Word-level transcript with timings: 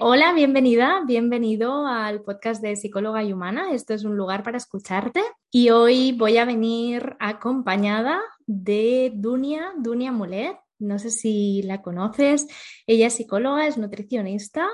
Hola, 0.00 0.32
bienvenida, 0.32 1.02
bienvenido 1.06 1.86
al 1.86 2.22
podcast 2.22 2.62
de 2.62 2.76
Psicóloga 2.76 3.24
y 3.24 3.32
Humana. 3.32 3.72
Esto 3.72 3.94
es 3.94 4.04
un 4.04 4.16
lugar 4.16 4.44
para 4.44 4.56
escucharte 4.56 5.20
y 5.50 5.70
hoy 5.70 6.12
voy 6.12 6.36
a 6.36 6.44
venir 6.44 7.16
acompañada 7.18 8.20
de 8.46 9.10
Dunia, 9.14 9.72
Dunia 9.76 10.12
Mulet. 10.12 10.56
No 10.78 11.00
sé 11.00 11.10
si 11.10 11.62
la 11.62 11.82
conoces. 11.82 12.46
Ella 12.86 13.08
es 13.08 13.14
psicóloga, 13.14 13.66
es 13.66 13.76
nutricionista 13.76 14.68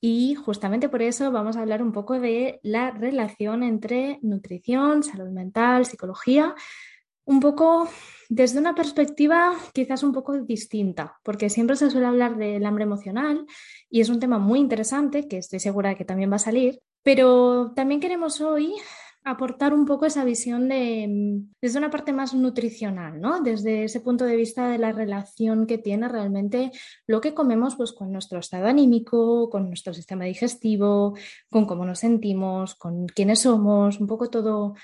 y 0.00 0.34
justamente 0.34 0.88
por 0.88 1.02
eso 1.02 1.30
vamos 1.30 1.56
a 1.56 1.60
hablar 1.60 1.80
un 1.80 1.92
poco 1.92 2.18
de 2.18 2.58
la 2.62 2.90
relación 2.90 3.62
entre 3.62 4.18
nutrición, 4.22 5.04
salud 5.04 5.28
mental, 5.28 5.86
psicología, 5.86 6.54
un 7.24 7.40
poco 7.40 7.88
desde 8.28 8.58
una 8.58 8.74
perspectiva 8.74 9.54
quizás 9.72 10.02
un 10.02 10.12
poco 10.12 10.32
distinta, 10.40 11.18
porque 11.22 11.50
siempre 11.50 11.76
se 11.76 11.90
suele 11.90 12.06
hablar 12.06 12.36
del 12.36 12.64
hambre 12.64 12.84
emocional 12.84 13.46
y 13.90 14.00
es 14.00 14.08
un 14.08 14.20
tema 14.20 14.38
muy 14.38 14.58
interesante 14.58 15.28
que 15.28 15.38
estoy 15.38 15.60
segura 15.60 15.90
de 15.90 15.96
que 15.96 16.04
también 16.04 16.30
va 16.30 16.36
a 16.36 16.40
salir, 16.40 16.80
pero 17.02 17.72
también 17.74 18.00
queremos 18.00 18.40
hoy 18.40 18.74
aportar 19.24 19.72
un 19.72 19.86
poco 19.86 20.04
esa 20.04 20.22
visión 20.22 20.68
de, 20.68 21.40
desde 21.60 21.78
una 21.78 21.90
parte 21.90 22.12
más 22.12 22.34
nutricional, 22.34 23.18
¿no? 23.20 23.40
Desde 23.40 23.84
ese 23.84 24.00
punto 24.00 24.26
de 24.26 24.36
vista 24.36 24.68
de 24.68 24.76
la 24.76 24.92
relación 24.92 25.66
que 25.66 25.78
tiene 25.78 26.08
realmente 26.08 26.70
lo 27.06 27.22
que 27.22 27.32
comemos 27.32 27.74
pues, 27.76 27.92
con 27.92 28.12
nuestro 28.12 28.38
estado 28.38 28.66
anímico, 28.66 29.48
con 29.48 29.68
nuestro 29.68 29.94
sistema 29.94 30.26
digestivo, 30.26 31.16
con 31.48 31.64
cómo 31.64 31.86
nos 31.86 32.00
sentimos, 32.00 32.74
con 32.74 33.06
quiénes 33.06 33.40
somos, 33.40 33.98
un 33.98 34.06
poco 34.06 34.28
todo 34.28 34.74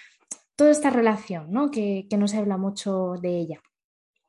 toda 0.61 0.72
esta 0.72 0.91
relación, 0.91 1.50
¿no? 1.50 1.70
Que, 1.70 2.06
no 2.19 2.28
se 2.28 2.36
habla 2.36 2.58
mucho 2.58 3.14
de 3.14 3.39
ella. 3.39 3.62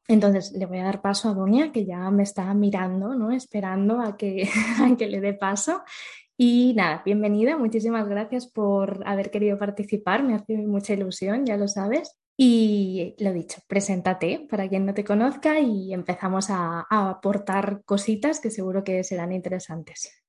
Entonces 0.08 0.54
le 0.54 0.66
voy 0.66 0.78
a 0.78 0.86
dar 0.86 1.02
paso 1.02 1.28
a 1.28 1.34
Doña, 1.34 1.74
que 1.74 1.86
ya 1.86 2.10
me 2.10 2.24
está 2.24 2.54
mirando, 2.54 3.16
¿no? 3.16 3.32
Esperando 3.34 4.00
a 4.00 4.16
que, 4.16 4.48
a 4.82 4.96
que 4.96 5.08
le 5.08 5.20
dé 5.20 5.34
paso. 5.34 5.84
Y 6.38 6.74
nada, 6.74 7.02
bienvenida, 7.04 7.58
muchísimas 7.58 8.08
gracias 8.08 8.48
por 8.48 9.04
haber 9.06 9.30
querido 9.30 9.58
participar, 9.58 10.24
me 10.24 10.36
hace 10.36 10.56
mucha 10.60 10.94
ilusión, 10.94 11.46
ya 11.46 11.58
lo 11.58 11.68
sabes. 11.68 12.18
Y 12.38 13.14
lo 13.20 13.34
dicho, 13.34 13.60
preséntate 13.68 14.48
para 14.50 14.70
quien 14.70 14.86
no 14.86 14.94
te 14.94 15.04
conozca 15.04 15.60
y 15.60 15.94
empezamos 15.94 16.50
a 16.50 16.88
aportar 16.90 17.82
cositas 17.84 18.40
que 18.40 18.52
seguro 18.52 18.86
que 18.86 19.04
serán 19.04 19.34
interesantes. 19.34 20.21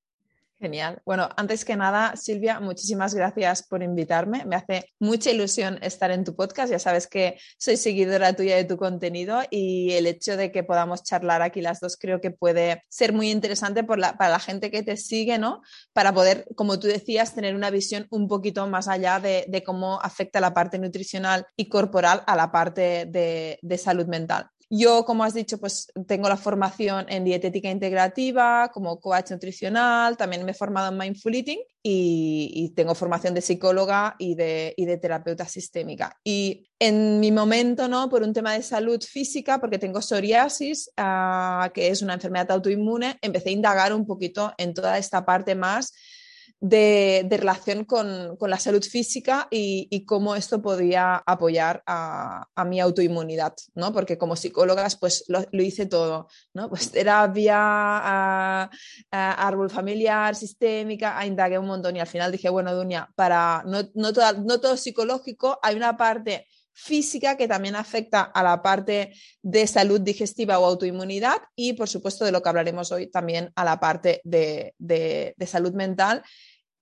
Genial. 0.62 1.02
Bueno, 1.05 1.28
antes 1.36 1.64
que 1.64 1.74
nada, 1.74 2.14
Silvia, 2.14 2.60
muchísimas 2.60 3.14
gracias 3.14 3.64
por 3.64 3.82
invitarme. 3.82 4.44
Me 4.44 4.55
hace 4.55 4.92
mucha 5.00 5.32
ilusión 5.32 5.77
estar 5.82 6.12
en 6.12 6.22
tu 6.22 6.36
podcast. 6.36 6.70
Ya 6.70 6.78
sabes 6.78 7.08
que 7.08 7.36
soy 7.58 7.77
seguidora 7.77 8.36
tuya 8.36 8.54
de 8.54 8.62
tu 8.62 8.77
contenido 8.77 9.41
y 9.50 9.91
el 9.94 10.06
hecho 10.06 10.36
de 10.36 10.52
que 10.52 10.62
podamos 10.62 11.02
charlar 11.02 11.42
aquí 11.42 11.62
las 11.62 11.80
dos 11.80 11.96
creo 11.96 12.20
que 12.20 12.30
puede 12.30 12.84
ser 12.88 13.12
muy 13.12 13.32
interesante 13.32 13.82
para 13.82 14.14
la 14.16 14.38
gente 14.38 14.70
que 14.70 14.84
te 14.84 14.96
sigue, 14.96 15.36
¿no? 15.36 15.62
Para 15.92 16.14
poder, 16.14 16.46
como 16.54 16.78
tú 16.78 16.86
decías, 16.86 17.34
tener 17.34 17.56
una 17.56 17.70
visión 17.70 18.06
un 18.10 18.28
poquito 18.28 18.64
más 18.69 18.86
allá 18.86 19.19
de, 19.19 19.64
cómo 19.66 20.00
afecta 20.00 20.38
la 20.38 20.54
parte 20.54 20.78
nutricional 20.78 21.44
y 21.56 21.69
corporal 21.69 22.22
a 22.25 22.37
la 22.37 22.53
parte 22.53 23.06
de 23.10 23.78
salud 23.78 24.06
mental. 24.06 24.51
Yo, 24.75 25.05
como 25.05 25.22
has 25.22 25.34
dicho, 25.34 25.59
pues 25.59 25.93
tengo 26.06 26.31
la 26.31 26.38
formación 26.38 27.05
en 27.10 27.25
dietética 27.25 27.71
integrativa, 27.71 28.71
como 28.72 28.99
coach 29.00 29.31
nutricional, 29.31 30.16
también 30.16 30.47
me 30.47 30.53
he 30.53 30.55
formado 30.55 30.91
en 30.91 30.97
mindful 30.97 31.34
eating 31.34 31.59
y, 31.83 32.72
tengo 32.75 32.94
formación 32.94 33.34
de 33.34 33.43
psicóloga 33.43 34.16
y 34.19 34.34
de, 34.34 34.72
y 34.78 34.87
de, 34.87 34.97
terapeuta 34.97 35.44
sistémica. 35.44 36.19
Y 36.25 36.71
en 36.78 37.21
mi 37.21 37.31
momento, 37.31 37.87
¿no? 37.87 38.09
Por 38.09 38.22
un 38.22 38.32
tema 38.32 38.55
de 38.55 38.62
salud 38.62 39.03
física, 39.03 39.61
porque 39.61 39.78
tengo 39.78 40.00
psoriasis, 40.00 40.91
ah, 40.97 41.71
que 41.75 41.88
es 41.88 42.00
una 42.00 42.15
enfermedad 42.15 42.53
autoinmune, 42.53 43.19
empecé 43.21 43.50
a 43.50 43.53
indagar 43.53 43.93
un 43.93 44.06
poquito 44.06 44.55
en 44.56 44.72
toda 44.72 44.97
esta 44.97 45.27
parte 45.27 45.55
más 45.55 45.93
de, 46.62 47.27
relación 47.28 47.84
con, 47.84 48.39
la 48.41 48.59
salud 48.59 48.84
física 48.84 49.49
y, 49.50 50.05
cómo 50.06 50.37
esto 50.37 50.62
podía 50.62 51.17
apoyar 51.27 51.83
a, 51.87 52.47
mi 52.67 52.81
autoinmunidad, 52.81 53.55
¿no? 53.75 53.93
Porque 53.93 54.17
como 54.17 54.37
psicólogas, 54.37 54.97
pues 54.97 55.25
lo, 55.27 55.45
hice 55.61 55.87
todo, 55.87 56.28
¿no? 56.55 56.69
Pues 56.69 56.93
terapia, 56.93 58.71
árbol 59.11 59.71
familiar, 59.71 60.37
sistémica, 60.37 61.27
indagué 61.27 61.59
un 61.59 61.67
montón 61.67 61.97
y 61.97 62.00
al 62.00 62.06
final 62.06 62.31
dije, 62.31 62.49
bueno, 62.49 62.73
Dunia, 62.75 63.11
para 63.17 63.65
no, 63.67 63.83
no, 63.94 64.12
no 64.12 64.61
todo 64.61 64.77
psicológico, 64.77 65.59
hay 65.62 65.75
una 65.75 65.97
parte 65.97 66.47
física 66.73 67.37
que 67.37 67.49
también 67.49 67.75
afecta 67.75 68.23
a 68.23 68.43
la 68.43 68.62
parte 68.62 69.12
de 69.43 69.67
salud 69.67 70.00
digestiva 70.00 70.59
o 70.59 70.65
autoinmunidad 70.65 71.39
y 71.55 71.75
por 71.75 71.89
supuesto 71.89 72.25
de 72.25 72.33
lo 72.33 72.41
que 72.41 72.49
hablaremos 72.49 72.91
hoy 72.93 73.09
también 73.09 73.53
a 73.56 73.65
la 73.65 73.79
parte 73.79 74.23
de, 74.25 74.75
de 74.79 75.47
salud 75.47 75.75
mental 75.75 76.23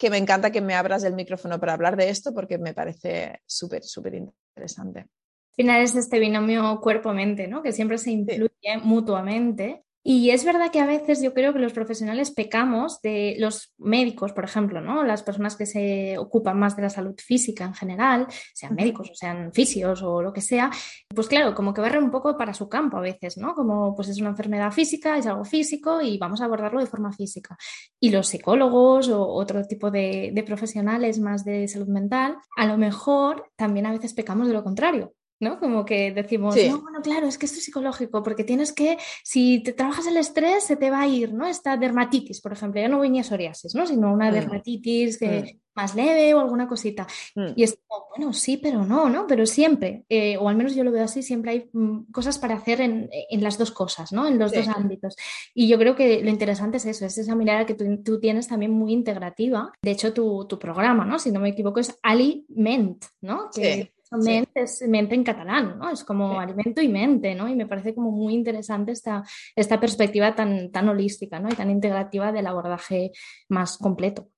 que 0.00 0.09
me 0.09 0.16
encanta 0.16 0.50
que 0.50 0.62
me 0.62 0.75
abras 0.75 1.05
el 1.05 1.15
micrófono 1.15 1.61
para 1.61 1.75
hablar 1.75 1.94
de 1.94 2.09
esto 2.09 2.33
porque 2.33 2.56
me 2.56 2.72
parece 2.72 3.43
súper, 3.44 3.84
súper 3.84 4.15
interesante. 4.15 5.00
Al 5.00 5.55
final 5.55 5.83
es 5.83 5.94
este 5.94 6.19
binomio 6.19 6.81
cuerpo-mente, 6.81 7.47
¿no? 7.47 7.62
Que 7.62 7.72
siempre 7.72 7.99
se 7.99 8.12
influye 8.12 8.78
mutuamente 8.83 9.84
y 10.03 10.31
es 10.31 10.44
verdad 10.47 10.71
que 10.71 10.81
a 10.81 10.87
veces 10.87 11.22
yo 11.22 11.34
creo 11.34 11.53
que 11.53 11.59
los 11.59 11.75
profesionales 11.75 12.31
pecamos 12.31 13.03
de 13.03 13.37
los 13.38 13.75
médicos, 13.77 14.33
por 14.33 14.44
ejemplo, 14.44 14.81
¿no? 14.81 15.05
Las 15.05 15.22
personas 15.22 15.56
que 15.56 15.66
se 15.66 16.16
ocupan 16.16 16.59
más 16.59 16.75
de 16.75 16.83
la 16.83 16.91
salud 16.91 17.15
física 17.19 17.65
en 17.65 17.75
general, 17.75 18.27
sean 18.55 18.75
médicos 18.75 19.11
o 19.11 19.15
sean 19.15 19.53
fisios 19.53 20.03
o 20.03 20.22
lo 20.22 20.33
que 20.33 20.41
sea, 20.41 20.71
pues 21.15 21.28
claro, 21.28 21.55
como 21.55 21.75
que 21.75 21.83
barren 21.83 22.05
un 22.05 22.11
poco 22.11 22.37
para 22.38 22.55
su 22.55 22.69
campo 22.69 22.97
a 22.97 23.03
veces, 23.03 23.37
¿no? 23.37 23.55
Como 23.55 23.94
pues 23.94 24.09
es 24.09 24.19
una 24.21 24.31
enfermedad 24.31 24.72
física, 24.72 25.19
es 25.19 25.27
algo 25.27 25.44
físico 25.44 26.00
y 26.00 26.17
vamos 26.17 26.41
a 26.41 26.47
abordarlo 26.47 26.81
de 26.81 26.87
forma 26.87 27.12
física. 27.12 27.59
Y 28.00 28.11
los 28.11 28.28
psicólogos 28.28 29.09
o 29.11 29.27
otro 29.27 29.67
tipo 29.67 29.91
de, 29.91 30.31
de 30.32 30.43
profesionales 30.43 31.21
más 31.21 31.44
de 31.44 31.69
salud 31.69 31.88
mental, 31.88 32.38
a 32.56 32.67
lo 32.67 32.78
mejor 32.78 33.50
también 33.56 33.84
a 33.84 33.93
veces 33.93 34.15
pecamos 34.15 34.49
de 34.49 34.55
lo 34.55 34.65
contrario. 34.65 35.12
¿No? 35.41 35.59
Como 35.59 35.84
que 35.87 36.12
decimos, 36.12 36.55
no, 36.55 36.83
bueno, 36.83 37.01
claro, 37.03 37.27
es 37.27 37.39
que 37.39 37.47
esto 37.47 37.59
es 37.59 37.65
psicológico, 37.65 38.23
porque 38.23 38.45
tienes 38.45 38.73
que, 38.73 38.99
si 39.25 39.61
te 39.62 39.73
trabajas 39.73 40.06
el 40.06 40.19
estrés, 40.19 40.65
se 40.65 40.77
te 40.77 40.91
va 40.91 41.01
a 41.01 41.09
ir, 41.09 41.33
¿no? 41.33 41.47
Esta 41.47 41.78
dermatitis, 41.78 42.43
por 42.43 42.53
ejemplo, 42.53 42.81
ya 42.81 42.89
no 42.89 42.99
voy 42.99 43.09
ni 43.09 43.21
a 43.21 43.25
psoriasis, 43.25 43.75
¿no? 43.75 43.87
Sino 43.87 44.12
una 44.12 44.31
mm. 44.31 44.34
dermatitis 44.34 45.19
mm. 45.23 45.59
más 45.75 45.95
leve 45.95 46.34
o 46.34 46.41
alguna 46.41 46.69
cosita. 46.69 47.06
Mm. 47.34 47.53
Y 47.56 47.62
es 47.62 47.79
como, 47.87 48.09
bueno, 48.15 48.33
sí, 48.34 48.59
pero 48.59 48.84
no, 48.84 49.09
¿no? 49.09 49.27
Pero 49.27 49.47
siempre, 49.47 50.05
eh, 50.11 50.37
o 50.37 50.47
al 50.47 50.56
menos 50.56 50.75
yo 50.75 50.84
lo 50.84 50.93
veo 50.93 51.05
así, 51.05 51.23
siempre 51.23 51.53
hay 51.53 51.71
cosas 52.12 52.39
para 52.39 52.56
hacer 52.56 52.83
en, 52.83 53.09
las 53.31 53.56
dos 53.56 53.71
cosas, 53.71 54.12
¿no? 54.12 54.27
En 54.27 54.39
los 54.39 54.53
dos 54.53 54.69
ámbitos. 54.69 55.17
Y 55.55 55.69
yo 55.69 55.79
creo 55.79 55.97
que 55.97 56.23
lo 56.23 56.29
interesante 56.29 56.77
es 56.77 56.84
eso, 56.84 57.06
es 57.06 57.17
esa 57.17 57.34
mirada 57.34 57.65
que 57.65 57.75
tú, 57.75 58.21
tienes 58.21 58.47
también 58.47 58.73
muy 58.73 58.93
integrativa. 58.93 59.73
De 59.81 59.93
hecho, 59.93 60.12
tu, 60.12 60.45
tu, 60.47 60.59
programa, 60.59 61.06
¿no? 61.06 61.19
Si 61.19 61.31
no 61.31 61.41
me 61.41 61.49
equivoco, 61.49 61.81
es 61.81 61.99
Aliment, 62.03 63.03
¿no? 63.23 63.49
Que, 63.55 63.95
mente 64.10 64.62
es 64.62 64.82
mente 64.88 65.15
en 65.15 65.25
catalán, 65.25 65.78
¿no? 65.78 65.91
Es 65.91 66.04
como 66.04 66.41
alimento 66.41 66.81
y 66.81 66.88
mente, 66.88 67.34
¿no? 67.34 67.48
Y 67.48 67.54
me 67.54 67.66
parece 67.66 67.94
como 67.94 68.10
muy 68.10 68.34
interesante 68.34 68.93
esta, 68.93 69.22
esta 69.54 69.78
perspectiva 69.78 70.34
tan, 70.34 70.71
tan 70.71 70.88
holística, 70.88 71.38
¿no? 71.38 71.48
Y 71.48 71.54
tan 71.54 71.71
integrativa 71.71 72.32
del 72.32 72.46
abordaje 72.46 73.12
más 73.49 73.79
completo. 73.79 74.29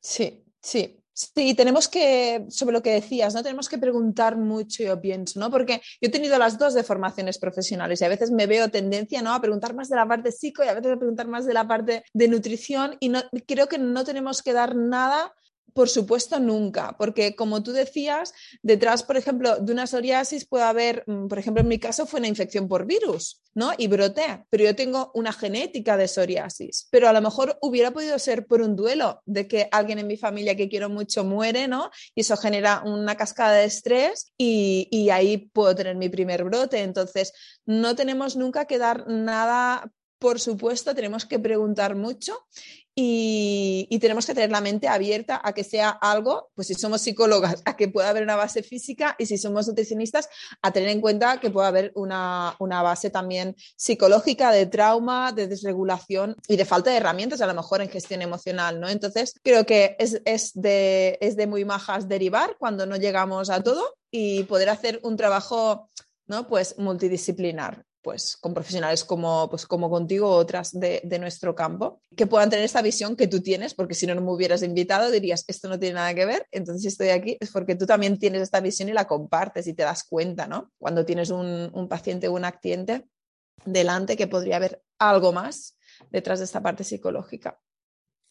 Sí, 0.00 0.44
sí. 0.60 1.02
Sí, 1.18 1.54
tenemos 1.54 1.88
que, 1.88 2.44
sobre 2.50 2.74
lo 2.74 2.82
que 2.82 2.90
decías, 2.90 3.34
¿no? 3.34 3.42
Tenemos 3.42 3.70
que 3.70 3.78
preguntar 3.78 4.36
mucho, 4.36 4.82
yo 4.82 5.00
pienso, 5.00 5.40
¿no? 5.40 5.50
Porque 5.50 5.80
yo 5.98 6.08
he 6.08 6.10
tenido 6.10 6.38
las 6.38 6.58
dos 6.58 6.74
de 6.74 6.82
formaciones 6.82 7.38
profesionales 7.38 8.02
y 8.02 8.04
a 8.04 8.10
veces 8.10 8.30
me 8.30 8.46
veo 8.46 8.68
tendencia, 8.68 9.22
¿no? 9.22 9.32
A 9.32 9.40
preguntar 9.40 9.74
más 9.74 9.88
de 9.88 9.96
la 9.96 10.06
parte 10.06 10.30
psico 10.30 10.62
y 10.62 10.68
a 10.68 10.74
veces 10.74 10.92
a 10.92 10.98
preguntar 10.98 11.26
más 11.26 11.46
de 11.46 11.54
la 11.54 11.66
parte 11.66 12.04
de 12.12 12.28
nutrición 12.28 12.98
y 13.00 13.08
no, 13.08 13.22
creo 13.46 13.66
que 13.66 13.78
no 13.78 14.04
tenemos 14.04 14.42
que 14.42 14.52
dar 14.52 14.76
nada 14.76 15.32
por 15.74 15.88
supuesto, 15.88 16.40
nunca, 16.40 16.96
porque 16.96 17.36
como 17.36 17.62
tú 17.62 17.72
decías, 17.72 18.32
detrás, 18.62 19.02
por 19.02 19.16
ejemplo, 19.16 19.56
de 19.58 19.72
una 19.72 19.86
psoriasis 19.86 20.46
puede 20.46 20.64
haber, 20.64 21.04
mm, 21.06 21.28
por 21.28 21.38
ejemplo, 21.38 21.60
en 21.60 21.68
mi 21.68 21.78
caso 21.78 22.06
fue 22.06 22.20
una 22.20 22.28
infección 22.28 22.68
por 22.68 22.86
virus, 22.86 23.42
¿no? 23.54 23.72
Y 23.76 23.86
broté, 23.86 24.44
pero 24.48 24.64
yo 24.64 24.74
tengo 24.74 25.10
una 25.14 25.32
genética 25.32 25.96
de 25.96 26.08
psoriasis, 26.08 26.88
pero 26.90 27.08
a 27.08 27.12
lo 27.12 27.20
mejor 27.20 27.58
hubiera 27.60 27.90
podido 27.90 28.18
ser 28.18 28.46
por 28.46 28.62
un 28.62 28.74
duelo 28.74 29.20
de 29.26 29.46
que 29.46 29.68
alguien 29.70 29.98
en 29.98 30.06
mi 30.06 30.16
familia 30.16 30.56
que 30.56 30.68
quiero 30.68 30.88
mucho 30.88 31.24
muere, 31.24 31.68
¿no? 31.68 31.90
Y 32.14 32.22
eso 32.22 32.36
genera 32.36 32.82
una 32.84 33.16
cascada 33.16 33.56
de 33.56 33.64
estrés 33.64 34.32
y, 34.38 34.88
y 34.90 35.10
ahí 35.10 35.50
puedo 35.52 35.74
tener 35.74 35.96
mi 35.96 36.08
primer 36.08 36.44
brote. 36.44 36.82
Entonces, 36.82 37.32
no 37.66 37.94
tenemos 37.94 38.36
nunca 38.36 38.64
que 38.66 38.78
dar 38.78 39.06
nada 39.08 39.90
por 40.18 40.40
supuesto, 40.40 40.94
tenemos 40.94 41.26
que 41.26 41.38
preguntar 41.38 41.94
mucho 41.94 42.46
y, 42.98 43.98
tenemos 44.00 44.24
que 44.24 44.34
tener 44.34 44.50
la 44.50 44.62
mente 44.62 44.88
abierta 44.88 45.40
a 45.44 45.52
que 45.52 45.64
sea 45.64 45.90
algo, 45.90 46.50
pues 46.54 46.68
si 46.68 46.74
somos 46.74 47.02
psicólogas, 47.02 47.62
a 47.66 47.76
que 47.76 47.88
pueda 47.88 48.08
haber 48.08 48.22
una 48.22 48.36
base 48.36 48.62
física 48.62 49.14
y 49.18 49.26
si 49.26 49.36
somos 49.36 49.68
nutricionistas, 49.68 50.30
a 50.62 50.72
tener 50.72 50.88
en 50.88 51.02
cuenta 51.02 51.38
que 51.38 51.50
puede 51.50 51.68
haber 51.68 51.92
una, 51.94 52.56
base 52.58 53.10
también 53.10 53.54
psicológica 53.76 54.50
de 54.50 54.64
trauma, 54.64 55.32
de 55.32 55.46
desregulación 55.46 56.36
y 56.48 56.56
de 56.56 56.64
falta 56.64 56.90
de 56.90 56.96
herramientas, 56.96 57.42
a 57.42 57.46
lo 57.46 57.54
mejor 57.54 57.82
en 57.82 57.90
gestión 57.90 58.22
emocional, 58.22 58.80
¿no? 58.80 58.88
Entonces, 58.88 59.34
creo 59.42 59.66
que 59.66 59.96
es, 59.98 60.22
es, 60.24 60.52
de, 60.54 61.18
es 61.20 61.36
de 61.36 61.46
muy 61.46 61.66
majas 61.66 62.08
derivar 62.08 62.56
cuando 62.58 62.86
no 62.86 62.96
llegamos 62.96 63.50
a 63.50 63.62
todo 63.62 63.96
y 64.10 64.44
poder 64.44 64.70
hacer 64.70 65.00
un 65.02 65.18
trabajo, 65.18 65.90
¿no? 66.26 66.48
Pues 66.48 66.78
multidisciplinar 66.78 67.84
pues 68.06 68.36
con 68.36 68.54
profesionales 68.54 69.02
como, 69.02 69.50
pues, 69.50 69.66
como 69.66 69.90
contigo 69.90 70.28
otras 70.28 70.70
de, 70.70 71.18
nuestro 71.18 71.56
campo, 71.56 72.02
que 72.14 72.28
puedan 72.28 72.50
tener 72.50 72.64
esta 72.64 72.80
visión 72.80 73.16
que 73.16 73.26
tú 73.26 73.40
tienes, 73.40 73.74
porque 73.74 73.94
si 73.94 74.06
no, 74.06 74.14
no 74.14 74.20
me 74.20 74.30
hubieras 74.30 74.62
invitado, 74.62 75.10
dirías, 75.10 75.42
esto 75.48 75.68
no 75.68 75.76
tiene 75.76 75.94
nada 75.94 76.14
que 76.14 76.24
ver, 76.24 76.46
entonces 76.52 76.82
si 76.82 76.88
estoy 76.88 77.08
aquí 77.08 77.36
es 77.40 77.50
porque 77.50 77.74
tú 77.74 77.84
también 77.84 78.16
tienes 78.20 78.42
esta 78.42 78.60
visión 78.60 78.88
y 78.88 78.92
la 78.92 79.08
compartes 79.08 79.66
y 79.66 79.74
te 79.74 79.82
das 79.82 80.04
cuenta, 80.04 80.46
¿no? 80.46 80.70
Cuando 80.78 81.04
tienes 81.04 81.30
un, 81.30 81.68
un 81.74 81.88
paciente 81.88 82.28
o 82.28 82.34
una 82.34 82.52
cliente 82.52 83.08
delante 83.64 84.16
que 84.16 84.28
podría 84.28 84.54
haber 84.54 84.84
algo 85.00 85.32
más 85.32 85.76
detrás 86.12 86.38
de 86.38 86.44
esta 86.44 86.62
parte 86.62 86.84
psicológica. 86.84 87.58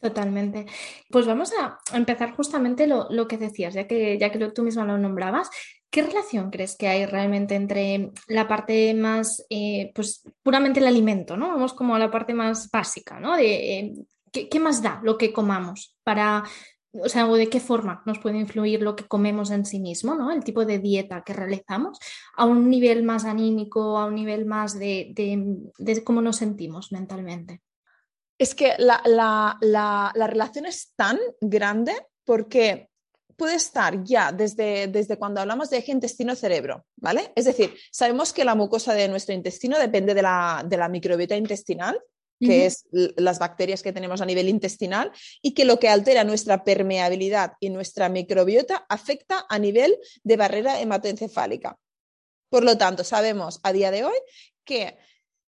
Totalmente. 0.00 0.66
Pues 1.10 1.26
vamos 1.26 1.52
a 1.58 1.78
empezar 1.96 2.36
justamente 2.36 2.86
lo, 2.86 3.28
que 3.28 3.38
decías, 3.38 3.74
ya 3.74 3.86
que, 3.86 4.18
ya 4.18 4.30
que 4.30 4.38
tú 4.50 4.62
misma 4.62 4.84
lo 4.84 4.98
nombrabas, 4.98 5.50
¿Qué 5.90 6.02
relación 6.02 6.50
crees 6.50 6.76
que 6.76 6.88
hay 6.88 7.06
realmente 7.06 7.54
entre 7.54 8.12
la 8.28 8.46
parte 8.48 8.92
más, 8.92 9.46
eh, 9.48 9.92
pues 9.94 10.24
puramente 10.42 10.80
el 10.80 10.86
alimento, 10.86 11.36
¿no? 11.36 11.48
Vamos 11.48 11.72
como 11.72 11.94
a 11.94 11.98
la 11.98 12.10
parte 12.10 12.34
más 12.34 12.70
básica, 12.70 13.18
¿no? 13.18 13.36
De 13.36 13.78
eh, 13.78 13.94
¿qué, 14.30 14.60
más 14.60 14.82
da 14.82 15.00
lo 15.02 15.16
que 15.16 15.32
comamos 15.32 15.96
para, 16.02 16.44
o 16.92 17.08
sea, 17.08 17.26
de 17.26 17.48
qué 17.48 17.60
forma 17.60 18.02
nos 18.04 18.18
puede 18.18 18.36
influir 18.38 18.82
lo 18.82 18.94
que 18.94 19.06
comemos 19.06 19.50
en 19.50 19.64
sí 19.64 19.80
mismo, 19.80 20.14
¿no? 20.14 20.30
El 20.32 20.44
tipo 20.44 20.64
de 20.66 20.80
dieta 20.80 21.22
que 21.24 21.32
realizamos 21.32 21.98
a 22.36 22.44
un 22.44 22.68
nivel 22.68 23.02
más 23.02 23.24
anímico, 23.24 23.98
a 23.98 24.06
un 24.06 24.16
nivel 24.16 24.44
más 24.44 24.78
de, 24.78 25.12
de, 25.78 26.04
cómo 26.04 26.20
nos 26.20 26.36
sentimos 26.36 26.92
mentalmente. 26.92 27.62
Es 28.38 28.54
que 28.54 28.74
la, 28.78 29.00
la, 29.04 29.56
la, 29.60 30.12
la 30.14 30.26
relación 30.26 30.66
es 30.66 30.92
tan 30.94 31.18
grande 31.40 31.92
porque 32.24 32.90
puede 33.36 33.54
estar 33.54 34.02
ya 34.02 34.32
desde, 34.32 34.86
desde 34.88 35.18
cuando 35.18 35.40
hablamos 35.40 35.70
de 35.70 35.78
eje 35.78 35.92
intestino-cerebro, 35.92 36.86
¿vale? 36.96 37.32
Es 37.34 37.44
decir, 37.44 37.74
sabemos 37.92 38.32
que 38.32 38.44
la 38.44 38.54
mucosa 38.54 38.94
de 38.94 39.08
nuestro 39.08 39.34
intestino 39.34 39.78
depende 39.78 40.14
de 40.14 40.22
la, 40.22 40.64
de 40.66 40.76
la 40.76 40.88
microbiota 40.88 41.36
intestinal, 41.36 42.00
que 42.38 42.66
es 42.66 42.84
las 42.90 43.38
bacterias 43.38 43.82
que 43.82 43.94
tenemos 43.94 44.20
a 44.20 44.26
nivel 44.26 44.50
intestinal, 44.50 45.10
y 45.40 45.54
que 45.54 45.64
lo 45.64 45.78
que 45.78 45.88
altera 45.88 46.22
nuestra 46.22 46.64
permeabilidad 46.64 47.54
y 47.60 47.70
nuestra 47.70 48.10
microbiota 48.10 48.84
afecta 48.90 49.46
a 49.48 49.58
nivel 49.58 49.96
de 50.22 50.36
barrera 50.36 50.80
hematoencefálica. 50.80 51.78
Por 52.50 52.62
lo 52.62 52.76
tanto, 52.76 53.04
sabemos 53.04 53.58
a 53.62 53.72
día 53.72 53.90
de 53.90 54.04
hoy 54.04 54.16
que 54.64 54.98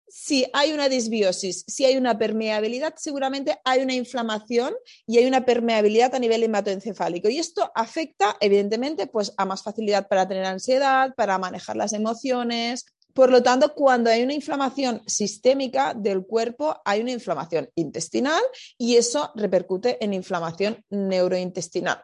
si 0.08 0.46
hay 0.52 0.72
una 0.72 0.88
disbiosis, 0.88 1.64
si 1.66 1.84
hay 1.84 1.96
una 1.96 2.18
permeabilidad, 2.18 2.94
seguramente 2.96 3.58
hay 3.64 3.82
una 3.82 3.94
inflamación 3.94 4.74
y 5.06 5.18
hay 5.18 5.26
una 5.26 5.44
permeabilidad 5.44 6.14
a 6.14 6.18
nivel 6.18 6.42
hematoencefálico. 6.42 7.28
Y 7.28 7.38
esto 7.38 7.70
afecta, 7.74 8.36
evidentemente, 8.40 9.06
pues, 9.06 9.32
a 9.36 9.44
más 9.44 9.62
facilidad 9.62 10.08
para 10.08 10.28
tener 10.28 10.44
ansiedad, 10.44 11.14
para 11.16 11.38
manejar 11.38 11.76
las 11.76 11.92
emociones. 11.92 12.86
Por 13.14 13.30
lo 13.30 13.42
tanto, 13.42 13.74
cuando 13.74 14.10
hay 14.10 14.22
una 14.22 14.34
inflamación 14.34 15.02
sistémica 15.06 15.94
del 15.94 16.26
cuerpo, 16.26 16.76
hay 16.84 17.00
una 17.00 17.12
inflamación 17.12 17.70
intestinal 17.74 18.42
y 18.76 18.96
eso 18.96 19.32
repercute 19.34 20.02
en 20.04 20.12
inflamación 20.12 20.84
neurointestinal. 20.90 22.02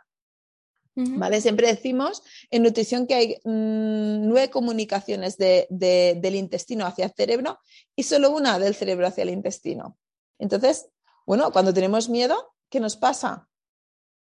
¿Vale? 0.95 1.41
Siempre 1.41 1.69
decimos 1.69 2.23
en 2.51 2.63
nutrición 2.63 3.07
que 3.07 3.15
hay 3.15 3.29
mm, 3.45 4.29
nueve 4.29 4.51
comunicaciones 4.51 5.39
del 5.39 6.35
intestino 6.35 6.87
hacia 6.87 7.07
el 7.07 7.13
cerebro 7.13 7.59
y 7.97 8.03
solo 8.03 8.31
una 8.31 8.59
del 8.59 8.75
cerebro 8.75 9.07
hacia 9.07 9.23
el 9.23 9.31
intestino. 9.31 9.97
Entonces, 10.39 10.89
bueno, 11.25 11.51
cuando 11.51 11.73
tenemos 11.73 12.11
miedo, 12.11 12.55
¿qué 12.69 12.79
nos 12.79 12.97
pasa? 12.97 13.49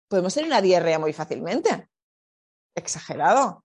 Podemos 0.09 0.35
tener 0.35 0.49
una 0.49 0.61
diarrea 0.61 0.99
muy 0.99 1.13
fácilmente. 1.13 1.89
Exagerado. 2.77 3.65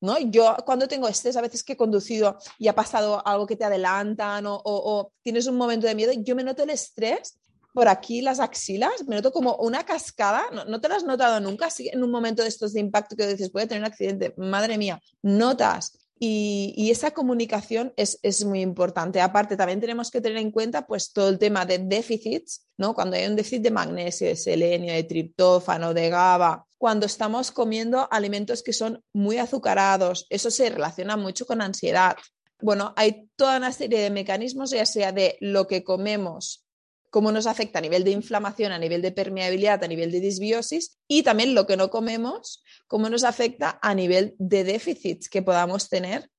¿No? 0.00 0.16
Yo 0.18 0.56
cuando 0.64 0.86
tengo 0.88 1.08
estrés, 1.08 1.36
a 1.36 1.42
veces 1.42 1.64
que 1.64 1.72
he 1.72 1.76
conducido 1.76 2.38
y 2.56 2.68
ha 2.68 2.74
pasado 2.74 3.26
algo 3.26 3.46
que 3.46 3.56
te 3.56 3.64
adelantan 3.64 4.46
o, 4.46 4.62
o 4.64 5.12
tienes 5.22 5.46
un 5.48 5.56
momento 5.56 5.86
de 5.86 5.96
miedo, 5.96 6.12
yo 6.12 6.36
me 6.36 6.44
noto 6.44 6.62
el 6.62 6.70
estrés 6.70 7.38
por 7.78 7.86
aquí 7.86 8.22
las 8.22 8.40
axilas, 8.40 9.06
me 9.06 9.14
noto 9.14 9.30
como 9.30 9.54
una 9.54 9.86
cascada, 9.86 10.46
no, 10.66 10.80
te 10.80 10.88
lo 10.88 10.96
has 10.96 11.04
notado 11.04 11.38
nunca, 11.38 11.66
así 11.66 11.88
en 11.88 12.02
un 12.02 12.10
momento 12.10 12.42
de 12.42 12.48
estos 12.48 12.72
de 12.72 12.80
impacto 12.80 13.14
que 13.14 13.24
dices, 13.24 13.52
puede 13.52 13.68
tener 13.68 13.84
un 13.84 13.86
accidente, 13.86 14.34
madre 14.36 14.76
mía, 14.76 15.00
notas. 15.22 15.96
Y, 16.18 16.90
esa 16.90 17.12
comunicación 17.12 17.92
es, 17.96 18.18
es, 18.24 18.44
muy 18.44 18.62
importante. 18.62 19.20
Aparte, 19.20 19.56
también 19.56 19.78
tenemos 19.78 20.10
que 20.10 20.20
tener 20.20 20.38
en 20.38 20.50
cuenta 20.50 20.88
pues, 20.88 21.12
todo 21.12 21.28
el 21.28 21.38
tema 21.38 21.64
de 21.66 21.78
déficits, 21.78 22.66
¿no? 22.76 22.94
Cuando 22.94 23.14
hay 23.14 23.26
un 23.26 23.36
déficit 23.36 23.62
de 23.62 23.70
magnesio, 23.70 24.26
de 24.26 24.34
selenio, 24.34 24.92
de 24.92 25.04
triptófano, 25.04 25.94
de 25.94 26.10
GABA, 26.10 26.66
cuando 26.78 27.06
estamos 27.06 27.52
comiendo 27.52 28.08
alimentos 28.10 28.64
que 28.64 28.72
son 28.72 29.04
muy 29.12 29.38
azucarados, 29.38 30.26
eso 30.30 30.50
se 30.50 30.68
relaciona 30.68 31.16
mucho 31.16 31.46
con 31.46 31.62
ansiedad. 31.62 32.16
Bueno, 32.60 32.92
hay 32.96 33.30
toda 33.36 33.58
una 33.58 33.70
serie 33.70 34.00
de 34.00 34.10
mecanismos, 34.10 34.72
ya 34.72 34.84
sea 34.84 35.12
de 35.12 35.36
lo 35.40 35.68
que 35.68 35.84
comemos 35.84 36.64
cómo 37.10 37.32
nos 37.32 37.46
afecta 37.46 37.78
a 37.78 37.82
nivel 37.82 38.04
de 38.04 38.10
inflamación, 38.10 38.72
a 38.72 38.78
nivel 38.78 39.02
de 39.02 39.12
permeabilidad, 39.12 39.82
a 39.82 39.88
nivel 39.88 40.10
de 40.10 40.20
disbiosis 40.20 40.98
y 41.06 41.22
también 41.22 41.54
lo 41.54 41.66
que 41.66 41.76
no 41.76 41.90
comemos, 41.90 42.62
cómo 42.86 43.08
nos 43.08 43.24
afecta 43.24 43.78
a 43.82 43.94
nivel 43.94 44.34
de 44.38 44.64
déficits 44.64 45.28
que 45.28 45.42
podamos 45.42 45.88
tener 45.88 46.30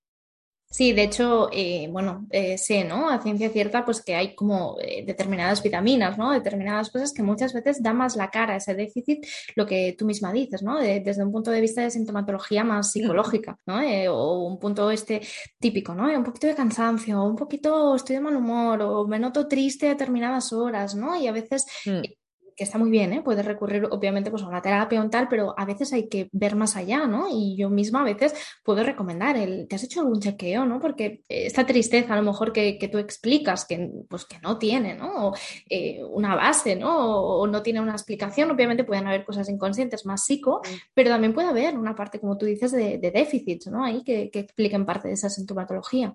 Sí, 0.71 0.93
de 0.93 1.01
hecho, 1.03 1.49
eh, 1.51 1.87
bueno, 1.91 2.27
eh, 2.29 2.55
sé, 2.59 2.83
¿no? 2.83 3.09
A 3.09 3.19
ciencia 3.19 3.49
cierta, 3.49 3.83
pues 3.83 4.03
que 4.03 4.13
hay 4.13 4.35
como 4.35 4.77
eh, 4.79 5.03
determinadas 5.03 5.63
vitaminas, 5.63 6.15
¿no? 6.19 6.31
Determinadas 6.31 6.91
cosas 6.91 7.11
que 7.11 7.23
muchas 7.23 7.53
veces 7.53 7.81
da 7.81 7.91
más 7.91 8.15
la 8.15 8.29
cara 8.29 8.53
a 8.53 8.57
ese 8.57 8.75
déficit, 8.75 9.25
lo 9.55 9.65
que 9.65 9.95
tú 9.97 10.05
misma 10.05 10.31
dices, 10.31 10.61
¿no? 10.61 10.77
desde 10.79 11.23
un 11.23 11.31
punto 11.31 11.49
de 11.49 11.61
vista 11.61 11.81
de 11.81 11.89
sintomatología 11.89 12.63
más 12.63 12.91
psicológica, 12.91 13.57
¿no? 13.65 13.79
o 14.13 14.47
un 14.47 14.59
punto 14.59 14.91
este 14.91 15.21
típico, 15.59 15.95
¿no? 15.95 16.05
Un 16.05 16.23
poquito 16.23 16.45
de 16.45 16.55
cansancio, 16.55 17.23
un 17.23 17.35
poquito 17.35 17.95
estoy 17.95 18.17
de 18.17 18.21
mal 18.21 18.35
humor, 18.35 18.81
o 18.83 19.07
me 19.07 19.17
noto 19.17 19.47
triste 19.47 19.87
a 19.87 19.89
determinadas 19.89 20.53
horas, 20.53 20.93
¿no? 20.93 21.19
Y 21.19 21.27
a 21.27 21.31
veces 21.31 21.65
mm 21.85 22.18
que 22.59 22.65
está 22.65 22.77
muy 22.77 22.89
bien, 22.91 23.13
¿eh? 23.13 23.21
puedes 23.23 23.45
recurrir 23.45 23.87
obviamente 23.89 24.29
pues, 24.29 24.43
a 24.43 24.47
una 24.47 24.61
terapia 24.61 25.01
o 25.01 25.09
tal, 25.09 25.29
pero 25.29 25.57
a 25.57 25.63
veces 25.63 25.93
hay 25.93 26.09
que 26.09 26.27
ver 26.33 26.57
más 26.57 26.75
allá, 26.75 27.07
¿no? 27.07 27.27
Y 27.31 27.55
yo 27.55 27.69
misma 27.69 28.01
a 28.01 28.03
veces 28.03 28.33
puedo 28.65 28.83
recomendar 28.83 29.37
el, 29.37 29.65
¿te 29.69 29.77
has 29.77 29.83
hecho 29.85 30.01
algún 30.01 30.19
chequeo, 30.19 30.65
¿no? 30.65 30.77
Porque 30.81 31.21
esta 31.29 31.65
tristeza 31.65 32.13
a 32.13 32.17
lo 32.17 32.23
mejor 32.23 32.51
que, 32.51 32.77
tú 32.91 32.97
explicas 32.97 33.63
que, 33.63 33.89
pues, 34.09 34.25
que 34.25 34.39
no 34.39 34.57
tiene, 34.57 34.93
¿no? 34.93 35.31
Eh, 35.69 36.03
una 36.03 36.35
base, 36.35 36.75
¿no? 36.75 37.21
O, 37.21 37.47
no 37.47 37.63
tiene 37.63 37.79
una 37.79 37.93
explicación, 37.93 38.51
obviamente 38.51 38.83
pueden 38.83 39.07
haber 39.07 39.23
cosas 39.23 39.47
inconscientes 39.47 40.05
más 40.05 40.25
psico, 40.25 40.59
pero 40.93 41.11
también 41.11 41.33
puede 41.33 41.47
haber 41.47 41.77
una 41.77 41.95
parte, 41.95 42.19
como 42.19 42.37
tú 42.37 42.45
dices, 42.45 42.73
de, 42.73 42.97
de 42.97 43.11
déficits, 43.11 43.67
¿no? 43.67 43.85
Ahí 43.85 44.03
que, 44.03 44.29
que 44.29 44.39
expliquen 44.39 44.85
parte 44.85 45.07
de 45.07 45.13
esa 45.13 45.29
sintomatología. 45.29 46.13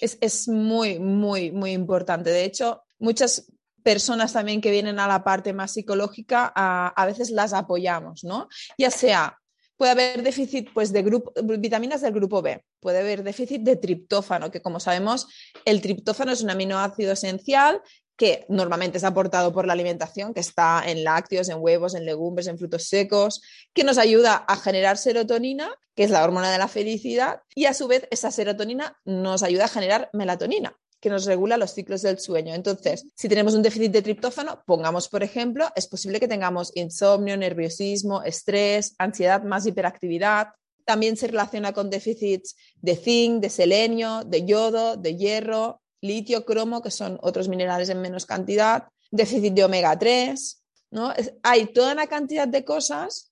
Es, 0.00 0.16
es, 0.22 0.48
muy, 0.48 0.98
muy, 0.98 1.52
muy 1.52 1.72
importante. 1.72 2.30
De 2.30 2.44
hecho, 2.44 2.84
muchas 2.98 3.52
personas 3.88 4.34
también 4.34 4.60
que 4.60 4.70
vienen 4.70 5.00
a 5.00 5.08
la 5.08 5.24
parte 5.24 5.54
más 5.54 5.72
psicológica, 5.72 6.52
a, 6.54 7.06
veces 7.06 7.30
las 7.30 7.54
apoyamos, 7.54 8.22
¿no? 8.22 8.46
Ya 8.76 8.90
sea, 8.90 9.38
puede 9.78 9.92
haber 9.92 10.22
déficit 10.22 10.68
pues, 10.74 10.92
de 10.92 11.02
grupo, 11.02 11.32
vitaminas 11.58 12.02
del 12.02 12.12
grupo 12.12 12.42
B, 12.42 12.62
puede 12.80 12.98
haber 12.98 13.22
déficit 13.22 13.62
de 13.62 13.76
triptófano, 13.76 14.50
que 14.50 14.60
como 14.60 14.78
sabemos, 14.78 15.26
el 15.64 15.80
triptófano 15.80 16.32
es 16.32 16.42
un 16.42 16.50
aminoácido 16.50 17.12
esencial 17.12 17.80
que 18.18 18.44
normalmente 18.50 18.98
es 18.98 19.04
aportado 19.04 19.54
por 19.54 19.66
la 19.66 19.72
alimentación, 19.72 20.34
que 20.34 20.40
está 20.40 20.82
en 20.84 21.02
lácteos, 21.02 21.48
en 21.48 21.56
huevos, 21.58 21.94
en 21.94 22.04
legumbres, 22.04 22.46
en 22.46 22.58
frutos 22.58 22.88
secos, 22.88 23.40
que 23.72 23.84
nos 23.84 23.96
ayuda 23.96 24.34
a 24.34 24.56
generar 24.56 24.98
serotonina, 24.98 25.74
que 25.96 26.04
es 26.04 26.10
la 26.10 26.22
hormona 26.24 26.52
de 26.52 26.58
la 26.58 26.68
felicidad, 26.68 27.40
y 27.54 27.64
a 27.64 27.72
su 27.72 27.88
vez 27.88 28.06
esa 28.10 28.30
serotonina 28.30 28.98
nos 29.06 29.42
ayuda 29.42 29.64
a 29.64 29.68
generar 29.68 30.10
melatonina, 30.12 30.76
que 31.00 31.10
nos 31.10 31.24
regula 31.26 31.56
los 31.56 31.72
ciclos 31.72 32.02
del 32.02 32.18
sueño. 32.18 32.54
Entonces, 32.54 33.06
si 33.14 33.28
tenemos 33.28 33.54
un 33.54 33.62
déficit 33.62 33.92
de 33.92 34.02
triptófano, 34.02 34.62
pongamos, 34.66 35.08
por 35.08 35.22
ejemplo, 35.22 35.68
es 35.76 35.86
posible 35.86 36.20
que 36.20 36.28
tengamos 36.28 36.72
insomnio, 36.74 37.36
nerviosismo, 37.36 38.22
estrés, 38.22 38.94
ansiedad, 38.98 39.42
más 39.42 39.66
hiperactividad. 39.66 40.48
También 40.84 41.16
se 41.16 41.28
relaciona 41.28 41.72
con 41.72 41.90
déficits 41.90 42.56
de 42.76 42.96
zinc, 42.96 43.40
de 43.40 43.50
selenio, 43.50 44.22
de 44.24 44.44
yodo, 44.44 44.96
de 44.96 45.16
hierro, 45.16 45.80
litio, 46.00 46.44
cromo, 46.44 46.82
que 46.82 46.90
son 46.90 47.18
otros 47.22 47.48
minerales 47.48 47.88
en 47.90 48.00
menos 48.00 48.26
cantidad, 48.26 48.84
déficit 49.10 49.54
de 49.54 49.64
omega 49.64 49.98
3. 49.98 50.62
¿no? 50.90 51.12
hay 51.42 51.66
toda 51.66 51.92
una 51.92 52.06
cantidad 52.06 52.48
de 52.48 52.64
cosas 52.64 53.30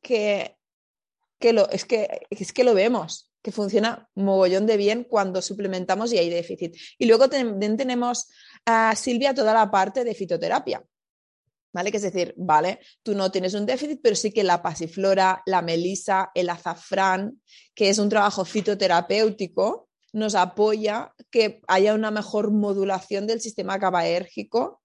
que, 0.00 0.56
que, 1.38 1.52
lo, 1.52 1.68
es, 1.70 1.84
que, 1.84 2.26
es 2.30 2.52
que 2.52 2.64
lo 2.64 2.74
vemos 2.74 3.30
que 3.44 3.52
funciona 3.52 4.08
mogollón 4.14 4.64
de 4.64 4.78
bien 4.78 5.04
cuando 5.04 5.42
suplementamos 5.42 6.10
y 6.12 6.18
hay 6.18 6.30
déficit. 6.30 6.74
Y 6.98 7.04
luego 7.04 7.28
también 7.28 7.76
tenemos 7.76 8.30
a 8.64 8.96
Silvia 8.96 9.34
toda 9.34 9.52
la 9.52 9.70
parte 9.70 10.02
de 10.02 10.14
fitoterapia. 10.14 10.82
¿Vale? 11.70 11.90
Que 11.90 11.98
es 11.98 12.04
decir, 12.04 12.32
vale, 12.38 12.80
tú 13.02 13.14
no 13.14 13.30
tienes 13.30 13.52
un 13.52 13.66
déficit, 13.66 14.00
pero 14.02 14.16
sí 14.16 14.32
que 14.32 14.44
la 14.44 14.62
pasiflora, 14.62 15.42
la 15.44 15.60
melisa, 15.60 16.30
el 16.34 16.48
azafrán, 16.48 17.42
que 17.74 17.90
es 17.90 17.98
un 17.98 18.08
trabajo 18.08 18.46
fitoterapéutico, 18.46 19.90
nos 20.14 20.36
apoya 20.36 21.12
que 21.30 21.60
haya 21.66 21.92
una 21.92 22.10
mejor 22.10 22.50
modulación 22.50 23.26
del 23.26 23.42
sistema 23.42 23.76
GABAérgico 23.76 24.80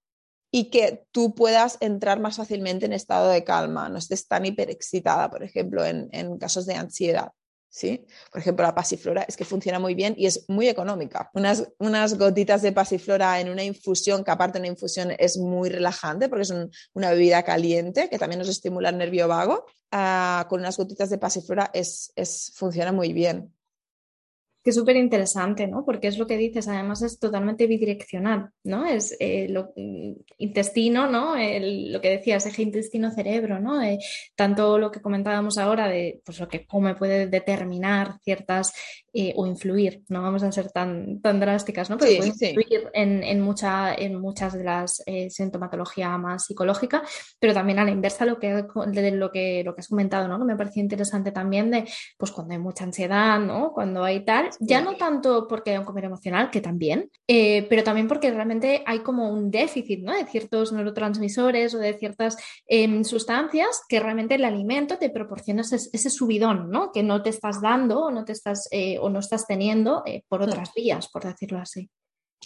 y 0.50 0.68
que 0.68 1.06
tú 1.12 1.34
puedas 1.34 1.78
entrar 1.80 2.20
más 2.20 2.36
fácilmente 2.36 2.84
en 2.84 2.92
estado 2.92 3.30
de 3.30 3.42
calma, 3.42 3.88
no 3.88 3.96
estés 3.96 4.26
tan 4.28 4.44
hiperexcitada, 4.44 5.30
por 5.30 5.44
ejemplo, 5.44 5.82
en, 5.86 6.10
en 6.12 6.36
casos 6.36 6.66
de 6.66 6.74
ansiedad. 6.74 7.30
¿Sí? 7.70 8.06
Por 8.30 8.40
ejemplo, 8.40 8.64
la 8.66 8.74
pasiflora 8.74 9.22
es 9.22 9.36
que 9.36 9.44
funciona 9.44 9.78
muy 9.78 9.94
bien 9.94 10.14
y 10.18 10.26
es 10.26 10.44
muy 10.48 10.68
económica. 10.68 11.30
Unas, 11.34 11.68
unas 11.78 12.18
gotitas 12.18 12.60
de 12.62 12.72
pasiflora 12.72 13.40
en 13.40 13.48
una 13.48 13.62
infusión, 13.62 14.24
que 14.24 14.30
aparte 14.30 14.58
una 14.58 14.68
infusión 14.68 15.12
es 15.18 15.38
muy 15.38 15.70
relajante 15.70 16.28
porque 16.28 16.42
es 16.42 16.54
una 16.92 17.10
bebida 17.10 17.42
caliente 17.44 18.10
que 18.10 18.18
también 18.18 18.40
nos 18.40 18.48
estimula 18.48 18.90
el 18.90 18.98
nervio 18.98 19.28
vago, 19.28 19.64
ah, 19.92 20.46
con 20.50 20.60
unas 20.60 20.76
gotitas 20.76 21.08
de 21.08 21.18
pasiflora 21.18 21.70
es, 21.72 22.12
es, 22.16 22.52
funciona 22.56 22.92
muy 22.92 23.12
bien 23.12 23.54
que 24.62 24.70
es 24.70 24.76
súper 24.76 24.96
interesante, 24.96 25.66
¿no? 25.66 25.84
Porque 25.84 26.08
es 26.08 26.18
lo 26.18 26.26
que 26.26 26.36
dices, 26.36 26.68
además 26.68 27.02
es 27.02 27.18
totalmente 27.18 27.66
bidireccional, 27.66 28.50
¿no? 28.64 28.84
Es 28.84 29.16
eh, 29.18 29.46
lo, 29.48 29.72
mm, 29.74 30.12
intestino, 30.38 31.06
¿no? 31.06 31.34
lo 31.34 32.00
que 32.00 32.10
decías, 32.10 32.44
eje 32.46 32.62
intestino-cerebro, 32.62 33.58
¿no? 33.58 33.82
Eh, 33.82 33.98
tanto 34.34 34.78
lo 34.78 34.90
que 34.90 35.00
comentábamos 35.00 35.56
ahora 35.56 35.88
de 35.88 36.20
pues, 36.24 36.40
lo 36.40 36.48
que 36.48 36.66
come 36.66 36.94
puede 36.94 37.26
determinar 37.26 38.18
ciertas 38.22 38.72
eh, 39.12 39.32
o 39.36 39.46
influir, 39.46 40.02
no 40.08 40.22
vamos 40.22 40.42
a 40.42 40.52
ser 40.52 40.70
tan, 40.70 41.20
tan 41.20 41.40
drásticas, 41.40 41.88
¿no? 41.88 41.96
Pero 41.96 42.18
puede 42.18 42.28
influir 42.28 42.90
en, 42.92 43.24
en, 43.24 43.40
mucha, 43.40 43.94
en 43.94 44.20
muchas 44.20 44.52
de 44.52 44.64
las 44.64 45.02
sintomatología 45.30 46.16
más 46.18 46.44
psicológica, 46.44 47.02
pero 47.38 47.54
también 47.54 47.78
a 47.78 47.84
la 47.84 47.90
inversa 47.90 48.26
lo 48.26 48.38
que, 48.38 48.64
de 48.86 49.10
lo 49.12 49.30
que, 49.30 49.62
lo 49.64 49.74
que 49.74 49.80
has 49.80 49.88
comentado, 49.88 50.28
¿no? 50.28 50.38
Que 50.38 50.44
me 50.44 50.56
pareció 50.56 50.82
interesante 50.82 51.32
también 51.32 51.70
de, 51.70 51.88
pues 52.18 52.30
cuando 52.30 52.52
hay 52.52 52.60
mucha 52.60 52.84
ansiedad, 52.84 53.38
¿no? 53.40 53.72
Cuando 53.72 54.04
hay 54.04 54.24
tal, 54.24 54.49
ya 54.58 54.80
no 54.80 54.96
tanto 54.96 55.46
porque 55.48 55.70
hay 55.70 55.78
un 55.78 55.84
comer 55.84 56.04
emocional, 56.04 56.50
que 56.50 56.60
también, 56.60 57.10
eh, 57.28 57.66
pero 57.68 57.82
también 57.84 58.08
porque 58.08 58.30
realmente 58.30 58.82
hay 58.86 59.00
como 59.00 59.28
un 59.30 59.50
déficit 59.50 60.00
¿no? 60.00 60.12
de 60.12 60.26
ciertos 60.26 60.72
neurotransmisores 60.72 61.74
o 61.74 61.78
de 61.78 61.94
ciertas 61.94 62.36
em, 62.66 63.04
sustancias 63.04 63.82
que 63.88 64.00
realmente 64.00 64.34
el 64.34 64.44
alimento 64.44 64.98
te 64.98 65.10
proporciona 65.10 65.62
ese, 65.62 66.10
subidón, 66.10 66.70
¿no? 66.70 66.90
Que 66.92 67.02
no 67.02 67.22
te 67.22 67.30
estás 67.30 67.60
dando 67.60 68.04
o 68.04 68.10
no 68.10 68.24
te 68.24 68.32
estás 68.32 68.68
eh, 68.70 68.98
o 68.98 69.08
no 69.08 69.20
estás 69.20 69.46
teniendo 69.46 70.02
eh, 70.06 70.22
por 70.28 70.42
otras 70.42 70.72
vías, 70.74 71.08
por 71.08 71.24
decirlo 71.24 71.58
así. 71.58 71.88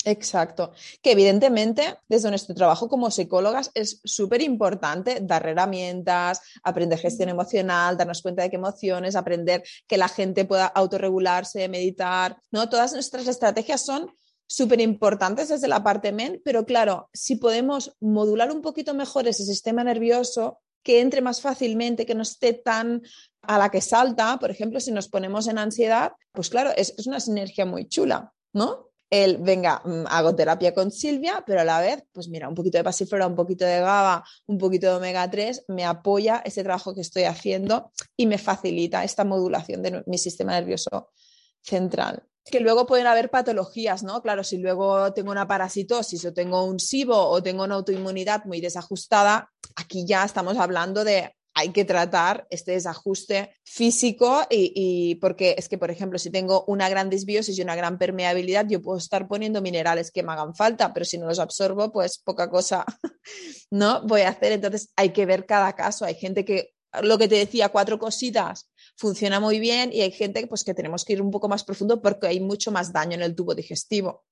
Exacto. 0.05 0.73
Que 1.03 1.13
evidentemente 1.13 1.99
desde 2.09 2.29
nuestro 2.29 2.55
trabajo 2.55 2.89
como 2.89 3.11
psicólogas 3.11 3.71
es 3.75 4.01
súper 4.05 4.43
importante 4.43 5.21
dar 5.23 5.47
herramientas, 5.47 6.41
aprender 6.63 6.99
gestión 6.99 7.29
emocional, 7.29 7.97
darnos 7.97 8.21
cuenta 8.21 8.43
de 8.43 8.51
qué 8.51 8.57
emociones, 8.57 9.17
aprender 9.17 9.63
que 9.87 9.97
la 9.97 10.09
gente 10.09 10.45
pueda 10.45 10.67
autorregularse, 10.67 11.69
meditar, 11.69 12.37
¿no? 12.51 12.69
Todas 12.69 12.93
nuestras 12.93 13.29
estrategias 13.29 13.85
son 13.85 14.11
súper 14.47 14.81
importantes 14.81 15.49
desde 15.49 15.69
la 15.69 15.83
parte 15.83 16.13
men, 16.13 16.41
pero 16.45 16.67
claro, 16.67 17.09
si 17.13 17.37
podemos 17.37 17.97
modular 18.01 18.53
un 18.53 18.61
poquito 18.61 18.93
mejor 18.95 19.27
ese 19.27 19.45
sistema 19.45 19.85
nervioso, 19.85 20.61
que 20.83 21.01
entre 21.01 21.23
más 21.23 21.41
fácilmente, 21.41 22.05
que 22.05 22.15
no 22.15 22.23
esté 22.23 22.53
tan 22.53 23.03
a 23.41 23.59
la 23.59 23.71
que 23.71 23.81
salta, 23.81 24.39
por 24.39 24.51
ejemplo, 24.51 24.81
si 24.81 24.93
nos 24.93 25.09
ponemos 25.09 25.49
en 25.49 25.59
ansiedad, 25.59 26.13
pues 26.33 26.51
claro, 26.51 26.73
es, 26.77 26.95
es 26.99 27.07
una 27.07 27.21
sinergia 27.21 27.65
muy 27.65 27.89
chula, 27.89 28.33
¿no? 28.53 28.91
El, 29.11 29.39
venga, 29.39 29.81
mm, 29.85 30.05
hago 30.09 30.35
terapia 30.35 30.75
con 30.75 30.91
Silvia, 30.91 31.45
pero 31.47 31.61
a 31.61 31.65
la 31.65 31.81
vez, 31.81 32.05
pues 32.13 32.29
mira, 32.29 32.49
un 32.49 32.55
poquito 32.55 32.79
de 32.79 32.85
pasiflora, 32.85 33.27
un 33.27 33.35
poquito 33.35 33.65
de 33.65 33.81
GABA, 33.81 34.25
un 34.47 34.59
poquito 34.59 34.89
de 34.89 34.95
omega 34.95 35.31
3, 35.31 35.65
me 35.69 35.85
apoya 35.85 36.43
ese 36.45 36.63
trabajo 36.63 36.95
que 36.95 37.01
estoy 37.01 37.25
haciendo 37.25 37.93
y 38.17 38.27
me 38.27 38.39
facilita 38.39 39.05
esta 39.05 39.25
modulación 39.25 39.83
de 39.83 40.03
mi 40.07 40.19
sistema 40.19 40.53
nervioso 40.53 41.11
central. 41.63 42.25
Que 42.45 42.61
luego 42.61 42.87
pueden 42.87 43.07
haber 43.07 43.31
patologías, 43.31 44.03
¿no? 44.03 44.21
Claro, 44.21 44.45
si 44.45 44.59
luego 44.59 45.13
tengo 45.15 45.31
una 45.31 45.47
parasitosis 45.47 46.25
o 46.27 46.35
tengo 46.35 46.65
un 46.65 46.79
SIBO 46.79 47.29
o 47.29 47.43
tengo 47.43 47.65
una 47.65 47.77
autoinmunidad 47.77 48.45
muy 48.45 48.61
desajustada, 48.61 49.51
aquí 49.77 50.05
ya 50.07 50.25
estamos 50.25 50.59
hablando 50.59 51.05
de 51.05 51.35
hay 51.55 51.71
que 51.71 51.85
tratar 51.85 52.47
este 52.51 52.73
desajuste 52.73 53.55
físico 53.65 54.43
y, 54.51 55.15
porque 55.17 55.55
es 55.57 55.69
que, 55.69 55.79
por 55.79 55.91
ejemplo, 55.91 56.19
si 56.19 56.31
tengo 56.31 56.65
una 56.67 56.89
gran 56.89 57.09
disbiosis 57.09 57.57
y 57.57 57.63
una 57.63 57.77
gran 57.77 57.97
permeabilidad, 57.97 58.67
yo 58.69 58.83
puedo 58.83 58.99
estar 58.99 59.29
poniendo 59.29 59.63
minerales 59.63 60.11
que 60.11 60.25
me 60.25 60.33
hagan 60.33 60.55
falta, 60.55 60.93
pero 60.93 61.05
si 61.05 61.17
no 61.17 61.27
los 61.27 61.39
absorbo, 61.39 61.93
pues 61.93 62.19
poca 62.19 62.51
cosa 62.51 62.85
no 63.71 64.03
voy 64.07 64.23
a 64.23 64.31
hacer. 64.31 64.53
Entonces 64.53 64.91
hay 64.97 65.11
que 65.11 65.27
ver 65.27 65.47
cada 65.47 65.75
caso. 65.75 66.05
Hay 66.05 66.17
gente 66.17 66.45
que 66.45 66.75
lo 67.03 67.19
que 67.19 67.29
te 67.29 67.37
decía, 67.37 67.71
cuatro 67.71 67.99
cositas, 67.99 68.71
funciona 68.97 69.41
muy 69.41 69.59
bien 69.59 69.93
y 69.93 70.03
hay 70.03 70.13
gente 70.13 70.47
pues, 70.47 70.65
que 70.65 70.75
tenemos 70.75 71.05
que 71.05 71.15
ir 71.15 71.23
un 71.23 71.31
poco 71.31 71.49
más 71.49 71.65
profundo 71.65 72.03
porque 72.03 72.27
hay 72.27 72.41
mucho 72.41 72.73
más 72.73 72.93
daño 72.93 73.15
en 73.15 73.23
el 73.23 73.35
tubo 73.35 73.55
digestivo. 73.55 74.25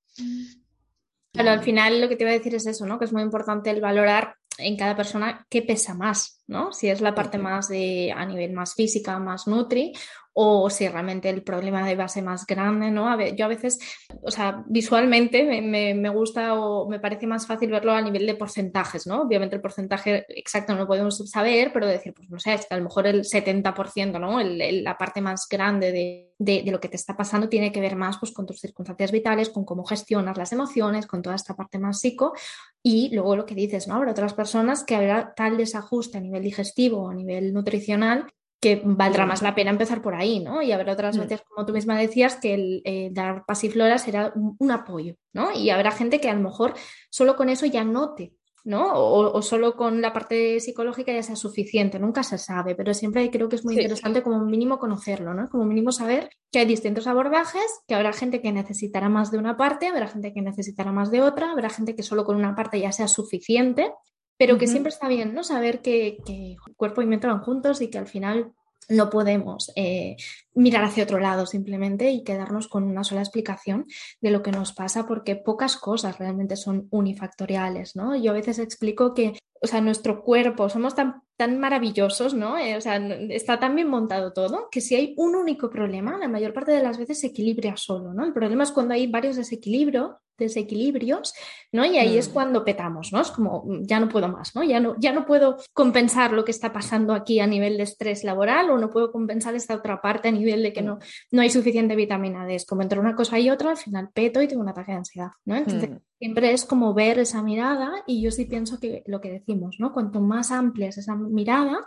Claro, 1.33 1.51
al 1.51 1.63
final 1.63 1.99
lo 1.99 2.07
que 2.07 2.15
te 2.15 2.23
iba 2.23 2.31
a 2.31 2.37
decir 2.37 2.53
es 2.55 2.65
eso, 2.67 2.85
¿no? 2.85 2.99
Que 2.99 3.05
es 3.05 3.13
muy 3.13 3.23
importante 3.23 3.71
el 3.71 3.81
valorar 3.81 4.35
en 4.57 4.77
cada 4.77 4.95
persona 4.95 5.45
qué 5.49 5.61
pesa 5.61 5.93
más, 5.93 6.42
¿no? 6.53 6.71
Si 6.71 6.87
es 6.87 7.01
la 7.01 7.13
parte 7.13 7.37
más 7.37 7.67
de 7.67 8.13
a 8.15 8.25
nivel 8.25 8.53
más 8.53 8.75
física, 8.75 9.19
más 9.19 9.47
nutri, 9.47 9.91
o 10.33 10.69
si 10.69 10.87
realmente 10.87 11.29
el 11.29 11.43
problema 11.43 11.85
de 11.85 11.95
base 11.95 12.21
más 12.21 12.45
grande, 12.47 12.89
¿no? 12.89 13.07
A 13.07 13.15
ver, 13.15 13.35
yo 13.35 13.45
a 13.45 13.49
veces, 13.49 13.79
o 14.23 14.31
sea, 14.31 14.63
visualmente 14.67 15.43
me, 15.43 15.93
me, 15.93 16.09
gusta 16.09 16.55
o 16.55 16.89
me 16.89 16.99
parece 16.99 17.27
más 17.27 17.45
fácil 17.45 17.69
verlo 17.69 17.91
a 17.91 18.01
nivel 18.01 18.25
de 18.25 18.33
porcentajes, 18.33 19.05
¿no? 19.05 19.21
Obviamente 19.21 19.55
el 19.55 19.61
porcentaje 19.61 20.25
exacto 20.29 20.73
no 20.73 20.81
lo 20.81 20.87
podemos 20.87 21.17
saber, 21.29 21.71
pero 21.71 21.85
decir, 21.85 22.13
pues 22.15 22.29
no 22.31 22.39
sé, 22.39 22.55
es 22.55 22.65
que 22.65 22.73
a 22.73 22.77
lo 22.77 22.83
mejor 22.83 23.05
el 23.05 23.23
70%, 23.23 24.19
¿no? 24.19 24.39
la 24.41 24.97
parte 24.97 25.21
más 25.21 25.47
grande 25.47 25.91
de, 25.91 26.33
de, 26.39 26.71
lo 26.71 26.79
que 26.79 26.89
te 26.89 26.97
está 26.97 27.15
pasando 27.15 27.47
tiene 27.47 27.71
que 27.71 27.81
ver 27.81 27.95
más 27.95 28.17
pues, 28.17 28.31
con 28.31 28.45
tus 28.45 28.59
circunstancias 28.59 29.11
vitales, 29.11 29.49
con 29.49 29.65
cómo 29.65 29.83
gestionas 29.85 30.37
las 30.37 30.51
emociones, 30.51 31.05
con 31.05 31.21
toda 31.21 31.35
esta 31.35 31.55
parte 31.55 31.77
más 31.77 31.99
psico 31.99 32.33
y 32.81 33.09
luego 33.13 33.35
lo 33.35 33.45
que 33.45 33.55
dices, 33.55 33.87
¿no? 33.87 33.95
Habrá 33.95 34.11
otras 34.11 34.33
personas 34.33 34.83
que 34.83 34.95
habrá 34.95 35.33
tal 35.35 35.57
desajuste 35.57 36.17
a 36.17 36.21
nivel 36.21 36.42
digestivo 36.43 37.03
o 37.03 37.09
a 37.09 37.13
nivel 37.13 37.53
nutricional 37.53 38.27
que 38.63 38.81
valdrá 38.81 39.25
más 39.25 39.41
la 39.41 39.55
pena 39.55 39.71
empezar 39.71 40.01
por 40.01 40.15
ahí, 40.15 40.39
¿no? 40.39 40.61
Y 40.61 40.71
habrá 40.71 40.93
otras 40.93 41.17
mm. 41.17 41.19
veces, 41.19 41.41
como 41.41 41.65
tú 41.65 41.73
misma 41.73 41.97
decías, 41.97 42.37
que 42.37 42.53
el 42.53 42.81
eh, 42.85 43.09
dar 43.11 43.43
pasiflora 43.45 43.97
será 43.97 44.31
un, 44.35 44.71
apoyo, 44.71 45.15
¿no? 45.33 45.51
Y 45.53 45.69
habrá 45.69 45.91
gente 45.91 46.21
que 46.21 46.29
a 46.29 46.33
lo 46.33 46.39
mejor 46.39 46.73
solo 47.09 47.35
con 47.35 47.49
eso 47.49 47.65
ya 47.65 47.83
note, 47.83 48.31
¿no? 48.63 48.93
O, 48.93 49.41
solo 49.41 49.75
con 49.75 50.01
la 50.01 50.13
parte 50.13 50.61
psicológica 50.61 51.11
ya 51.11 51.21
sea 51.23 51.35
suficiente, 51.35 51.99
nunca 51.99 52.23
se 52.23 52.37
sabe, 52.37 52.73
pero 52.73 52.93
siempre 52.93 53.29
creo 53.29 53.49
que 53.49 53.57
es 53.57 53.65
muy 53.65 53.75
interesante 53.75 54.23
como 54.23 54.39
mínimo 54.45 54.79
conocerlo, 54.79 55.33
¿no? 55.33 55.49
Como 55.49 55.65
mínimo 55.65 55.91
saber 55.91 56.29
que 56.49 56.59
hay 56.59 56.65
distintos 56.65 57.05
abordajes, 57.05 57.65
que 57.85 57.95
habrá 57.95 58.13
gente 58.13 58.41
que 58.41 58.53
necesitará 58.53 59.09
más 59.09 59.29
de 59.29 59.39
una 59.39 59.57
parte, 59.57 59.87
habrá 59.87 60.07
gente 60.07 60.31
que 60.33 60.41
necesitará 60.41 60.93
más 60.93 61.11
de 61.11 61.21
otra, 61.21 61.51
habrá 61.51 61.69
gente 61.69 61.97
que 61.97 62.03
solo 62.03 62.23
con 62.23 62.37
una 62.37 62.55
parte 62.55 62.79
ya 62.79 62.93
sea 62.93 63.09
suficiente 63.09 63.91
pero 64.37 64.57
que 64.57 64.67
siempre 64.67 64.89
está 64.89 65.07
bien, 65.07 65.33
¿no? 65.33 65.43
Saber 65.43 65.81
que, 65.81 66.17
que, 66.25 66.55
cuerpo 66.75 67.01
y 67.01 67.05
mente 67.05 67.27
van 67.27 67.41
juntos 67.41 67.81
y 67.81 67.89
que 67.89 67.97
al 67.97 68.07
final 68.07 68.53
no 68.89 69.09
podemos 69.09 69.71
eh, 69.75 70.17
mirar 70.55 70.83
hacia 70.83 71.03
otro 71.03 71.19
lado 71.19 71.45
simplemente 71.45 72.11
y 72.11 72.23
quedarnos 72.23 72.67
con 72.67 72.83
una 72.83 73.03
sola 73.03 73.21
explicación 73.21 73.85
de 74.21 74.31
lo 74.31 74.43
que 74.43 74.51
nos 74.51 74.73
pasa 74.73 75.05
porque 75.05 75.35
pocas 75.35 75.77
cosas 75.77 76.19
realmente 76.19 76.55
son 76.55 76.87
unifactoriales, 76.91 77.95
¿no? 77.95 78.15
Yo 78.15 78.31
a 78.31 78.35
veces 78.35 78.59
explico 78.59 79.13
que, 79.13 79.33
o 79.61 79.67
sea, 79.67 79.81
nuestro 79.81 80.23
cuerpo, 80.23 80.69
somos 80.69 80.95
tan, 80.95 81.21
tan 81.37 81.59
maravillosos, 81.59 82.33
¿no? 82.33 82.57
Eh, 82.57 82.77
o 82.77 82.81
sea, 82.81 82.97
está 83.29 83.59
tan 83.59 83.75
bien 83.75 83.89
montado 83.89 84.33
todo 84.33 84.67
que 84.71 84.81
si 84.81 84.95
hay 84.95 85.13
un 85.17 85.35
único 85.35 85.69
problema, 85.69 86.17
la 86.17 86.27
mayor 86.27 86.53
parte 86.53 86.71
de 86.71 86.83
las 86.83 86.97
veces 86.97 87.19
se 87.19 87.27
equilibra 87.27 87.75
solo, 87.77 88.13
¿no? 88.13 88.25
El 88.25 88.33
problema 88.33 88.63
es 88.63 88.71
cuando 88.71 88.93
hay 88.93 89.07
varios 89.07 89.35
desequilibrios 89.35 90.11
desequilibrios, 90.37 91.33
¿no? 91.71 91.85
Y 91.85 91.97
ahí 91.97 92.17
es 92.17 92.29
mm. 92.29 92.33
cuando 92.33 92.65
petamos, 92.65 93.11
¿no? 93.11 93.21
Es 93.21 93.31
como, 93.31 93.63
mm, 93.65 93.85
ya 93.85 93.99
no 93.99 94.09
puedo 94.09 94.27
más, 94.27 94.55
¿no? 94.55 94.63
Ya 94.63 94.79
no, 94.79 94.95
ya 94.99 95.11
no 95.13 95.25
puedo 95.25 95.57
compensar 95.73 96.33
lo 96.33 96.43
que 96.43 96.51
está 96.51 96.73
pasando 96.73 97.13
aquí 97.13 97.39
a 97.39 97.47
nivel 97.47 97.77
de 97.77 97.83
estrés 97.83 98.23
laboral 98.23 98.69
o 98.71 98.77
no 98.77 98.89
puedo 98.89 99.11
compensar 99.11 99.55
esta 99.55 99.75
otra 99.75 100.01
parte 100.01 100.29
a 100.29 100.31
nivel 100.31 100.42
de 100.43 100.73
que 100.73 100.81
mm. 100.81 100.85
no, 100.85 100.99
no 101.31 101.41
hay 101.41 101.49
suficiente 101.49 101.95
vitamina 101.95 102.45
D. 102.45 102.55
Es 102.55 102.65
como 102.65 102.81
entre 102.81 102.99
una 102.99 103.15
cosa 103.15 103.39
y 103.39 103.49
otra, 103.49 103.71
al 103.71 103.77
final 103.77 104.09
peto 104.13 104.41
y 104.41 104.47
tengo 104.47 104.61
un 104.61 104.69
ataque 104.69 104.91
de 104.91 104.97
ansiedad, 104.97 105.31
¿no? 105.45 105.55
Entonces, 105.55 105.89
siempre 106.19 106.51
es 106.51 106.65
como 106.65 106.93
ver 106.93 107.19
esa 107.19 107.41
mirada 107.41 107.91
y 108.05 108.21
yo 108.21 108.31
sí 108.31 108.45
pienso 108.45 108.79
que 108.79 109.03
lo 109.05 109.21
que 109.21 109.31
decimos, 109.31 109.77
¿no? 109.79 109.93
Cuanto 109.93 110.21
más 110.21 110.51
amplia 110.51 110.89
es 110.89 110.97
esa 110.97 111.15
mirada, 111.15 111.85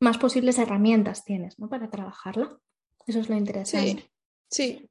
más 0.00 0.18
posibles 0.18 0.58
herramientas 0.58 1.24
tienes, 1.24 1.58
¿no? 1.58 1.68
Para 1.68 1.90
trabajarla. 1.90 2.58
Eso 3.06 3.20
es 3.20 3.28
lo 3.28 3.36
interesante. 3.36 4.10
Sí, 4.48 4.80
sí. 4.82 4.90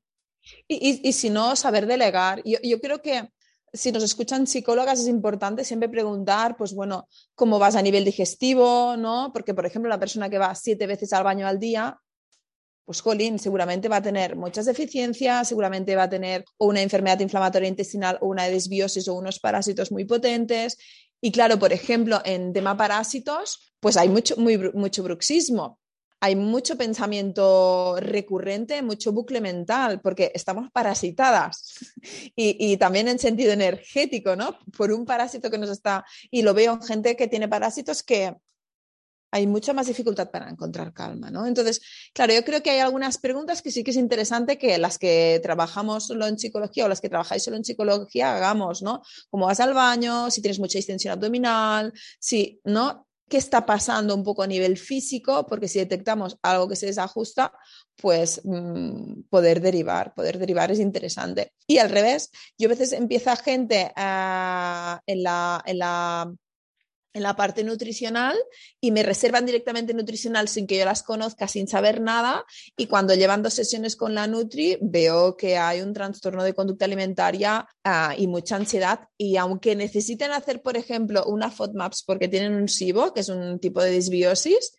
Y, 0.68 1.12
si 1.14 1.30
no, 1.30 1.56
saber 1.56 1.86
delegar. 1.86 2.42
Yo, 2.46 2.60
yo 2.64 2.80
creo 2.80 3.02
que 3.02 3.30
si 3.74 3.92
nos 3.92 4.04
escuchan 4.04 4.48
psicólogas 4.48 5.00
es 5.00 5.08
importante 5.08 5.64
siempre 5.64 5.90
preguntar, 5.90 6.58
pues 6.58 6.74
bueno, 6.74 7.08
cómo 7.36 7.60
vas 7.60 7.76
a 7.76 7.82
nivel 7.82 8.06
digestivo, 8.06 8.96
¿no? 8.98 9.32
Porque, 9.34 9.54
por 9.54 9.66
ejemplo, 9.66 9.90
la 9.90 10.00
persona 10.00 10.30
que 10.30 10.38
va 10.38 10.56
siete 10.56 10.88
veces 10.88 11.14
al 11.14 11.24
baño 11.24 11.48
al 11.48 11.60
día, 11.60 12.00
pues 12.90 13.04
Colin 13.04 13.38
seguramente 13.38 13.88
va 13.88 13.98
a 13.98 14.02
tener 14.02 14.36
muchas 14.36 14.66
deficiencias, 14.66 15.48
seguramente 15.48 15.96
va 15.96 16.04
a 16.06 16.10
tener 16.10 16.44
una 16.58 16.82
enfermedad 16.82 17.20
inflamatoria 17.20 17.70
intestinal 17.70 18.18
o 18.20 18.26
una 18.30 18.46
desbiosis 18.46 19.08
o 19.08 19.14
unos 19.14 19.40
parásitos 19.40 19.92
muy 19.92 20.06
potentes. 20.06 20.76
Y 21.22 21.32
claro, 21.32 21.60
por 21.60 21.72
ejemplo, 21.72 22.20
en 22.26 22.52
tema 22.52 22.76
parásitos, 22.76 23.76
pues 23.80 23.96
hay 23.96 24.10
mucho, 24.10 24.38
mucho 24.38 25.04
bruxismo, 25.04 25.78
hay 26.20 26.36
mucho 26.36 26.80
pensamiento 26.80 27.98
recurrente, 28.00 28.82
mucho 28.82 29.12
bucle 29.12 29.40
mental, 29.40 30.02
porque 30.02 30.32
estamos 30.34 30.72
parasitadas 30.72 31.76
y, 32.36 32.72
y, 32.72 32.78
también 32.78 33.08
en 33.08 33.20
sentido 33.20 33.54
energético, 33.54 34.36
¿no? 34.36 34.58
Por 34.76 34.92
un 34.92 35.06
parásito 35.06 35.52
que 35.52 35.60
nos 35.60 35.70
está, 35.70 36.04
y 36.32 36.42
lo 36.42 36.56
veo 36.56 36.74
en 36.74 36.82
gente 36.82 37.16
que 37.16 37.28
tiene 37.28 37.48
parásitos 37.48 38.02
que 38.02 38.34
hay 39.32 39.48
mucha 39.48 39.74
más 39.74 39.88
dificultad 39.88 40.32
para 40.32 40.50
encontrar 40.50 40.94
calma, 40.94 41.30
¿no? 41.30 41.46
Entonces, 41.46 41.82
claro, 42.14 42.34
yo 42.34 42.44
creo 42.44 42.64
que 42.64 42.72
hay 42.72 42.80
algunas 42.80 43.18
preguntas 43.18 43.62
que 43.62 43.72
sí 43.72 43.84
que 43.84 43.92
es 43.92 43.98
interesante 43.98 44.58
que 44.58 44.78
las 44.78 44.98
que 44.98 45.40
trabajamos 45.44 46.08
solo 46.08 46.26
en 46.28 46.40
psicología 46.40 46.86
o 46.86 46.88
las 46.88 47.02
que 47.02 47.10
trabajáis 47.10 47.44
solo 47.44 47.58
en 47.58 47.66
psicología 47.66 48.36
hagamos, 48.36 48.82
¿no? 48.82 49.02
Cómo 49.30 49.46
vas 49.46 49.60
al 49.60 49.74
baño, 49.74 50.32
si 50.32 50.42
tienes 50.42 50.60
mucha 50.60 50.80
distensión 50.80 51.14
abdominal, 51.14 51.94
si, 52.20 52.60
¿no? 52.64 53.08
¿Qué 53.30 53.38
está 53.38 53.64
pasando 53.64 54.16
un 54.16 54.24
poco 54.24 54.42
a 54.42 54.48
nivel 54.48 54.76
físico? 54.76 55.46
Porque 55.46 55.68
si 55.68 55.78
detectamos 55.78 56.40
algo 56.42 56.68
que 56.68 56.76
se 56.76 56.88
desajusta, 56.88 57.54
pues 57.96 58.42
mmm, 58.44 59.22
poder 59.30 59.62
derivar, 59.62 60.16
poder 60.16 60.40
derivar 60.40 60.72
es 60.72 60.80
interesante. 60.80 61.54
Y 61.68 61.78
al 61.78 61.92
revés, 61.92 62.32
yo 62.58 62.68
a 62.68 62.70
veces 62.70 62.92
empieza 62.92 63.36
gente 63.36 63.94
uh, 63.96 64.98
en, 65.06 65.24
la, 65.24 65.62
en 65.64 65.78
la 65.78 66.34
en 67.14 67.24
la 67.24 67.36
parte 67.36 67.64
nutricional 67.64 68.38
y 68.80 68.92
me 68.92 69.04
reservan 69.04 69.46
directamente 69.46 69.94
nutricional 69.94 70.48
sin 70.48 70.68
que 70.68 70.78
yo 70.78 70.86
las 70.86 71.04
conozca, 71.04 71.48
sin 71.48 71.68
saber 71.68 72.02
nada. 72.02 72.46
Y 72.78 72.88
cuando 72.88 73.16
llevan 73.16 73.44
dos 73.44 73.54
sesiones 73.54 73.96
con 73.96 74.14
la 74.14 74.28
Nutri, 74.28 74.78
veo 74.82 75.36
que 75.36 75.58
hay 75.58 75.82
un 75.82 75.94
trastorno 75.94 76.44
de 76.44 76.54
conducta 76.54 76.86
alimentaria 76.86 77.68
uh, 77.86 78.14
y 78.18 78.28
mucha 78.28 78.56
ansiedad. 78.56 79.08
Y 79.18 79.38
aunque 79.38 79.76
necesiten 79.76 80.32
hacer, 80.32 80.62
por 80.62 80.78
ejemplo, 80.78 81.26
una 81.26 81.52
FODMAPS 81.52 82.04
porque 82.06 82.28
tienen 82.28 82.54
un 82.54 82.68
SIBO, 82.68 83.14
que 83.14 83.22
es 83.22 83.30
un 83.30 83.60
tipo 83.60 83.82
de 83.82 83.92
disbiosis, 83.92 84.74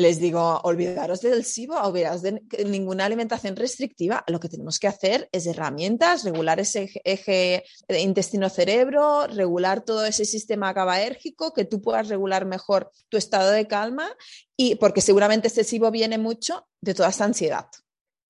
les 0.00 0.18
digo, 0.18 0.60
olvidaros 0.64 1.20
del 1.20 1.44
SIBO, 1.44 1.76
olvidaros 1.80 2.22
de 2.22 2.42
ninguna 2.66 3.04
alimentación 3.04 3.54
restrictiva. 3.54 4.24
Lo 4.26 4.40
que 4.40 4.48
tenemos 4.48 4.78
que 4.78 4.88
hacer 4.88 5.28
es 5.30 5.46
herramientas, 5.46 6.24
regular 6.24 6.58
ese 6.58 6.90
eje 7.04 7.64
intestino-cerebro, 7.88 9.26
regular 9.26 9.82
todo 9.82 10.04
ese 10.06 10.24
sistema 10.24 10.72
GABAérgico, 10.72 11.52
que 11.52 11.64
tú 11.64 11.82
puedas 11.82 12.08
regular 12.08 12.46
mejor 12.46 12.90
tu 13.08 13.16
estado 13.16 13.50
de 13.50 13.66
calma 13.66 14.10
y 14.56 14.76
porque 14.76 15.02
seguramente 15.02 15.48
ese 15.48 15.64
SIBO 15.64 15.90
viene 15.90 16.18
mucho 16.18 16.66
de 16.80 16.94
toda 16.94 17.10
esta 17.10 17.24
ansiedad. 17.24 17.66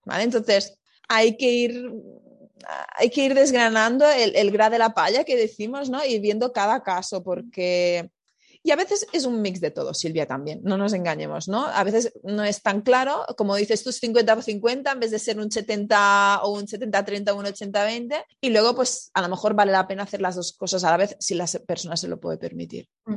¿vale? 0.04 0.24
Entonces, 0.24 0.78
hay 1.08 1.36
que 1.36 1.50
ir 1.50 1.92
hay 2.96 3.08
que 3.08 3.24
ir 3.24 3.34
desgranando 3.34 4.06
el, 4.10 4.36
el 4.36 4.50
de 4.52 4.78
la 4.78 4.92
palla 4.92 5.24
que 5.24 5.34
decimos, 5.36 5.88
¿no? 5.88 6.04
Y 6.04 6.18
viendo 6.18 6.52
cada 6.52 6.82
caso, 6.82 7.22
porque 7.22 8.10
y 8.62 8.72
a 8.72 8.76
veces 8.76 9.06
es 9.12 9.24
un 9.24 9.40
mix 9.40 9.60
de 9.60 9.70
todo, 9.70 9.94
Silvia, 9.94 10.26
también, 10.26 10.60
no 10.62 10.76
nos 10.76 10.92
engañemos, 10.92 11.48
¿no? 11.48 11.66
A 11.66 11.82
veces 11.84 12.12
no 12.22 12.44
es 12.44 12.62
tan 12.62 12.82
claro, 12.82 13.24
como 13.36 13.56
dices 13.56 13.82
tú, 13.82 13.92
50 13.92 14.34
por 14.34 14.44
50 14.44 14.92
en 14.92 15.00
vez 15.00 15.10
de 15.10 15.18
ser 15.18 15.38
un 15.38 15.50
70 15.50 16.42
o 16.42 16.52
un 16.52 16.66
70-30 16.66 17.30
o 17.30 17.36
un 17.36 17.46
80-20. 17.46 18.24
Y 18.40 18.50
luego, 18.50 18.74
pues 18.74 19.10
a 19.14 19.22
lo 19.22 19.28
mejor 19.28 19.54
vale 19.54 19.72
la 19.72 19.86
pena 19.86 20.02
hacer 20.02 20.20
las 20.20 20.36
dos 20.36 20.52
cosas 20.52 20.84
a 20.84 20.90
la 20.90 20.98
vez 20.98 21.16
si 21.20 21.34
la 21.34 21.46
persona 21.66 21.96
se 21.96 22.08
lo 22.08 22.20
puede 22.20 22.38
permitir. 22.38 22.88
Mm. 23.06 23.14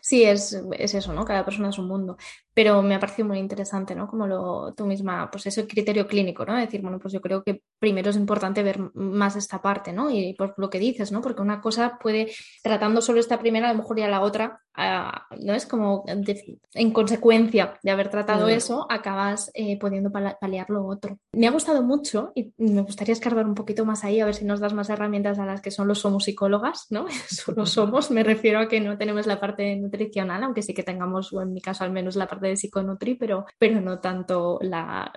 Sí, 0.00 0.24
es, 0.24 0.60
es, 0.78 0.94
eso, 0.94 1.12
¿no? 1.12 1.24
Cada 1.24 1.44
persona 1.44 1.70
es 1.70 1.78
un 1.78 1.88
mundo. 1.88 2.16
Pero 2.52 2.82
me 2.82 2.94
ha 2.94 3.00
parecido 3.00 3.28
muy 3.28 3.38
interesante, 3.38 3.94
¿no? 3.94 4.08
Como 4.08 4.26
lo, 4.26 4.74
tú 4.74 4.84
misma, 4.84 5.30
pues 5.30 5.46
ese 5.46 5.66
criterio 5.66 6.06
clínico, 6.06 6.44
¿no? 6.44 6.56
Decir, 6.56 6.82
bueno, 6.82 6.98
pues 6.98 7.14
yo 7.14 7.20
creo 7.20 7.42
que 7.42 7.62
primero 7.78 8.10
es 8.10 8.16
importante 8.16 8.62
ver 8.62 8.80
más 8.94 9.36
esta 9.36 9.62
parte, 9.62 9.92
¿no? 9.92 10.10
Y 10.10 10.34
por 10.34 10.54
lo 10.56 10.68
que 10.68 10.78
dices, 10.78 11.12
¿no? 11.12 11.20
Porque 11.20 11.42
una 11.42 11.60
cosa 11.60 11.98
puede, 12.02 12.30
tratando 12.62 13.00
solo 13.00 13.20
esta 13.20 13.38
primera, 13.38 13.70
a 13.70 13.72
lo 13.72 13.78
mejor 13.78 13.98
ya 13.98 14.08
la 14.08 14.20
otra, 14.20 14.60
uh, 14.76 15.36
¿no? 15.44 15.54
Es 15.54 15.66
como 15.66 16.04
de, 16.06 16.58
en 16.74 16.92
consecuencia 16.92 17.78
de 17.82 17.90
haber 17.90 18.10
tratado 18.10 18.46
mm. 18.46 18.50
eso, 18.50 18.86
acabas 18.90 19.50
eh, 19.54 19.78
pudiendo 19.78 20.10
paliar 20.10 20.70
lo 20.70 20.86
otro. 20.86 21.18
Me 21.32 21.46
ha 21.46 21.52
gustado 21.52 21.82
mucho 21.82 22.32
y 22.34 22.52
me 22.58 22.82
gustaría 22.82 23.12
escarbar 23.12 23.46
un 23.46 23.54
poquito 23.54 23.84
más 23.84 24.04
ahí, 24.04 24.20
a 24.20 24.24
ver 24.24 24.34
si 24.34 24.44
nos 24.44 24.60
das 24.60 24.74
más 24.74 24.90
herramientas 24.90 25.38
a 25.38 25.46
las 25.46 25.60
que 25.60 25.70
son 25.70 25.86
los 25.86 26.00
somos 26.00 26.24
psicólogas, 26.24 26.86
¿no? 26.90 27.06
solo 27.28 27.64
somos, 27.66 28.10
me 28.10 28.24
refiero 28.24 28.58
a 28.58 28.68
que 28.68 28.80
no 28.80 28.98
tenemos 28.98 29.26
la 29.26 29.40
parte 29.40 29.69
nutricional, 29.76 30.42
aunque 30.42 30.62
sí 30.62 30.74
que 30.74 30.82
tengamos, 30.82 31.32
o 31.32 31.42
en 31.42 31.52
mi 31.52 31.60
caso 31.60 31.84
al 31.84 31.92
menos, 31.92 32.16
la 32.16 32.26
parte 32.26 32.48
de 32.48 32.56
psiconutri, 32.56 33.14
pero, 33.14 33.46
pero 33.58 33.80
no 33.80 34.00
tanto 34.00 34.58
la, 34.62 35.12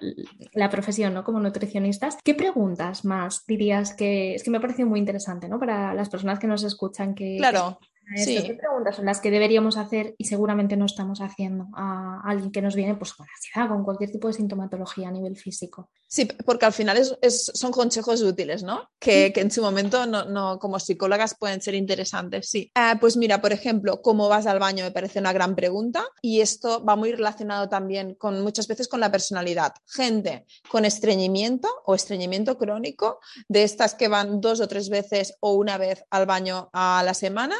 la 0.54 0.70
profesión 0.70 1.14
¿no? 1.14 1.24
como 1.24 1.40
nutricionistas. 1.40 2.18
¿Qué 2.24 2.34
preguntas 2.34 3.06
más 3.06 3.46
dirías 3.46 3.94
que 3.94 4.36
es 4.36 4.44
que 4.44 4.52
me 4.52 4.58
ha 4.58 4.62
parecido 4.62 4.88
muy 4.88 5.00
interesante 5.00 5.48
¿no? 5.48 5.60
para 5.60 5.94
las 5.94 6.10
personas 6.10 6.40
que 6.40 6.48
nos 6.48 6.64
escuchan? 6.64 7.16
Que, 7.16 7.38
claro. 7.38 7.80
Sí. 8.16 8.44
¿Qué 8.46 8.54
preguntas 8.54 8.96
son 8.96 9.06
las 9.06 9.20
que 9.22 9.32
deberíamos 9.32 9.78
hacer 9.78 10.16
y 10.18 10.26
seguramente 10.26 10.78
no 10.78 10.86
estamos 10.86 11.20
haciendo 11.20 11.68
a 11.74 12.22
alguien 12.26 12.52
que 12.52 12.62
nos 12.62 12.76
viene 12.76 12.96
pues, 12.96 13.14
con 13.14 13.26
ansiedad, 13.28 13.70
con 13.70 13.84
cualquier 13.84 14.12
tipo 14.12 14.28
de 14.28 14.34
sintomatología 14.34 15.08
a 15.08 15.12
nivel 15.12 15.36
físico? 15.36 15.90
Sí, 16.08 16.28
porque 16.46 16.66
al 16.66 16.74
final 16.74 16.98
es, 16.98 17.18
es, 17.22 17.52
son 17.56 17.72
consejos 17.72 18.22
útiles, 18.22 18.62
¿no? 18.62 18.90
Que, 19.00 19.34
que 19.34 19.42
en 19.42 19.50
su 19.50 19.62
momento 19.62 20.06
no, 20.06 20.26
no, 20.26 20.60
como 20.60 20.80
psicólogas 20.80 21.36
pueden 21.40 21.62
ser 21.62 21.74
interesantes, 21.74 22.50
sí. 22.50 22.72
Eh, 22.76 22.96
pues 23.00 23.18
mira, 23.18 23.42
por 23.42 23.52
ejemplo, 23.52 24.02
¿cómo 24.02 24.30
vas 24.30 24.46
al 24.46 24.60
baño? 24.60 24.84
Me 24.84 24.92
parece 24.92 25.20
una 25.20 25.34
gran 25.34 25.56
pregunta 25.56 26.06
y 26.22 26.42
esto 26.42 26.84
va 26.86 26.96
muy 26.96 27.12
relacionado 27.12 27.68
también 27.68 28.14
con 28.16 28.42
muchas 28.42 28.68
veces 28.68 28.88
con 28.88 29.00
la 29.00 29.12
personalidad. 29.12 29.74
Gente 29.88 30.46
con 30.70 30.86
estreñimiento 30.86 31.68
o 31.86 31.96
estreñimiento 31.96 32.58
crónico, 32.58 33.20
de 33.48 33.64
estas 33.64 33.96
que 33.96 34.08
van 34.08 34.40
dos 34.40 34.60
o 34.62 34.68
tres 34.68 34.90
veces 34.90 35.36
o 35.40 35.54
una 35.54 35.78
vez 35.78 36.04
al 36.10 36.26
baño 36.26 36.70
a 36.74 37.02
la 37.04 37.14
semana, 37.14 37.56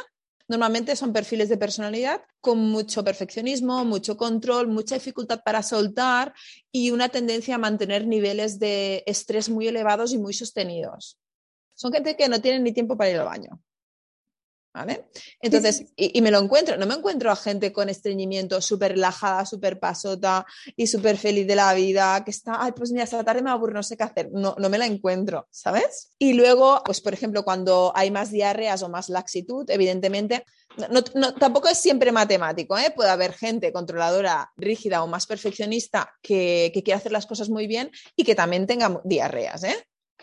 Normalmente 0.46 0.94
son 0.94 1.12
perfiles 1.12 1.48
de 1.48 1.56
personalidad 1.56 2.22
con 2.40 2.58
mucho 2.58 3.02
perfeccionismo, 3.02 3.84
mucho 3.84 4.16
control, 4.16 4.68
mucha 4.68 4.94
dificultad 4.94 5.40
para 5.42 5.62
soltar 5.62 6.34
y 6.70 6.90
una 6.90 7.08
tendencia 7.08 7.54
a 7.54 7.58
mantener 7.58 8.06
niveles 8.06 8.58
de 8.58 9.02
estrés 9.06 9.48
muy 9.48 9.68
elevados 9.68 10.12
y 10.12 10.18
muy 10.18 10.34
sostenidos. 10.34 11.18
Son 11.74 11.92
gente 11.92 12.16
que 12.16 12.28
no 12.28 12.40
tienen 12.40 12.62
ni 12.62 12.72
tiempo 12.72 12.96
para 12.96 13.10
ir 13.10 13.16
al 13.16 13.24
baño. 13.24 13.60
¿Vale? 14.74 15.04
Entonces, 15.40 15.84
y, 15.96 16.18
y, 16.18 16.20
me 16.20 16.32
lo 16.32 16.40
encuentro, 16.40 16.76
no 16.76 16.84
me 16.84 16.94
encuentro 16.94 17.30
a 17.30 17.36
gente 17.36 17.72
con 17.72 17.88
estreñimiento 17.88 18.60
súper 18.60 18.90
relajada, 18.92 19.46
súper 19.46 19.78
pasota 19.78 20.44
y 20.74 20.88
súper 20.88 21.16
feliz 21.16 21.46
de 21.46 21.54
la 21.54 21.72
vida, 21.74 22.24
que 22.24 22.32
está, 22.32 22.60
ay, 22.60 22.72
pues 22.72 22.90
mira, 22.90 23.04
esta 23.04 23.22
tarde 23.22 23.40
me 23.40 23.50
aburro, 23.50 23.72
no 23.72 23.84
sé 23.84 23.96
qué 23.96 24.02
hacer. 24.02 24.30
No, 24.32 24.56
no 24.58 24.68
me 24.68 24.78
la 24.78 24.86
encuentro, 24.86 25.46
¿sabes? 25.52 26.10
Y 26.18 26.32
luego, 26.32 26.82
pues 26.84 27.00
por 27.00 27.14
ejemplo, 27.14 27.44
cuando 27.44 27.92
hay 27.94 28.10
más 28.10 28.32
diarreas 28.32 28.82
o 28.82 28.88
más 28.88 29.08
laxitud, 29.10 29.64
evidentemente, 29.70 30.44
no, 30.90 31.02
no, 31.14 31.34
tampoco 31.34 31.68
es 31.68 31.78
siempre 31.78 32.10
matemático, 32.10 32.76
¿eh? 32.76 32.92
puede 32.96 33.10
haber 33.10 33.32
gente 33.32 33.72
controladora, 33.72 34.52
rígida 34.56 35.04
o 35.04 35.06
más 35.06 35.26
perfeccionista 35.26 36.12
que, 36.20 36.72
que 36.74 36.82
quiere 36.82 36.98
hacer 36.98 37.12
las 37.12 37.26
cosas 37.26 37.48
muy 37.48 37.68
bien 37.68 37.92
y 38.16 38.24
que 38.24 38.34
también 38.34 38.66
tenga 38.66 39.00
diarreas, 39.04 39.62
¿eh? 39.62 39.76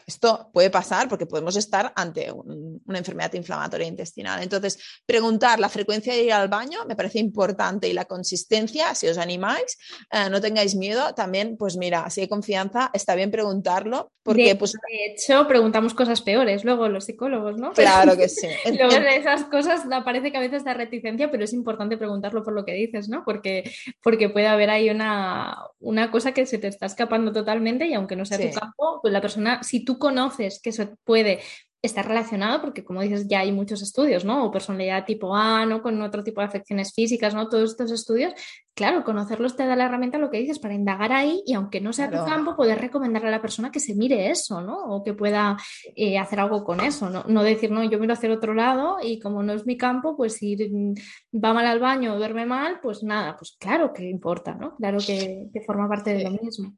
Esto 0.06 0.50
puede 0.54 0.70
pasar 0.70 1.08
porque 1.08 1.26
podemos 1.26 1.56
estar 1.56 1.94
ante 1.96 2.32
un, 2.32 2.82
una 2.86 2.98
enfermedad 2.98 3.34
inflamatoria 3.34 3.88
intestinal. 3.88 4.42
Entonces, 4.42 4.80
preguntar 5.06 5.60
la 5.60 5.70
frecuencia 5.70 6.14
de 6.14 6.24
ir 6.24 6.34
al 6.34 6.48
baño 6.48 6.86
me 6.88 6.96
parece 6.96 7.20
importante 7.20 7.88
y 7.88 7.94
la 7.94 8.06
consistencia, 8.06 8.96
si 8.96 9.08
os 9.08 9.18
animáis, 9.18 9.78
eh, 10.12 10.30
no 10.30 10.42
tengáis 10.42 10.76
miedo. 10.76 11.14
También, 11.14 11.58
pues 11.58 11.78
mira, 11.78 12.10
si 12.10 12.22
hay 12.22 12.28
confianza, 12.28 12.90
está 12.94 13.16
bien 13.16 13.32
preguntarlo. 13.32 14.12
Porque, 14.24 14.50
de, 14.50 14.56
pues, 14.56 14.74
de 14.74 15.14
hecho, 15.14 15.48
preguntamos 15.48 15.94
cosas 15.94 16.22
peores 16.22 16.64
luego 16.64 16.88
los 16.88 17.06
psicólogos, 17.06 17.58
¿no? 17.58 17.74
Claro 17.74 18.16
que 18.16 18.30
sí. 18.30 18.48
luego 18.66 18.94
de 18.94 19.18
esas 19.18 19.46
cosas 19.46 19.82
parece 20.04 20.32
que 20.32 20.38
a 20.38 20.42
veces 20.42 20.64
da 20.64 20.74
reticencia, 20.74 21.32
pero 21.32 21.44
es 21.44 21.54
importante 21.54 21.98
preguntarlo 21.98 22.44
por 22.44 22.54
lo 22.54 22.66
que 22.66 22.74
dices, 22.74 23.10
¿no? 23.10 23.24
Porque, 23.26 23.72
porque 24.04 24.30
puede 24.30 24.48
haber 24.48 24.70
ahí 24.70 24.90
una, 24.90 25.58
una 25.82 26.12
cosa 26.12 26.34
que 26.34 26.46
se 26.46 26.58
te 26.58 26.68
está 26.68 26.86
escapando 26.86 27.32
totalmente 27.32 27.86
y 27.88 27.94
aunque 27.94 28.16
no 28.16 28.26
sea 28.26 28.38
sí. 28.38 28.50
tu 28.50 28.60
campo, 28.60 29.00
pues 29.02 29.12
la 29.12 29.22
persona, 29.22 29.64
si 29.64 29.84
tú 29.84 29.98
conoces 29.98 30.62
que 30.62 30.70
eso 30.70 30.98
puede 31.04 31.40
estar 31.82 32.08
relacionado, 32.08 32.62
porque 32.62 32.84
como 32.84 33.02
dices, 33.02 33.28
ya 33.28 33.40
hay 33.40 33.52
muchos 33.52 33.82
estudios, 33.82 34.24
¿no? 34.24 34.46
O 34.46 34.52
personalidad 34.52 35.04
tipo 35.04 35.36
A, 35.36 35.66
¿no? 35.66 35.82
Con 35.82 36.00
otro 36.02 36.24
tipo 36.24 36.40
de 36.40 36.48
afecciones 36.48 36.94
físicas, 36.94 37.34
¿no? 37.34 37.50
Todos 37.50 37.72
estos 37.72 37.92
estudios, 37.92 38.34
claro, 38.76 39.04
conocerlos 39.04 39.56
te 39.56 39.66
da 39.66 39.76
la 39.76 39.86
herramienta, 39.86 40.20
lo 40.20 40.30
que 40.30 40.38
dices, 40.38 40.60
para 40.60 40.76
indagar 40.76 41.12
ahí 41.12 41.42
y 41.46 41.54
aunque 41.54 41.82
no 41.82 41.92
sea 41.92 42.10
claro. 42.10 42.24
tu 42.24 42.30
campo, 42.30 42.56
poder 42.56 42.80
recomendarle 42.80 43.30
a 43.30 43.32
la 43.32 43.42
persona 43.42 43.72
que 43.72 43.80
se 43.80 43.96
mire 43.96 44.30
eso, 44.30 44.62
¿no? 44.62 44.78
O 44.94 45.04
que 45.04 45.16
pueda 45.16 45.58
eh, 45.96 46.20
hacer 46.20 46.40
algo 46.40 46.64
con 46.64 46.82
eso, 46.82 47.10
¿no? 47.10 47.24
No 47.28 47.42
decir, 47.42 47.72
no, 47.72 47.84
yo 47.84 47.98
miro 47.98 48.14
hacia 48.14 48.28
el 48.28 48.34
otro 48.34 48.54
lado 48.54 48.98
y 49.02 49.20
como 49.20 49.42
no 49.42 49.54
es 49.54 49.66
mi 49.66 49.76
campo, 49.76 50.16
pues 50.16 50.34
si 50.34 50.56
va 51.34 51.54
mal 51.54 51.66
al 51.66 51.80
baño 51.80 52.14
o 52.14 52.18
duerme 52.18 52.46
mal, 52.46 52.80
pues 52.82 53.02
nada, 53.02 53.36
pues 53.38 53.58
claro 53.60 53.92
que 53.92 54.08
importa, 54.08 54.54
¿no? 54.54 54.76
Claro 54.76 55.00
que, 55.00 55.48
que 55.52 55.62
forma 55.62 55.90
parte 55.90 56.14
de 56.14 56.24
lo 56.26 56.32
mismo. 56.32 56.76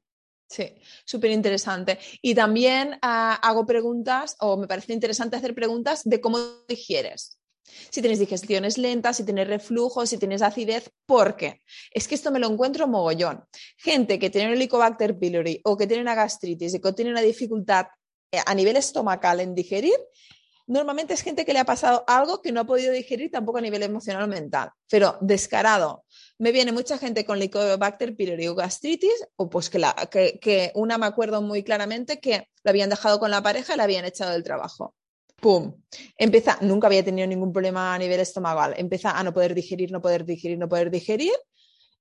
Sí, 0.54 0.72
súper 1.04 1.32
interesante. 1.32 1.98
Y 2.22 2.36
también 2.36 2.90
uh, 3.02 3.42
hago 3.42 3.66
preguntas, 3.66 4.36
o 4.40 4.56
me 4.56 4.68
parece 4.68 4.94
interesante 4.94 5.36
hacer 5.36 5.56
preguntas 5.56 6.04
de 6.06 6.22
cómo 6.22 6.38
digieres. 6.68 7.40
si 7.90 8.02
tienes 8.02 8.20
digestiones 8.20 8.78
lentas, 8.78 9.18
si 9.18 9.24
tienes 9.24 9.48
reflujo, 9.48 10.06
si 10.06 10.20
tienes 10.20 10.44
acidez, 10.44 10.92
¿por 11.08 11.36
qué? 11.38 11.64
Es 11.92 12.08
que 12.08 12.14
esto 12.14 12.30
me 12.30 12.38
lo 12.38 12.52
encuentro 12.52 12.88
mogollón. 12.88 13.44
Gente 13.78 14.20
que 14.20 14.30
tiene 14.30 14.50
un 14.50 14.54
Helicobacter 14.54 15.18
pylori 15.18 15.60
o 15.64 15.76
que 15.76 15.88
tiene 15.88 16.04
una 16.04 16.14
gastritis 16.14 16.76
y 16.76 16.80
que 16.80 16.94
tiene 16.94 17.10
una 17.10 17.22
dificultad 17.22 17.88
eh, 18.32 18.40
a 18.46 18.54
nivel 18.54 18.78
estomacal 18.78 19.40
en 19.40 19.56
digerir, 19.56 19.98
normalmente 20.68 21.16
es 21.16 21.22
gente 21.22 21.46
que 21.46 21.54
le 21.54 21.60
ha 21.60 21.66
pasado 21.66 22.04
algo 22.06 22.44
que 22.44 22.52
no 22.52 22.62
ha 22.62 22.66
podido 22.66 22.94
digerir 22.94 23.32
tampoco 23.32 23.58
a 23.58 23.62
nivel 23.62 23.82
emocional 23.82 24.24
o 24.24 24.28
mental, 24.28 24.70
pero 24.88 25.18
descarado. 25.20 26.06
Me 26.40 26.52
viene 26.52 26.72
mucha 26.72 26.98
gente 26.98 27.26
con 27.26 27.38
Helicobacter 27.38 28.16
pylori 28.16 28.48
o 28.48 28.56
gastritis, 28.56 29.28
o 29.36 29.50
pues 29.50 29.70
que, 29.70 30.72
una 30.76 30.98
me 30.98 31.06
acuerdo 31.06 31.42
muy 31.42 31.64
claramente 31.64 32.20
que 32.20 32.50
la 32.64 32.72
habían 32.72 32.90
dejado 32.90 33.20
con 33.20 33.32
la 33.32 33.44
pareja 33.44 33.74
y 33.74 33.78
la 33.78 33.84
habían 33.84 34.06
echado 34.06 34.32
del 34.32 34.44
trabajo. 34.44 34.96
¡Pum! 35.40 35.82
Empieza, 36.18 36.58
nunca 36.62 36.88
había 36.88 37.04
tenido 37.04 37.28
ningún 37.28 37.52
problema 37.52 37.94
a 37.94 37.98
nivel 37.98 38.20
estomacal, 38.20 38.74
empieza 38.78 39.12
a 39.12 39.24
no 39.24 39.34
poder 39.34 39.54
digerir, 39.54 39.92
no 39.92 40.02
poder 40.02 40.26
digerir, 40.26 40.58
no 40.58 40.68
poder 40.68 40.90
digerir, 40.90 41.34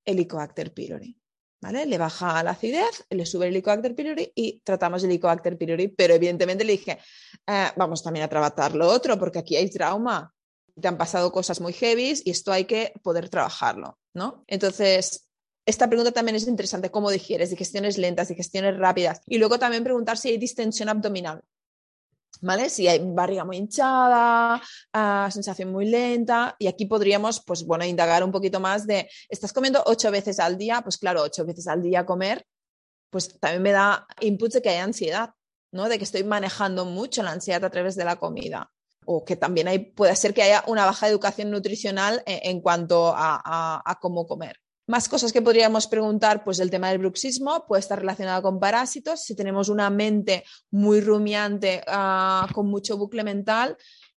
Helicobacter 0.05 0.73
pylori. 0.73 1.17
¿Vale? 1.61 1.85
Le 1.85 1.97
baja 1.97 2.43
la 2.43 2.51
acidez, 2.51 3.05
le 3.09 3.25
sube 3.25 3.47
el 3.47 3.53
Helicobacter 3.53 3.95
pylori 3.95 4.31
y 4.35 4.59
tratamos 4.65 5.03
el 5.03 5.11
Helicobacter 5.11 5.57
pylori, 5.57 5.87
pero 5.89 6.13
evidentemente 6.13 6.65
le 6.65 6.73
dije, 6.73 6.99
eh, 7.47 7.67
vamos 7.77 8.03
también 8.03 8.25
a 8.25 8.29
tratar 8.29 8.75
lo 8.75 8.87
otro, 8.87 9.17
porque 9.17 9.39
aquí 9.39 9.55
hay 9.55 9.69
trauma, 9.69 10.33
te 10.79 10.87
han 10.87 10.97
pasado 10.97 11.31
cosas 11.31 11.61
muy 11.61 11.73
heavy 11.73 12.13
y 12.25 12.31
esto 12.31 12.51
hay 12.51 12.65
que 12.65 12.93
poder 13.01 13.29
trabajarlo, 13.29 13.97
¿no? 14.13 14.43
Entonces, 14.47 15.27
esta 15.65 15.87
pregunta 15.87 16.11
también 16.11 16.35
es 16.35 16.47
interesante, 16.47 16.91
¿cómo 16.91 17.09
digieres? 17.09 17.49
Digestiones 17.49 17.97
lentas, 17.97 18.27
digestiones 18.27 18.77
rápidas. 18.77 19.21
Y 19.25 19.37
luego 19.37 19.59
también 19.59 19.83
preguntar 19.83 20.17
si 20.17 20.29
hay 20.29 20.37
distensión 20.37 20.89
abdominal. 20.89 21.43
¿vale? 22.43 22.69
Si 22.69 22.87
hay 22.87 22.99
barriga 22.99 23.45
muy 23.45 23.57
hinchada, 23.57 24.61
ah, 24.93 25.29
sensación 25.31 25.71
muy 25.71 25.85
lenta, 25.85 26.55
y 26.59 26.67
aquí 26.67 26.85
podríamos, 26.85 27.41
pues 27.43 27.63
bueno, 27.63 27.85
indagar 27.85 28.23
un 28.23 28.31
poquito 28.31 28.59
más 28.59 28.85
de, 28.85 29.09
¿estás 29.29 29.53
comiendo 29.53 29.81
ocho 29.85 30.11
veces 30.11 30.39
al 30.39 30.57
día? 30.57 30.81
Pues 30.81 30.97
claro, 30.97 31.21
ocho 31.23 31.45
veces 31.45 31.67
al 31.67 31.81
día 31.81 32.05
comer, 32.05 32.45
pues 33.09 33.39
también 33.39 33.61
me 33.61 33.71
da 33.71 34.05
input 34.19 34.51
de 34.51 34.61
que 34.61 34.69
hay 34.69 34.77
ansiedad, 34.77 35.31
¿no? 35.71 35.87
De 35.87 35.97
que 35.97 36.03
estoy 36.03 36.23
manejando 36.23 36.85
mucho 36.85 37.23
la 37.23 37.31
ansiedad 37.31 37.63
a 37.63 37.69
través 37.69 37.95
de 37.95 38.05
la 38.05 38.17
comida. 38.17 38.72
O 39.05 39.25
que 39.25 39.35
también 39.35 39.67
hay, 39.67 39.79
puede 39.79 40.15
ser 40.15 40.33
que 40.33 40.43
haya 40.43 40.63
una 40.67 40.85
baja 40.85 41.07
educación 41.07 41.51
nutricional 41.51 42.23
en, 42.25 42.61
cuanto 42.61 43.13
a, 43.15 43.81
a 43.85 43.99
cómo 43.99 44.25
comer. 44.25 44.63
Más 44.85 45.07
cosas 45.07 45.31
que 45.31 45.41
podríamos 45.41 45.87
preguntar, 45.87 46.43
pues 46.43 46.59
el 46.59 46.69
tema 46.69 46.89
del 46.89 46.97
bruxismo 46.97 47.65
puede 47.65 47.79
estar 47.79 47.99
relacionado 47.99 48.41
con 48.41 48.59
parásitos. 48.59 49.23
Si 49.23 49.33
tenemos 49.33 49.69
una 49.69 49.89
mente 49.89 50.43
muy 50.71 50.99
rumiante, 50.99 51.81
ah, 51.87 52.47
con 52.53 52.67
mucho 52.67 52.97
bucle 52.97 53.23
mental 53.23 53.77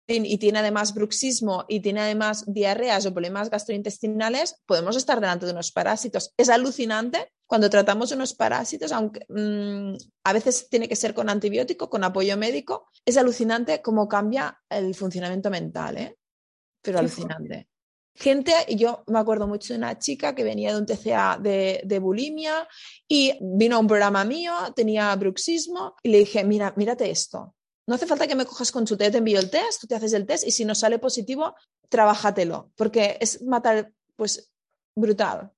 y, 0.08 0.38
tiene 0.38 0.60
además 0.60 0.94
bruxismo 0.94 1.66
y 1.68 1.82
tiene 1.82 2.00
además 2.00 2.46
diarreas 2.48 3.06
o 3.06 3.12
problemas 3.12 3.50
gastrointestinales, 3.50 4.62
podemos 4.66 4.96
estar 4.96 5.20
delante 5.20 5.46
de 5.46 5.52
unos 5.52 5.74
parásitos. 5.74 6.34
Es 6.38 6.48
alucinante 6.48 7.34
cuando 7.54 7.70
tratamos 7.70 8.12
unos 8.12 8.34
parásitos, 8.34 8.92
aunque 8.92 9.28
mm, 9.30 9.96
a 10.24 10.34
veces 10.34 10.68
tiene 10.72 10.90
que 10.90 10.96
ser 10.96 11.14
con 11.14 11.30
antibiótico, 11.30 11.88
con 11.88 12.04
apoyo 12.04 12.36
médico. 12.36 12.88
Es 13.06 13.16
alucinante 13.16 13.80
cómo 13.80 14.08
cambia 14.08 14.60
el 14.68 14.96
funcionamiento 14.96 15.52
mental, 15.52 15.98
¿eh? 15.98 16.18
pero 16.82 16.98
alucinante. 16.98 17.68
Gente, 18.16 18.54
y 18.68 18.76
yo 18.76 19.04
me 19.06 19.20
acuerdo 19.20 19.46
mucho 19.46 19.72
de 19.72 19.78
una 19.78 20.00
chica 20.00 20.34
que 20.34 20.44
venía 20.44 20.72
de 20.74 20.80
un 20.80 20.88
TCA 20.88 21.38
de, 21.40 22.00
bulimia 22.02 22.68
y 23.08 23.38
vino 23.40 23.76
a 23.76 23.80
un 23.80 23.88
programa 23.88 24.26
mío, 24.26 24.54
tenía 24.76 25.16
bruxismo 25.16 25.94
y 26.02 26.10
le 26.10 26.18
dije, 26.18 26.44
mira, 26.44 26.74
mírate 26.76 27.08
esto. 27.12 27.54
No 27.86 27.94
hace 27.94 28.08
falta 28.08 28.26
que 28.26 28.34
me 28.34 28.48
cojas 28.48 28.72
con 28.72 28.88
su 28.88 28.98
test, 28.98 29.12
te 29.12 29.20
envío 29.20 29.38
el 29.38 29.52
test, 29.52 29.80
tú 29.82 29.86
te 29.86 29.94
haces 29.94 30.14
el 30.14 30.26
test 30.26 30.48
y 30.48 30.50
si 30.50 30.66
no 30.66 30.74
sale 30.74 30.98
positivo, 30.98 31.54
trabájatelo, 31.88 32.72
porque 32.76 33.16
es 33.22 33.44
matar, 33.44 33.94
pues, 34.16 34.52
brutal. 34.96 35.53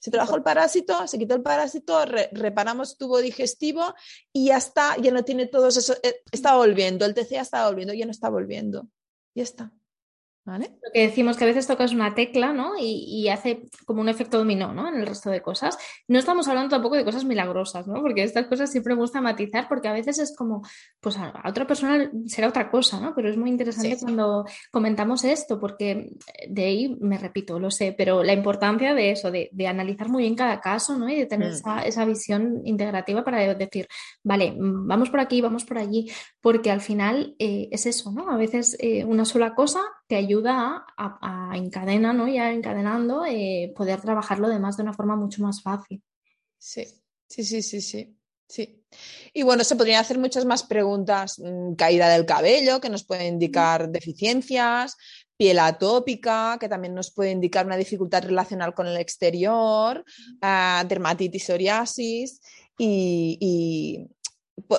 Se 0.00 0.10
trabajó 0.10 0.34
el 0.34 0.42
parásito, 0.42 1.06
se 1.06 1.18
quitó 1.18 1.34
el 1.34 1.42
parásito, 1.42 2.04
reparamos 2.04 2.96
tubo 2.96 3.18
digestivo 3.18 3.94
y 4.32 4.46
ya 4.46 4.56
está, 4.56 4.96
ya 4.96 5.12
no 5.12 5.24
tiene 5.24 5.46
todos 5.46 5.76
eso, 5.76 5.94
eh, 6.02 6.22
está 6.32 6.56
volviendo, 6.56 7.04
el 7.04 7.14
TCA 7.14 7.42
está 7.42 7.66
volviendo, 7.66 7.94
ya 7.94 8.06
no 8.06 8.10
está 8.10 8.30
volviendo. 8.30 8.88
Ya 9.34 9.42
está. 9.42 9.72
Lo 10.46 10.92
que 10.92 11.02
decimos 11.02 11.36
que 11.36 11.44
a 11.44 11.46
veces 11.46 11.66
tocas 11.66 11.92
una 11.92 12.14
tecla 12.14 12.52
¿no? 12.52 12.72
y, 12.78 13.28
hace 13.28 13.68
como 13.84 14.00
un 14.00 14.08
efecto 14.08 14.38
dominó 14.38 14.72
¿no? 14.72 14.88
en 14.88 14.96
el 14.96 15.06
resto 15.06 15.30
de 15.30 15.42
cosas. 15.42 15.78
No 16.08 16.18
estamos 16.18 16.48
hablando 16.48 16.70
tampoco 16.70 16.96
de 16.96 17.04
cosas 17.04 17.24
milagrosas, 17.24 17.86
¿no? 17.86 18.00
porque 18.00 18.22
estas 18.22 18.46
cosas 18.46 18.70
siempre 18.70 18.94
me 18.94 19.00
gusta 19.00 19.20
matizar 19.20 19.68
porque 19.68 19.88
a 19.88 19.92
veces 19.92 20.18
es 20.18 20.34
como, 20.34 20.62
pues 21.00 21.16
a, 21.18 21.32
otra 21.46 21.66
persona 21.66 22.10
será 22.26 22.48
otra 22.48 22.70
cosa, 22.70 23.00
¿no? 23.00 23.14
pero 23.14 23.28
es 23.28 23.36
muy 23.36 23.50
interesante 23.50 23.98
cuando 24.00 24.44
comentamos 24.70 25.24
esto 25.24 25.60
porque 25.60 26.10
de 26.48 26.64
ahí, 26.64 26.96
me 27.00 27.18
repito, 27.18 27.58
lo 27.60 27.70
sé, 27.70 27.94
pero 27.96 28.22
la 28.22 28.32
importancia 28.32 28.94
de 28.94 29.10
eso, 29.12 29.30
de, 29.30 29.50
analizar 29.68 30.08
muy 30.08 30.24
bien 30.24 30.34
cada 30.34 30.60
caso 30.60 30.98
¿no? 30.98 31.08
y 31.08 31.16
de 31.16 31.26
tener 31.26 31.52
mm. 31.52 31.78
esa, 31.84 32.04
visión 32.04 32.62
integrativa 32.64 33.22
para 33.22 33.54
decir, 33.54 33.86
vale, 34.24 34.54
vamos 34.56 35.10
por 35.10 35.20
aquí, 35.20 35.40
vamos 35.40 35.64
por 35.64 35.78
allí, 35.78 36.10
porque 36.40 36.70
al 36.70 36.80
final 36.80 37.36
eh, 37.38 37.68
es 37.70 37.86
eso, 37.86 38.10
¿no? 38.10 38.30
A 38.30 38.36
veces 38.36 38.76
eh, 38.80 39.04
una 39.04 39.24
sola 39.24 39.54
cosa 39.54 39.80
te 40.08 40.16
ayuda 40.16 40.29
a, 40.46 40.84
a, 40.96 41.56
encadena, 41.56 42.12
¿no? 42.12 42.28
Ya 42.28 42.52
encadenando, 42.52 43.24
eh, 43.26 43.72
poder 43.76 44.00
trabajarlo 44.00 44.46
además 44.46 44.76
de 44.76 44.82
una 44.82 44.94
forma 44.94 45.16
mucho 45.16 45.42
más 45.42 45.62
fácil. 45.62 46.02
Sí, 46.58 46.84
sí, 47.28 47.44
sí, 47.44 47.62
sí, 47.62 47.80
sí. 47.80 48.16
Sí. 48.48 48.84
Y 49.32 49.42
bueno, 49.44 49.62
se 49.62 49.76
podrían 49.76 50.00
hacer 50.00 50.18
muchas 50.18 50.44
más 50.44 50.64
preguntas. 50.64 51.38
Mm, 51.38 51.74
caída 51.74 52.08
del 52.08 52.26
cabello, 52.26 52.80
que 52.80 52.90
nos 52.90 53.04
puede 53.04 53.28
indicar 53.28 53.88
deficiencias, 53.90 54.96
piel 55.36 55.58
atópica, 55.60 56.58
que 56.58 56.68
también 56.68 56.94
nos 56.94 57.12
puede 57.12 57.30
indicar 57.30 57.64
una 57.64 57.76
dificultad 57.76 58.24
relacional 58.24 58.74
con 58.74 58.88
el 58.88 58.96
exterior, 58.96 60.04
ah, 60.42 60.84
dermatitis, 60.86 61.44
psoriasis 61.44 62.40
y, 62.76 64.06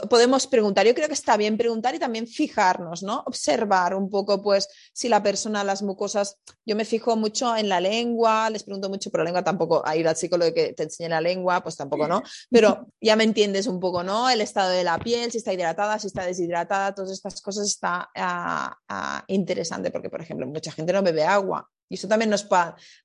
podemos 0.09 0.47
preguntar. 0.47 0.85
Yo 0.85 0.95
creo 0.95 1.07
que 1.07 1.13
está 1.13 1.37
bien 1.37 1.57
preguntar 1.57 1.93
y 1.95 1.99
también 1.99 2.27
fijarnos, 2.27 3.03
¿no? 3.03 3.23
Observar 3.25 3.95
un 3.95 4.09
poco, 4.09 4.41
pues, 4.41 4.67
si 4.93 5.09
la 5.09 5.21
persona, 5.21 5.63
las 5.63 5.81
mucosas, 5.81 6.37
yo 6.65 6.75
me 6.75 6.85
fijo 6.85 7.15
mucho 7.15 7.55
en 7.55 7.69
la 7.69 7.79
lengua, 7.79 8.49
les 8.49 8.63
pregunto 8.63 8.89
mucho 8.89 9.11
por 9.11 9.19
la 9.19 9.25
lengua, 9.25 9.43
tampoco 9.43 9.81
a 9.85 9.95
ir 9.95 10.07
al 10.07 10.15
psicólogo 10.15 10.53
que 10.53 10.73
te 10.73 10.83
enseñe 10.83 11.09
la 11.09 11.21
lengua, 11.21 11.61
pues 11.61 11.75
tampoco, 11.75 12.07
¿no? 12.07 12.23
Pero 12.49 12.87
ya 12.99 13.15
me 13.15 13.23
entiendes 13.23 13.67
un 13.67 13.79
poco, 13.79 14.03
¿no? 14.03 14.29
El 14.29 14.41
estado 14.41 14.71
de 14.71 14.83
la 14.83 14.97
piel, 14.97 15.31
si 15.31 15.39
está 15.39 15.53
hidratada, 15.53 15.99
si 15.99 16.07
está 16.07 16.25
deshidratada, 16.25 16.95
todas 16.95 17.11
estas 17.11 17.41
cosas 17.41 17.67
está 17.67 18.09
uh, 18.15 18.93
uh, 18.93 19.19
interesante 19.27 19.91
porque, 19.91 20.09
por 20.09 20.21
ejemplo, 20.21 20.47
mucha 20.47 20.71
gente 20.71 20.93
no 20.93 21.03
bebe 21.03 21.23
agua. 21.23 21.69
Y 21.89 21.95
eso 21.95 22.07
también 22.07 22.29
nos 22.29 22.47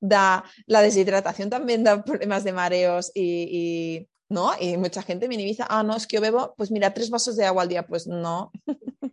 da, 0.00 0.44
la 0.66 0.80
deshidratación 0.80 1.50
también 1.50 1.82
da 1.82 2.04
problemas 2.04 2.44
de 2.44 2.52
mareos 2.52 3.10
y, 3.14 3.48
y 3.50 4.08
¿no? 4.28 4.52
Y 4.60 4.76
mucha 4.76 5.02
gente 5.02 5.28
minimiza, 5.28 5.66
ah, 5.68 5.82
no, 5.82 5.96
es 5.96 6.06
que 6.06 6.16
yo 6.16 6.20
bebo, 6.20 6.54
pues 6.56 6.70
mira, 6.70 6.92
tres 6.92 7.10
vasos 7.10 7.36
de 7.36 7.46
agua 7.46 7.62
al 7.62 7.68
día, 7.68 7.86
pues 7.86 8.06
no. 8.06 8.50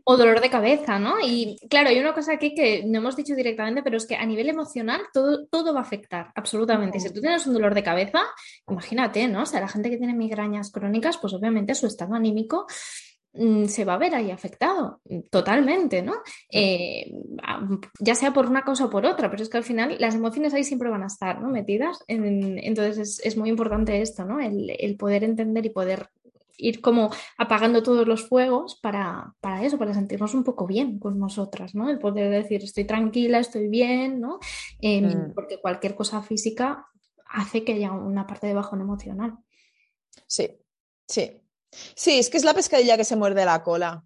O 0.06 0.18
dolor 0.18 0.42
de 0.42 0.50
cabeza, 0.50 1.00
¿no? 1.00 1.16
Y 1.24 1.58
claro, 1.70 1.90
hay 1.90 2.00
una 2.00 2.14
cosa 2.14 2.34
aquí 2.34 2.54
que 2.54 2.84
no 2.86 2.98
hemos 2.98 3.16
dicho 3.16 3.36
directamente, 3.36 3.84
pero 3.84 3.98
es 3.98 4.06
que 4.06 4.16
a 4.16 4.26
nivel 4.26 4.50
emocional 4.50 5.02
todo, 5.14 5.46
todo 5.48 5.74
va 5.74 5.80
a 5.80 5.84
afectar, 5.84 6.32
absolutamente. 6.36 7.00
Si 7.00 7.10
tú 7.14 7.22
tienes 7.22 7.48
un 7.48 7.54
dolor 7.54 7.74
de 7.74 7.84
cabeza, 7.84 8.22
imagínate, 8.68 9.28
¿no? 9.28 9.44
O 9.44 9.46
sea, 9.46 9.62
la 9.62 9.70
gente 9.70 9.90
que 9.90 9.98
tiene 9.98 10.14
migrañas 10.14 10.72
crónicas, 10.72 11.18
pues 11.18 11.34
obviamente 11.34 11.74
su 11.76 11.88
estado 11.88 12.16
anímico 12.16 12.66
se 13.34 13.84
va 13.84 13.96
a 13.96 13.98
ver 13.98 14.14
ahí 14.14 14.30
afectado 14.30 15.02
mm, 15.06 15.22
totalmente, 15.32 16.04
¿no? 16.04 16.14
Eh, 16.52 17.12
ya 18.00 18.14
sea 18.14 18.32
por 18.32 18.46
una 18.46 18.64
cosa 18.64 18.86
o 18.86 18.90
por 18.90 19.06
otra, 19.06 19.30
pero 19.32 19.42
es 19.42 19.50
que 19.50 19.58
al 19.58 19.64
final 19.64 19.96
las 20.00 20.14
emociones 20.14 20.54
ahí 20.54 20.64
siempre 20.64 20.90
van 20.90 21.04
a 21.04 21.08
estar, 21.08 21.42
¿no? 21.42 21.50
Metidas. 21.50 22.04
entonces 22.08 23.20
es, 23.24 23.38
muy 23.38 23.50
importante 23.50 24.02
esto, 24.02 24.24
¿no? 24.24 24.40
El, 24.40 24.96
poder 24.98 25.24
entender 25.24 25.66
y 25.66 25.70
poder 25.70 26.10
ir 26.58 26.80
como 26.82 27.10
apagando 27.38 27.82
todos 27.82 28.08
los 28.08 28.28
fuegos 28.28 28.80
para, 28.80 29.34
eso, 29.64 29.80
para 29.80 29.96
sentirnos 29.96 30.36
un 30.36 30.44
poco 30.44 30.68
bien 30.68 31.00
con 31.00 31.18
nosotras, 31.18 31.74
¿no? 31.74 31.90
El 31.90 31.98
poder 31.98 32.30
decir 32.30 32.64
estoy 32.64 32.86
tranquila, 32.86 33.40
estoy 33.40 33.68
bien, 33.68 34.22
¿no? 34.22 34.40
Em, 34.80 35.06
mm. 35.06 35.34
Porque 35.34 35.60
cualquier 35.60 35.96
cosa 35.96 36.22
física 36.22 36.86
hace 37.26 37.64
que 37.64 37.74
haya 37.74 37.92
una 37.92 38.28
parte 38.28 38.46
de 38.46 38.54
bajón 38.54 38.82
emocional. 38.82 39.40
Sí, 40.28 40.60
sí, 41.08 41.43
Sí, 41.96 42.20
es 42.20 42.30
que 42.30 42.38
es 42.38 42.44
la 42.44 42.54
pescadilla 42.54 42.98
que 42.98 43.06
se 43.06 43.16
muerde 43.16 43.46
la 43.46 43.64
cola. 43.64 44.04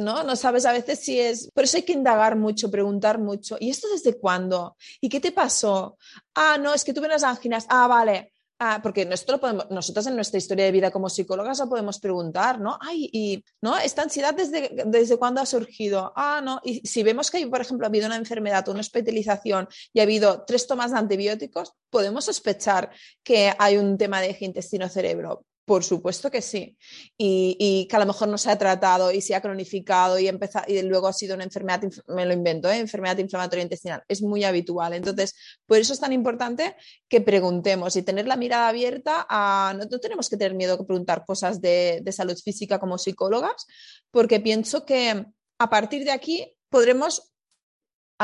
¿no? 0.00 0.22
No 0.24 0.36
sabes 0.36 0.66
a 0.66 0.72
veces 0.72 1.00
si 1.00 1.20
es... 1.20 1.50
Por 1.52 1.64
eso 1.64 1.76
hay 1.76 1.82
que 1.84 1.92
indagar 1.92 2.36
mucho, 2.36 2.70
preguntar 2.70 3.18
mucho. 3.18 3.56
¿Y 3.60 3.70
esto 3.70 3.88
desde 3.88 4.18
cuándo? 4.18 4.76
¿Y 5.00 5.08
qué 5.08 5.20
te 5.20 5.32
pasó? 5.32 5.98
Ah, 6.34 6.58
no, 6.60 6.74
es 6.74 6.84
que 6.84 6.92
tuve 6.92 7.06
unas 7.06 7.22
anginas. 7.22 7.66
Ah, 7.68 7.86
vale. 7.86 8.32
Ah, 8.60 8.80
porque 8.82 9.04
nosotros, 9.04 9.40
podemos, 9.40 10.06
en 10.06 10.14
nuestra 10.14 10.38
historia 10.38 10.64
de 10.64 10.72
vida 10.72 10.90
como 10.92 11.10
psicólogas 11.10 11.58
lo 11.58 11.68
podemos 11.68 11.98
preguntar, 11.98 12.60
¿no? 12.60 12.78
Ay, 12.80 13.10
y, 13.12 13.44
¿no? 13.60 13.76
¿Esta 13.76 14.02
ansiedad 14.02 14.32
desde, 14.32 14.84
desde 14.86 15.16
cuándo 15.16 15.40
ha 15.40 15.46
surgido? 15.46 16.12
Ah, 16.14 16.40
no. 16.42 16.60
Y 16.62 16.86
si 16.86 17.02
vemos 17.02 17.30
que, 17.30 17.44
por 17.48 17.60
ejemplo, 17.60 17.84
ha 17.84 17.88
habido 17.88 18.06
una 18.06 18.16
enfermedad 18.16 18.66
o 18.68 18.70
una 18.70 18.80
hospitalización 18.80 19.68
y 19.92 20.00
ha 20.00 20.04
habido 20.04 20.44
tres 20.46 20.68
tomas 20.68 20.92
de 20.92 20.98
antibióticos, 20.98 21.72
podemos 21.90 22.26
sospechar 22.26 22.90
que 23.24 23.52
hay 23.58 23.76
un 23.76 23.98
tema 23.98 24.20
de 24.20 24.30
eje 24.30 24.44
intestino-cerebro 24.44 25.44
Por 25.64 25.82
supuesto 25.82 26.30
que 26.30 26.42
sí. 26.42 26.76
Y, 27.16 27.86
que 27.88 27.96
a 27.96 27.98
lo 27.98 28.06
mejor 28.06 28.28
no 28.28 28.36
se 28.36 28.50
ha 28.50 28.58
tratado 28.58 29.10
y 29.10 29.20
se 29.20 29.34
ha 29.34 29.40
cronificado 29.40 30.18
y, 30.18 30.28
y 30.28 30.82
luego 30.82 31.08
ha 31.08 31.12
sido 31.12 31.34
una 31.34 31.44
enfermedad, 31.44 31.82
me 32.08 32.26
lo 32.26 32.34
invento, 32.34 32.68
¿eh? 32.70 32.78
enfermedad 32.78 33.16
inflamatoria 33.18 33.62
intestinal. 33.62 34.02
Es 34.08 34.22
muy 34.22 34.44
habitual. 34.44 34.92
Entonces, 34.92 35.34
por 35.66 35.78
eso 35.78 35.94
es 35.94 36.00
tan 36.00 36.12
importante 36.12 36.76
que 37.08 37.20
preguntemos 37.22 37.96
y 37.96 38.02
tener 38.02 38.26
la 38.26 38.36
mirada 38.36 38.68
abierta 38.68 39.26
a... 39.28 39.74
No, 39.76 39.86
tenemos 40.00 40.28
que 40.28 40.36
tener 40.36 40.54
miedo 40.54 40.76
de 40.76 40.84
preguntar 40.84 41.24
cosas 41.26 41.60
de, 41.60 42.00
de 42.02 42.12
salud 42.12 42.36
física 42.36 42.78
como 42.78 42.98
psicólogas, 42.98 43.66
porque 44.10 44.40
pienso 44.40 44.84
que 44.84 45.24
a 45.58 45.70
partir 45.70 46.04
de 46.04 46.12
aquí 46.12 46.56
podremos 46.68 47.33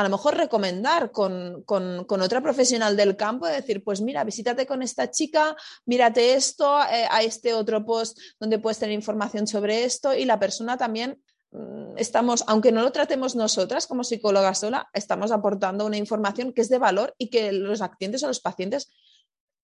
a 0.01 0.03
lo 0.05 0.09
mejor 0.09 0.35
recomendar 0.35 1.11
con, 1.11 1.63
otra 1.67 2.41
profesional 2.41 2.97
del 2.97 3.15
campo, 3.15 3.45
de 3.45 3.53
decir, 3.53 3.83
pues 3.83 4.01
mira, 4.01 4.23
visítate 4.23 4.65
con 4.65 4.81
esta 4.81 5.11
chica, 5.11 5.55
mírate 5.85 6.33
esto, 6.33 6.81
eh, 6.81 7.07
a 7.09 7.21
este 7.21 7.53
otro 7.53 7.85
post 7.85 8.17
donde 8.39 8.57
puedes 8.57 8.79
tener 8.79 8.95
información 8.95 9.45
sobre 9.45 9.83
esto 9.83 10.15
y 10.15 10.25
la 10.25 10.39
persona 10.39 10.75
también 10.75 11.21
mm, 11.51 11.97
estamos, 11.97 12.43
aunque 12.47 12.71
no 12.71 12.81
lo 12.81 12.91
tratemos 12.91 13.35
nosotras 13.35 13.85
como 13.85 14.03
psicólogas 14.03 14.59
sola, 14.59 14.89
estamos 14.91 15.31
aportando 15.31 15.85
una 15.85 15.97
información 15.97 16.51
que 16.51 16.61
es 16.61 16.69
de 16.69 16.79
valor 16.79 17.13
y 17.19 17.29
que 17.29 17.51
los 17.51 17.79
clientes 17.99 18.23
o 18.23 18.27
los 18.27 18.39
pacientes 18.39 18.91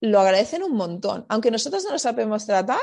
lo 0.02 0.20
agradecen 0.20 0.62
un 0.62 0.74
montón. 0.76 1.26
Aunque 1.30 1.50
nosotros 1.50 1.84
no 1.84 1.94
lo 1.94 2.00
sabemos 2.00 2.46
tratar, 2.46 2.80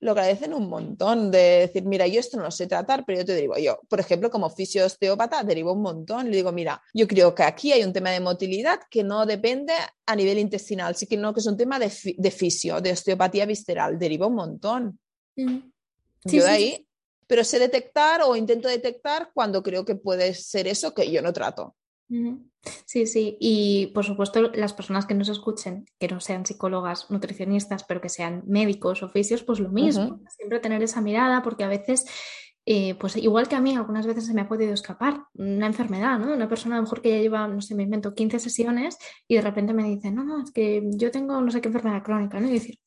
lo 0.00 0.12
agradecen 0.12 0.54
un 0.54 0.68
montón 0.68 1.30
de 1.30 1.66
decir, 1.66 1.84
mira, 1.84 2.06
yo 2.06 2.20
esto 2.20 2.36
no 2.36 2.44
lo 2.44 2.50
sé 2.50 2.66
tratar, 2.66 3.04
pero 3.04 3.18
yo 3.18 3.24
te 3.24 3.34
derivo. 3.34 3.56
Yo, 3.58 3.80
por 3.88 4.00
ejemplo, 4.00 4.30
como 4.30 4.50
fisiosteópata, 4.50 5.42
derivo 5.42 5.72
un 5.72 5.82
montón. 5.82 6.30
Le 6.30 6.36
digo, 6.36 6.52
mira, 6.52 6.82
yo 6.94 7.06
creo 7.06 7.34
que 7.34 7.42
aquí 7.42 7.72
hay 7.72 7.82
un 7.82 7.92
tema 7.92 8.10
de 8.10 8.20
motilidad 8.20 8.80
que 8.90 9.02
no 9.02 9.26
depende 9.26 9.72
a 10.06 10.16
nivel 10.16 10.38
intestinal, 10.38 10.94
sí 10.96 11.06
que 11.06 11.16
no, 11.16 11.34
que 11.34 11.40
es 11.40 11.46
un 11.46 11.56
tema 11.56 11.78
de, 11.78 11.92
de 12.16 12.30
fisio, 12.30 12.80
de 12.80 12.92
osteopatía 12.92 13.46
visceral, 13.46 13.98
derivo 13.98 14.28
un 14.28 14.34
montón. 14.34 14.98
Mm. 15.36 15.58
yo 16.24 16.42
de 16.42 16.50
ahí, 16.50 16.88
pero 17.28 17.44
sé 17.44 17.60
detectar 17.60 18.22
o 18.22 18.34
intento 18.34 18.68
detectar 18.68 19.30
cuando 19.32 19.62
creo 19.62 19.84
que 19.84 19.94
puede 19.94 20.34
ser 20.34 20.66
eso 20.66 20.94
que 20.94 21.10
yo 21.10 21.22
no 21.22 21.32
trato. 21.32 21.76
Sí, 22.86 23.06
sí, 23.06 23.36
y 23.40 23.88
por 23.88 24.04
supuesto 24.04 24.50
las 24.52 24.72
personas 24.72 25.06
que 25.06 25.14
nos 25.14 25.28
escuchen, 25.28 25.86
que 25.98 26.08
no 26.08 26.20
sean 26.20 26.44
psicólogas, 26.44 27.10
nutricionistas, 27.10 27.84
pero 27.84 28.00
que 28.00 28.08
sean 28.08 28.42
médicos, 28.46 29.02
oficios, 29.02 29.42
pues 29.42 29.60
lo 29.60 29.70
mismo, 29.70 30.20
siempre 30.36 30.58
tener 30.60 30.82
esa 30.82 31.00
mirada, 31.00 31.42
porque 31.42 31.64
a 31.64 31.68
veces, 31.68 32.04
eh, 32.66 32.94
pues 32.96 33.16
igual 33.16 33.48
que 33.48 33.56
a 33.56 33.60
mí, 33.60 33.76
algunas 33.76 34.06
veces 34.06 34.26
se 34.26 34.34
me 34.34 34.40
ha 34.42 34.48
podido 34.48 34.74
escapar 34.74 35.22
una 35.34 35.66
enfermedad, 35.66 36.18
¿no? 36.18 36.32
Una 36.32 36.48
persona 36.48 36.76
a 36.76 36.78
lo 36.78 36.82
mejor 36.82 37.00
que 37.00 37.10
ya 37.10 37.18
lleva, 37.18 37.46
no 37.48 37.60
sé, 37.60 37.74
me 37.74 37.84
invento 37.84 38.14
15 38.14 38.38
sesiones 38.38 38.98
y 39.26 39.36
de 39.36 39.42
repente 39.42 39.72
me 39.72 39.84
dice, 39.84 40.10
no, 40.10 40.24
no, 40.24 40.42
es 40.42 40.50
que 40.50 40.82
yo 40.96 41.10
tengo 41.10 41.40
no 41.40 41.50
sé 41.50 41.60
qué 41.60 41.68
enfermedad 41.68 42.02
crónica, 42.02 42.40
¿no? 42.40 42.48
Y 42.48 42.52
decir, 42.52 42.78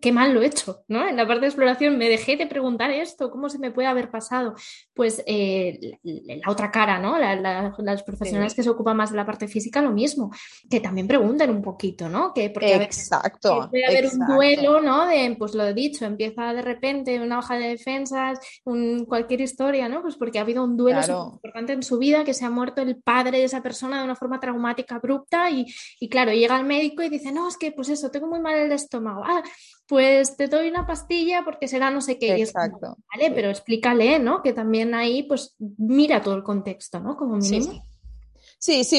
qué 0.00 0.12
mal 0.12 0.34
lo 0.34 0.42
he 0.42 0.46
hecho, 0.46 0.84
¿no? 0.88 1.06
En 1.06 1.16
la 1.16 1.26
parte 1.26 1.42
de 1.42 1.46
exploración 1.46 1.96
me 1.96 2.08
dejé 2.08 2.36
de 2.36 2.46
preguntar 2.46 2.90
esto, 2.90 3.30
¿cómo 3.30 3.48
se 3.48 3.58
me 3.58 3.70
puede 3.70 3.88
haber 3.88 4.10
pasado? 4.10 4.54
Pues 4.94 5.22
eh, 5.26 5.98
la, 6.02 6.50
otra 6.50 6.70
cara, 6.70 6.98
¿no? 6.98 7.16
las 7.18 8.02
profesionales 8.02 8.54
que 8.54 8.62
se 8.62 8.70
ocupan 8.70 8.96
más 8.96 9.10
de 9.10 9.16
la 9.16 9.26
parte 9.26 9.46
física, 9.48 9.80
lo 9.80 9.92
mismo, 9.92 10.30
que 10.68 10.80
también 10.80 11.06
pregunten 11.06 11.50
un 11.50 11.62
poquito, 11.62 12.08
¿no? 12.08 12.32
Que 12.34 12.50
porque 12.50 12.74
exacto, 12.74 13.68
puede 13.70 13.86
haber 13.86 14.06
un 14.06 14.26
duelo, 14.26 14.80
¿no? 14.80 15.06
De, 15.06 15.34
pues 15.38 15.54
lo 15.54 15.64
he 15.64 15.74
dicho, 15.74 16.04
empieza 16.04 16.52
de 16.52 16.62
repente 16.62 17.20
una 17.20 17.38
hoja 17.38 17.56
de 17.56 17.68
defensas, 17.68 18.38
un, 18.64 19.04
cualquier 19.04 19.40
historia, 19.40 19.88
¿no? 19.88 20.02
Pues 20.02 20.16
porque 20.16 20.38
ha 20.38 20.42
habido 20.42 20.64
un 20.64 20.76
duelo 20.76 21.32
importante 21.34 21.72
en 21.72 21.82
su 21.82 21.98
vida, 21.98 22.24
que 22.24 22.34
se 22.34 22.44
ha 22.44 22.50
muerto 22.50 22.82
el 22.82 22.96
padre 22.96 23.38
de 23.38 23.44
esa 23.44 23.62
persona 23.62 23.98
de 23.98 24.04
una 24.04 24.16
forma 24.16 24.40
traumática 24.40 24.96
abrupta 24.96 25.48
y, 25.50 25.66
y 26.00 26.08
claro, 26.08 26.32
llega 26.32 26.56
al 26.56 26.64
médico 26.64 27.02
y 27.02 27.08
dice, 27.08 27.32
no, 27.32 27.48
es 27.48 27.56
que 27.56 27.72
pues 27.72 27.88
eso, 27.88 28.10
tengo 28.10 28.26
muy 28.26 28.40
mal 28.40 28.56
el 28.56 28.72
estómago. 28.72 29.22
Ah, 29.24 29.42
pues 29.86 30.36
te 30.36 30.48
doy 30.48 30.68
una 30.68 30.86
pastilla 30.86 31.42
porque 31.44 31.68
será 31.68 31.90
no 31.90 32.00
sé 32.00 32.18
qué. 32.18 32.34
Exacto. 32.36 32.96
vale, 33.12 33.30
pero 33.34 33.48
explícale, 33.48 34.18
¿no? 34.18 34.42
Que 34.42 34.52
también 34.52 34.94
ahí, 34.94 35.22
pues 35.22 35.54
mira 35.58 36.22
todo 36.22 36.34
el 36.34 36.42
contexto, 36.42 37.00
¿no? 37.00 37.16
Como 37.16 37.36
mínimo. 37.36 37.64
Sí, 37.64 37.70
sí, 37.70 37.82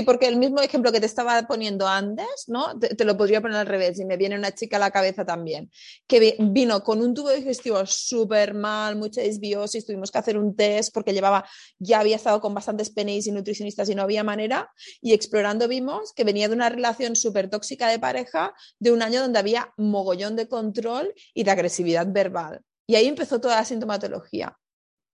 porque 0.05 0.27
el 0.27 0.37
mismo 0.37 0.61
ejemplo 0.61 0.91
que 0.91 0.99
te 0.99 1.05
estaba 1.05 1.41
poniendo 1.43 1.87
antes, 1.87 2.45
¿no? 2.47 2.77
Te, 2.79 3.03
lo 3.03 3.17
podría 3.17 3.41
poner 3.41 3.57
al 3.57 3.67
revés 3.67 3.99
y 3.99 4.05
me 4.05 4.17
viene 4.17 4.37
una 4.37 4.53
chica 4.53 4.77
a 4.77 4.79
la 4.79 4.91
cabeza 4.91 5.25
también, 5.25 5.69
que 6.07 6.37
vino 6.39 6.83
con 6.83 7.01
un 7.01 7.13
tubo 7.13 7.31
digestivo 7.31 7.85
súper 7.85 8.53
mal, 8.53 8.95
mucha 8.95 9.21
disbiosis, 9.21 9.85
tuvimos 9.85 10.11
que 10.11 10.17
hacer 10.19 10.37
un 10.37 10.55
test 10.55 10.93
porque 10.93 11.13
llevaba, 11.13 11.45
ya 11.79 11.99
había 11.99 12.15
estado 12.15 12.39
con 12.41 12.53
bastantes 12.53 12.89
PNIs 12.89 13.27
y 13.27 13.31
nutricionistas 13.31 13.89
y 13.89 13.95
no 13.95 14.03
había 14.03 14.23
manera, 14.23 14.71
y 15.01 15.13
explorando 15.13 15.67
vimos 15.67 16.13
que 16.13 16.23
venía 16.23 16.47
de 16.47 16.55
una 16.55 16.69
relación 16.69 17.15
súper 17.15 17.49
tóxica 17.49 17.87
de 17.87 17.99
pareja 17.99 18.53
de 18.79 18.91
un 18.91 19.01
año 19.01 19.21
donde 19.21 19.39
había 19.39 19.73
mogollón 19.77 20.35
de 20.35 20.47
control 20.47 21.13
y 21.33 21.43
de 21.43 21.51
agresividad 21.51 22.07
verbal. 22.09 22.61
Y 22.87 22.95
ahí 22.95 23.07
empezó 23.07 23.41
toda 23.41 23.57
la 23.57 23.65
sintomatología. 23.65 24.57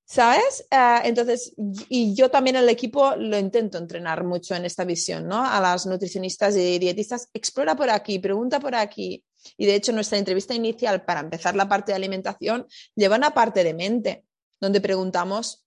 ¿Sabes? 0.05 0.65
Ah, 0.69 1.01
entonces, 1.05 1.53
y 1.89 2.13
yo 2.13 2.29
también 2.29 2.55
el 2.55 2.69
equipo 2.69 3.15
lo 3.15 3.37
intento 3.37 3.77
entrenar 3.77 4.23
mucho 4.23 4.53
en 4.53 4.65
esta 4.65 4.83
visión, 4.83 5.27
¿no? 5.27 5.43
A 5.45 5.59
las 5.61 5.85
nutricionistas 5.85 6.55
y 6.55 6.77
dietistas, 6.77 7.29
explora 7.33 7.75
por 7.75 7.89
aquí, 7.89 8.19
pregunta 8.19 8.59
por 8.59 8.75
aquí. 8.75 9.23
Y 9.57 9.65
de 9.65 9.75
hecho, 9.75 9.91
nuestra 9.93 10.17
entrevista 10.17 10.53
inicial 10.53 11.03
para 11.05 11.21
empezar 11.21 11.55
la 11.55 11.69
parte 11.69 11.91
de 11.91 11.95
alimentación 11.95 12.67
lleva 12.95 13.15
una 13.15 13.33
parte 13.33 13.63
de 13.63 13.73
mente, 13.73 14.25
donde 14.59 14.81
preguntamos 14.81 15.63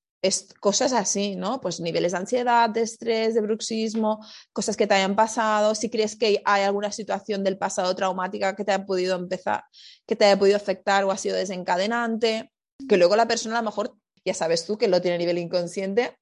cosas 0.60 0.92
así, 0.92 1.36
¿no? 1.36 1.60
Pues 1.60 1.80
niveles 1.80 2.12
de 2.12 2.18
ansiedad, 2.18 2.68
de 2.68 2.82
estrés, 2.82 3.34
de 3.34 3.40
bruxismo, 3.40 4.24
cosas 4.52 4.76
que 4.76 4.86
te 4.86 4.94
hayan 4.94 5.14
pasado, 5.14 5.74
si 5.74 5.88
crees 5.88 6.16
que 6.16 6.42
hay 6.44 6.62
alguna 6.62 6.90
situación 6.90 7.44
del 7.44 7.58
pasado 7.58 7.94
traumática 7.94 8.56
que 8.56 8.64
te 8.64 8.72
haya 8.72 8.84
podido 8.84 9.16
empezar, 9.16 9.64
que 10.06 10.16
te 10.16 10.24
haya 10.24 10.38
podido 10.38 10.56
afectar 10.56 11.04
o 11.04 11.10
ha 11.10 11.16
sido 11.16 11.36
desencadenante, 11.36 12.52
que 12.88 12.96
luego 12.96 13.16
la 13.16 13.28
persona 13.28 13.58
a 13.58 13.62
lo 13.62 13.66
mejor 13.66 13.96
ya 14.26 14.34
sabes 14.34 14.66
tú 14.66 14.76
que 14.76 14.88
lo 14.88 15.00
tiene 15.00 15.14
a 15.14 15.18
nivel 15.18 15.38
inconsciente 15.38 16.18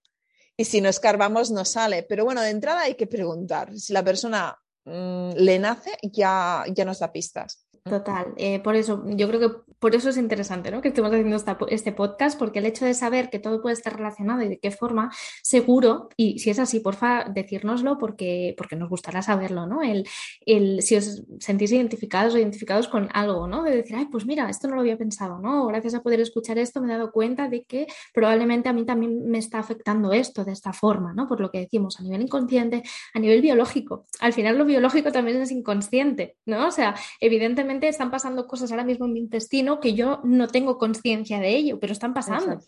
y 0.57 0.67
si 0.67 0.81
no 0.81 0.89
escarbamos 0.89 1.51
no 1.51 1.65
sale. 1.65 2.05
Pero 2.05 2.25
bueno, 2.25 2.43
de 2.43 2.51
entrada 2.51 2.83
hay 2.83 2.95
que 2.95 3.07
preguntar. 3.07 3.77
Si 3.77 3.93
la 3.93 4.05
persona 4.05 4.57
mm, 4.85 5.31
le 5.37 5.59
nace, 5.59 5.91
ya, 6.03 6.65
ya 6.69 6.85
nos 6.85 7.01
da 7.01 7.11
pistas. 7.11 7.67
Total, 7.87 8.33
eh, 8.39 8.61
por 8.61 8.77
eso, 8.77 9.05
yo 9.09 9.29
creo 9.29 9.41
que 9.41 9.57
por 9.79 9.95
eso 9.95 10.09
es 10.09 10.17
interesante 10.17 10.71
¿no? 10.71 10.81
que 10.81 10.89
estemos 10.89 11.11
haciendo 11.11 11.37
este 11.69 11.93
podcast, 11.93 12.39
porque 12.39 12.61
el 12.61 12.65
hecho 12.65 12.87
de 12.87 12.95
saber 12.95 13.29
que 13.29 13.39
todo 13.39 13.61
puede 13.61 13.75
estar 13.75 13.95
relacionado 13.95 14.41
y 14.41 14.49
de 14.49 14.59
qué 14.59 14.71
forma, 14.71 15.13
seguro, 15.43 16.09
y 16.17 16.39
si 16.39 16.49
es 16.49 16.59
así, 16.59 16.81
porfa, 16.81 17.25
decírnoslo 17.25 17.99
porque, 17.99 18.55
porque 18.57 18.77
nos 18.77 18.89
gustará 18.89 19.21
saberlo, 19.21 19.67
¿no? 19.67 19.83
El, 19.83 20.09
el, 20.47 20.81
si 20.81 20.97
os 20.97 21.25
sentís 21.39 21.73
identificados 21.73 22.35
o 22.35 22.39
identificados 22.39 22.89
con 22.89 23.11
algo, 23.13 23.47
¿no? 23.47 23.63
De 23.63 23.77
decir, 23.77 23.97
ay, 23.97 24.07
pues 24.07 24.25
mira, 24.25 24.49
esto 24.49 24.67
no 24.67 24.77
lo 24.77 24.81
había 24.81 24.97
pensado, 24.97 25.39
¿no? 25.39 25.67
Gracias 25.67 25.93
a 25.93 26.03
poder 26.03 26.21
escuchar 26.21 26.57
esto 26.57 26.81
me 26.81 26.87
he 26.87 26.97
dado 26.97 27.13
cuenta 27.13 27.51
de 27.51 27.65
que 27.65 27.87
probablemente 28.15 28.71
a 28.71 28.73
mí 28.73 28.87
también 28.87 29.29
me 29.29 29.37
está 29.37 29.59
afectando 29.59 30.15
esto 30.15 30.47
de 30.47 30.53
esta 30.53 30.73
forma, 30.73 31.13
¿no? 31.13 31.29
Por 31.29 31.41
lo 31.41 31.51
que 31.51 31.59
decimos, 31.59 32.01
a 32.01 32.05
nivel 32.05 32.23
inconsciente, 32.23 32.83
a 33.13 33.19
nivel 33.19 33.43
biológico. 33.43 34.07
Al 34.21 34.33
final 34.33 34.57
lo 34.57 34.65
biológico 34.65 35.13
también 35.13 35.43
es 35.43 35.51
inconsciente, 35.51 36.39
¿no? 36.47 36.69
O 36.69 36.71
sea, 36.71 36.95
evidentemente 37.21 37.74
están 37.83 38.11
pasando 38.11 38.47
cosas 38.47 38.71
ahora 38.71 38.85
mismo 38.85 39.07
en 39.07 39.13
mi 39.13 39.21
intestino 39.21 39.81
que 39.81 39.95
yo 39.95 40.21
no 40.25 40.49
tengo 40.49 40.79
conciencia 40.79 41.41
de 41.41 41.57
ello, 41.57 41.79
pero 41.81 41.93
están 41.93 42.15
pasando. 42.15 42.59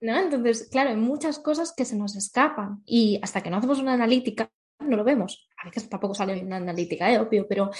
¿no? 0.00 0.16
Entonces, 0.16 0.68
claro, 0.70 0.90
hay 0.90 0.96
muchas 0.96 1.38
cosas 1.38 1.72
que 1.76 1.84
se 1.84 1.96
nos 1.96 2.16
escapan 2.16 2.82
y 2.84 3.18
hasta 3.22 3.42
que 3.42 3.50
no 3.50 3.56
hacemos 3.56 3.78
una 3.78 3.94
analítica 3.94 4.50
no 4.78 4.96
lo 4.96 5.04
vemos. 5.04 5.48
A 5.58 5.66
veces 5.66 5.88
tampoco 5.88 6.14
sale 6.14 6.42
una 6.42 6.56
analítica, 6.56 7.10
¿eh? 7.10 7.18
obvio, 7.18 7.46
pero 7.48 7.70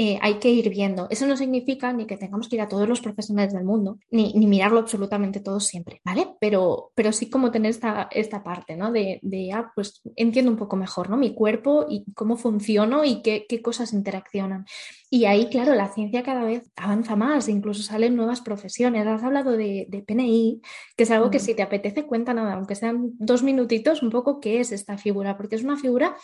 eh, 0.00 0.18
hay 0.22 0.34
que 0.34 0.48
ir 0.48 0.70
viendo. 0.70 1.08
Eso 1.10 1.26
no 1.26 1.36
significa 1.36 1.92
ni 1.92 2.06
que 2.06 2.16
tengamos 2.16 2.48
que 2.48 2.54
ir 2.54 2.62
a 2.62 2.68
todos 2.68 2.88
los 2.88 3.00
profesionales 3.00 3.52
del 3.52 3.64
mundo, 3.64 3.98
ni, 4.10 4.32
mirarlo 4.34 4.78
absolutamente 4.78 5.40
todo 5.40 5.58
siempre, 5.60 6.00
¿vale? 6.04 6.36
Pero, 6.40 6.92
pero 6.94 7.12
sí 7.12 7.28
como 7.28 7.50
tener 7.50 7.70
esta, 7.70 8.08
esta 8.12 8.42
parte, 8.42 8.76
¿no? 8.76 8.92
De, 8.92 9.18
de 9.22 9.52
ah, 9.52 9.72
pues 9.74 10.00
entiendo 10.16 10.50
un 10.50 10.56
poco 10.56 10.76
mejor, 10.76 11.10
¿no? 11.10 11.16
Mi 11.16 11.34
cuerpo 11.34 11.86
y 11.88 12.04
cómo 12.14 12.36
funciono 12.36 13.04
y 13.04 13.22
qué, 13.22 13.44
qué 13.48 13.60
cosas 13.60 13.92
interaccionan. 13.92 14.66
Y 15.10 15.24
ahí, 15.24 15.48
claro, 15.48 15.74
la 15.74 15.88
ciencia 15.88 16.22
cada 16.22 16.44
vez 16.44 16.70
avanza 16.76 17.16
más, 17.16 17.48
incluso 17.48 17.82
salen 17.82 18.14
nuevas 18.14 18.40
profesiones. 18.40 19.06
Has 19.06 19.24
hablado 19.24 19.56
de, 19.56 19.86
de 19.88 20.02
PNI, 20.02 20.60
que 20.96 21.02
es 21.02 21.10
algo 21.10 21.30
que 21.30 21.40
si 21.40 21.54
te 21.54 21.62
apetece, 21.62 22.06
cuenta 22.06 22.34
nada, 22.34 22.54
aunque 22.54 22.74
sean 22.76 23.10
dos 23.18 23.42
minutitos, 23.42 24.02
un 24.02 24.10
poco 24.10 24.38
qué 24.38 24.60
es 24.60 24.70
esta 24.70 24.96
figura, 24.96 25.36
porque 25.36 25.56
es 25.56 25.64
una 25.64 25.76
figura 25.76 26.16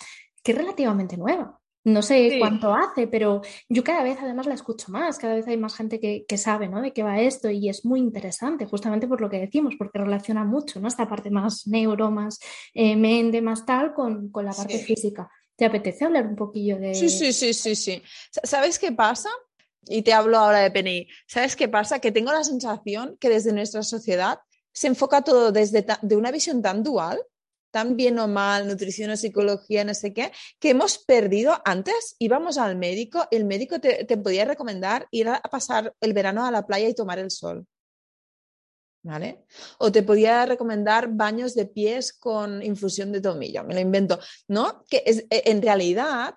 que 0.45 0.53
es 0.53 0.59
relativamente 0.59 1.17
nueva. 1.17 1.59
No 1.87 2.01
sé 2.01 2.37
cuánto 2.39 2.73
hace, 2.73 3.07
pero 3.07 3.43
yo 3.69 3.85
cada 3.85 4.03
vez 4.03 4.17
además 4.19 4.47
la 4.47 4.55
escucho 4.55 4.91
más, 4.91 5.19
cada 5.19 5.35
vez 5.35 5.47
hay 5.47 5.59
más 5.59 5.75
gente 5.77 6.01
que, 6.01 6.39
sabe 6.39 6.67
¿no? 6.67 6.81
de 6.81 6.95
qué 6.95 7.03
va 7.03 7.21
esto 7.21 7.51
y 7.51 7.69
es 7.69 7.85
muy 7.85 8.01
interesante, 8.01 8.65
justamente 8.65 9.07
por 9.07 9.21
lo 9.21 9.29
que 9.29 9.39
decimos, 9.39 9.75
porque 9.77 9.99
relaciona 9.99 10.45
mucho 10.45 10.81
¿no? 10.81 10.89
esta 10.89 11.07
parte 11.07 11.31
más 11.31 11.67
neuro, 11.67 12.11
más 12.11 12.39
eh, 12.73 12.97
mente, 12.97 13.43
más 13.43 13.67
tal, 13.67 13.93
con, 13.93 14.31
la 14.35 14.53
parte 14.53 14.79
física. 14.79 15.31
¿Te 15.57 15.67
apetece 15.67 16.07
hablar 16.07 16.27
un 16.27 16.37
poquillo 16.37 16.79
de...? 16.79 16.95
Sí, 16.95 17.11
sí, 17.11 17.35
sí, 17.35 17.53
sí, 17.53 17.77
sí. 17.77 18.03
¿Sabes 18.43 18.79
qué 18.79 18.91
pasa? 18.91 19.29
Y 19.87 20.01
te 20.01 20.15
hablo 20.15 20.39
ahora 20.39 20.61
de 20.61 20.71
PNI. 20.71 21.07
¿Sabes 21.27 21.55
qué 21.55 21.69
pasa? 21.69 21.99
Que 21.99 22.13
tengo 22.13 22.33
la 22.33 22.45
sensación 22.45 23.19
que 23.21 23.29
desde 23.29 23.53
nuestra 23.53 23.83
sociedad 23.83 24.39
se 24.73 24.87
enfoca 24.87 25.21
todo 25.21 25.53
desde 25.53 25.85
de 26.01 26.17
una 26.17 26.31
visión 26.31 26.63
tan 26.63 26.83
dual 26.83 27.21
tan 27.75 27.97
bien 27.97 28.21
o 28.21 28.29
mal, 28.29 28.69
nutrición 28.69 29.11
o 29.11 29.17
psicología, 29.17 29.83
no 29.83 29.95
sé 29.95 30.15
qué, 30.15 30.31
que 30.61 30.71
hemos 30.71 30.99
perdido. 30.99 31.61
Antes 31.65 32.15
íbamos 32.21 32.57
al 32.57 32.77
médico, 32.77 33.27
el 33.33 33.45
médico 33.45 33.81
te, 33.81 34.05
te 34.05 34.17
podía 34.17 34.45
recomendar 34.45 35.09
ir 35.11 35.29
a 35.29 35.41
pasar 35.51 35.93
el 36.01 36.13
verano 36.13 36.47
a 36.47 36.53
la 36.53 36.65
playa 36.65 36.89
y 36.89 36.95
tomar 36.95 37.19
el 37.19 37.33
sol. 37.33 37.67
¿Vale? 39.03 39.45
O 39.79 39.91
te 39.91 40.05
podía 40.05 40.47
recomendar 40.47 41.09
baños 41.09 41.57
de 41.57 41.67
pies 41.67 42.13
con 42.13 42.63
infusión 42.63 43.11
de 43.11 43.21
tomillo, 43.21 43.65
me 43.65 43.75
lo 43.75 43.81
invento, 43.81 44.21
¿no? 44.47 44.85
Que 44.89 45.03
es, 45.05 45.27
e, 45.29 45.43
en 45.47 45.61
realidad 45.61 46.37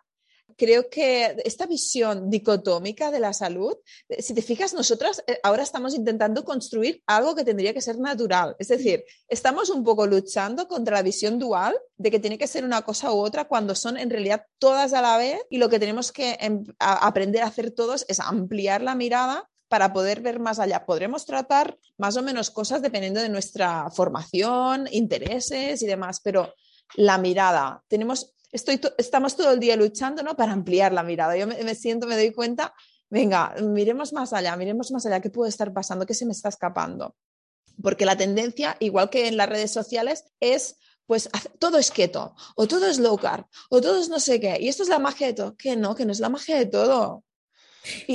creo 0.57 0.89
que 0.89 1.37
esta 1.45 1.65
visión 1.65 2.29
dicotómica 2.29 3.11
de 3.11 3.19
la 3.19 3.31
salud, 3.31 3.75
si 4.19 4.33
te 4.33 4.41
fijas, 4.41 4.73
nosotras 4.73 5.23
eh, 5.27 5.39
ahora 5.43 5.63
estamos 5.63 5.93
intentando 5.93 6.43
construir 6.43 7.01
algo 7.05 7.35
que 7.35 7.45
tendría 7.45 7.73
que 7.73 7.81
ser 7.81 7.99
natural. 7.99 8.55
Es 8.59 8.67
decir, 8.67 9.05
estamos 9.27 9.69
un 9.69 9.83
poco 9.83 10.07
luchando 10.07 10.67
contra 10.67 10.97
la 10.97 11.03
visión 11.03 11.39
dual 11.39 11.77
de 11.95 12.11
que 12.11 12.19
tiene 12.19 12.37
que 12.37 12.47
ser 12.47 12.65
una 12.65 12.81
cosa 12.81 13.13
u 13.13 13.17
otra 13.17 13.47
cuando 13.47 13.75
son 13.75 13.97
en 13.97 14.09
realidad 14.09 14.45
todas 14.57 14.93
a 14.93 15.01
la 15.01 15.17
vez 15.17 15.39
y 15.49 15.57
lo 15.57 15.69
que 15.69 15.79
tenemos 15.79 16.11
que 16.11 16.37
em, 16.39 16.63
aprender 16.79 17.43
a 17.43 17.47
hacer 17.47 17.71
todos 17.71 18.05
es 18.07 18.19
ampliar 18.19 18.81
la 18.81 18.95
mirada 18.95 19.49
para 19.67 19.93
poder 19.93 20.21
ver 20.21 20.39
más 20.39 20.59
allá. 20.59 20.85
Podremos 20.85 21.25
tratar 21.25 21.77
más 21.97 22.17
o 22.17 22.23
menos 22.23 22.49
cosas 22.49 22.81
dependiendo 22.81 23.21
de 23.21 23.29
nuestra 23.29 23.89
formación, 23.91 24.87
intereses 24.91 25.81
y 25.81 25.87
demás, 25.87 26.21
pero 26.23 26.53
la 26.95 27.17
mirada, 27.17 27.83
tenemos 27.87 28.33
estoy 28.57 28.81
estamos 28.97 29.35
todo 29.35 29.53
el 29.53 29.59
día 29.59 29.75
luchando 29.75 30.23
¿no? 30.23 30.35
para 30.35 30.51
ampliar 30.51 30.91
la 30.91 31.03
mirada. 31.03 31.37
Yo 31.37 31.47
me, 31.47 31.75
siento, 31.75 32.07
me 32.07 32.15
doy 32.15 32.31
cuenta, 32.31 32.73
venga, 33.09 33.55
miremos 33.61 34.11
más 34.13 34.33
allá, 34.33 34.55
miremos 34.57 34.91
más 34.91 35.05
allá, 35.05 35.21
¿qué 35.21 35.29
puede 35.29 35.49
estar 35.49 35.71
pasando? 35.73 36.05
¿Qué 36.05 36.13
se 36.13 36.25
me 36.25 36.33
está 36.33 36.49
escapando? 36.49 37.15
Porque 37.81 38.05
la 38.05 38.17
tendencia, 38.17 38.75
igual 38.79 39.09
que 39.09 39.27
en 39.27 39.37
las 39.37 39.47
redes 39.47 39.71
sociales, 39.71 40.25
es 40.39 40.77
pues 41.05 41.29
todo 41.59 41.77
es 41.77 41.89
keto, 41.89 42.35
o 42.55 42.67
todo 42.67 42.85
es 42.85 42.99
low 42.99 43.17
carb, 43.17 43.45
o 43.69 43.79
todo 43.79 44.01
es 44.01 44.09
no 44.09 44.19
sé 44.19 44.41
qué. 44.41 44.57
Y 44.59 44.67
esto 44.67 44.83
es 44.83 44.89
la 44.89 44.99
magia 44.99 45.27
de 45.27 45.33
todo. 45.33 45.55
Que 45.55 45.77
no, 45.77 45.95
que 45.95 46.05
no 46.05 46.11
es 46.11 46.19
la 46.19 46.27
magia 46.27 46.57
de 46.57 46.65
todo. 46.65 47.23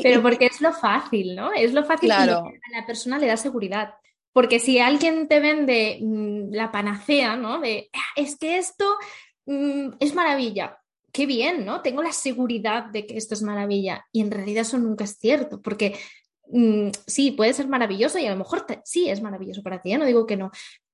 Pero 0.02 0.20
porque 0.20 0.46
es 0.46 0.60
lo 0.60 0.74
fácil, 0.74 1.34
¿no? 1.34 1.52
Es 1.54 1.72
lo 1.72 1.84
fácil 1.84 2.08
claro. 2.08 2.44
a 2.44 2.80
la 2.80 2.86
persona 2.86 3.18
le 3.18 3.28
da 3.28 3.38
seguridad. 3.38 3.94
Porque 4.32 4.58
si 4.58 4.78
alguien 4.78 5.28
te 5.28 5.40
vende 5.40 5.98
mm, 6.00 6.52
la 6.52 6.70
panacea, 6.70 7.36
¿no? 7.36 7.60
De, 7.60 7.90
ah, 7.92 8.12
es 8.16 8.36
que 8.36 8.58
esto 8.58 8.96
Mm, 9.46 9.94
es 10.00 10.14
maravilla. 10.14 10.78
Qué 11.12 11.26
bien, 11.26 11.64
¿no? 11.64 11.82
Tengo 11.82 12.02
la 12.02 12.12
seguridad 12.12 12.86
de 12.86 13.06
que 13.06 13.16
esto 13.16 13.34
es 13.34 13.42
maravilla. 13.42 14.04
Y 14.12 14.20
en 14.20 14.30
realidad 14.30 14.62
eso 14.62 14.78
nunca 14.78 15.04
es 15.04 15.18
cierto, 15.18 15.60
porque 15.60 15.98
mm, 16.48 16.88
sí, 17.06 17.32
puede 17.32 17.52
ser 17.52 17.68
maravilloso 17.68 18.18
y 18.18 18.26
a 18.26 18.30
lo 18.30 18.36
mejor 18.36 18.64
sí 18.84 19.08
es 19.10 19.20
maravilloso 19.22 19.62
para 19.62 19.80
ti, 19.82 19.90
ya 19.90 19.98
no 19.98 20.06
digo 20.06 20.26
que 20.26 20.36
no, 20.36 20.50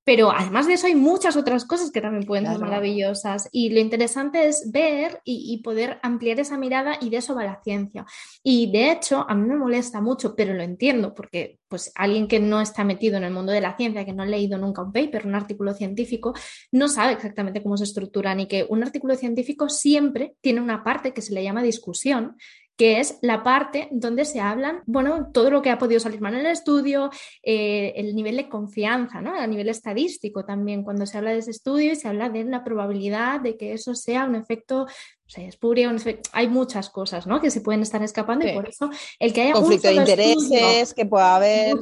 pero 0.09 0.33
además 0.33 0.67
de 0.67 0.73
eso 0.73 0.87
hay 0.87 0.95
muchas 0.95 1.37
otras 1.37 1.67
cosas 1.67 1.91
que 1.91 2.01
también 2.01 2.25
pueden 2.25 2.47
ser 2.47 2.59
maravillosas 2.59 3.47
y 3.53 3.69
lo 3.69 3.79
interesante 3.79 4.49
es 4.49 4.73
ver 4.73 5.21
y, 5.23 5.61
poder 5.63 5.99
ampliar 6.03 6.41
esa 6.41 6.57
mirada 6.57 6.97
y 6.99 7.11
de 7.11 7.19
eso 7.19 7.35
va 7.35 7.45
la 7.45 7.61
ciencia. 7.63 8.07
Y 8.43 8.73
de 8.73 8.91
hecho 8.91 9.27
a 9.29 9.35
mí 9.35 9.47
me 9.47 9.59
molesta 9.59 10.01
mucho, 10.01 10.35
pero 10.35 10.55
lo 10.55 10.63
entiendo 10.63 11.13
porque 11.13 11.59
pues 11.69 11.93
alguien 11.95 12.27
que 12.27 12.41
no 12.41 12.63
está 12.63 12.85
metido 12.85 13.19
en 13.19 13.25
el 13.25 13.35
mundo 13.35 13.53
de 13.53 13.61
la 13.61 13.77
ciencia, 13.77 14.07
que 14.07 14.15
no 14.15 14.23
ha 14.23 14.27
leído 14.27 14.57
nunca 14.57 14.81
un 14.81 14.95
paper, 14.95 15.27
un 15.27 15.35
artículo 15.35 15.75
científico, 15.75 16.33
no 16.73 16.89
sabe 16.89 17.13
exactamente 17.13 17.63
cómo 17.63 17.77
se 17.77 17.85
estructura 17.85 18.35
ni 18.35 18.47
que 18.47 18.65
un 18.67 18.83
artículo 18.83 19.15
científico 19.15 19.69
siempre 19.69 20.37
tiene 20.41 20.63
una 20.63 20.83
parte 20.83 21.13
que 21.13 21.21
se 21.21 21.35
le 21.35 21.43
llama 21.45 21.63
discusión 21.63 22.35
que 22.79 23.01
es 23.01 23.19
la 23.23 23.43
parte 23.43 23.89
donde 23.91 24.25
se 24.25 24.41
hablan, 24.41 24.83
bueno, 24.87 25.33
todo 25.33 25.51
lo 25.51 25.63
que 25.63 25.71
ha 25.71 25.79
podido 25.79 25.99
salir 25.99 26.21
mal 26.21 26.35
en 26.35 26.41
el 26.41 26.53
estudio, 26.53 27.11
eh, 27.43 27.93
el 27.97 28.15
nivel 28.15 28.37
de 28.37 28.49
confianza, 28.49 29.21
¿no? 29.21 29.35
A 29.35 29.49
nivel 29.49 29.69
estadístico 29.69 30.45
también, 30.45 30.85
cuando 30.85 31.05
se 31.05 31.19
habla 31.19 31.33
de 31.33 31.39
ese 31.39 31.51
estudio 31.51 31.93
y 31.93 31.97
se 31.97 32.07
habla 32.07 32.29
de 32.31 32.45
la 32.45 32.63
probabilidad 32.63 33.41
de 33.41 33.57
que 33.57 33.73
eso 33.73 33.97
sea 33.97 34.27
un 34.27 34.37
efecto 34.37 34.87
se 35.29 35.47
espuria, 35.47 35.95
hay 36.33 36.49
muchas 36.49 36.89
cosas 36.89 37.27
¿no? 37.27 37.39
que 37.39 37.51
se 37.51 37.61
pueden 37.61 37.83
estar 37.83 38.03
escapando 38.03 38.47
y 38.47 38.55
por 38.55 38.67
eso 38.67 38.89
el 39.19 39.35
que 39.35 39.43
haya 39.43 39.53
conflicto 39.53 39.89
de 39.89 39.95
intereses 39.97 40.95
que 40.95 41.05
pueda 41.05 41.37
haber 41.37 41.77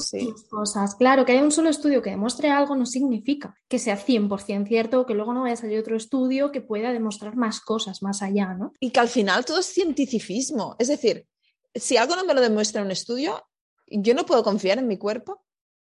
cosas 0.51 0.97
claro 0.97 1.25
que 1.25 1.31
haya 1.31 1.45
un 1.45 1.53
solo 1.53 1.69
estudio 1.69 2.03
que 2.03 2.11
demuestre 2.11 2.51
algo 2.51 2.75
no 2.75 2.85
significa 2.87 3.55
que 3.69 3.79
sea 3.79 3.97
100% 4.05 4.67
cierto 4.67 5.01
o 5.01 5.07
que 5.07 5.15
luego 5.15 5.33
no 5.33 5.43
vaya 5.43 5.55
a 5.55 5.59
salir 5.59 5.79
otro 5.79 5.97
estudio 5.97 6.51
que 6.51 6.61
pueda 6.61 6.93
demostrar 6.93 7.37
más 7.37 7.61
cosas 7.61 8.03
más 8.03 8.21
allá 8.21 8.53
¿no? 8.55 8.73
y 8.81 8.91
que 8.91 8.99
al 8.99 9.09
final 9.09 9.45
todo 9.45 9.61
es 9.61 9.73
cientificismo 9.73 10.75
es 10.81 10.89
decir 10.89 11.25
si 11.73 11.97
algo 11.97 12.17
no 12.17 12.25
me 12.25 12.35
lo 12.35 12.41
demuestra 12.41 12.83
un 12.83 12.91
estudio 12.91 13.47
yo 13.87 14.15
no 14.15 14.27
puedo 14.27 14.43
confiar 14.43 14.79
en 14.79 14.89
mi 14.89 14.99
cuerpo 14.99 15.45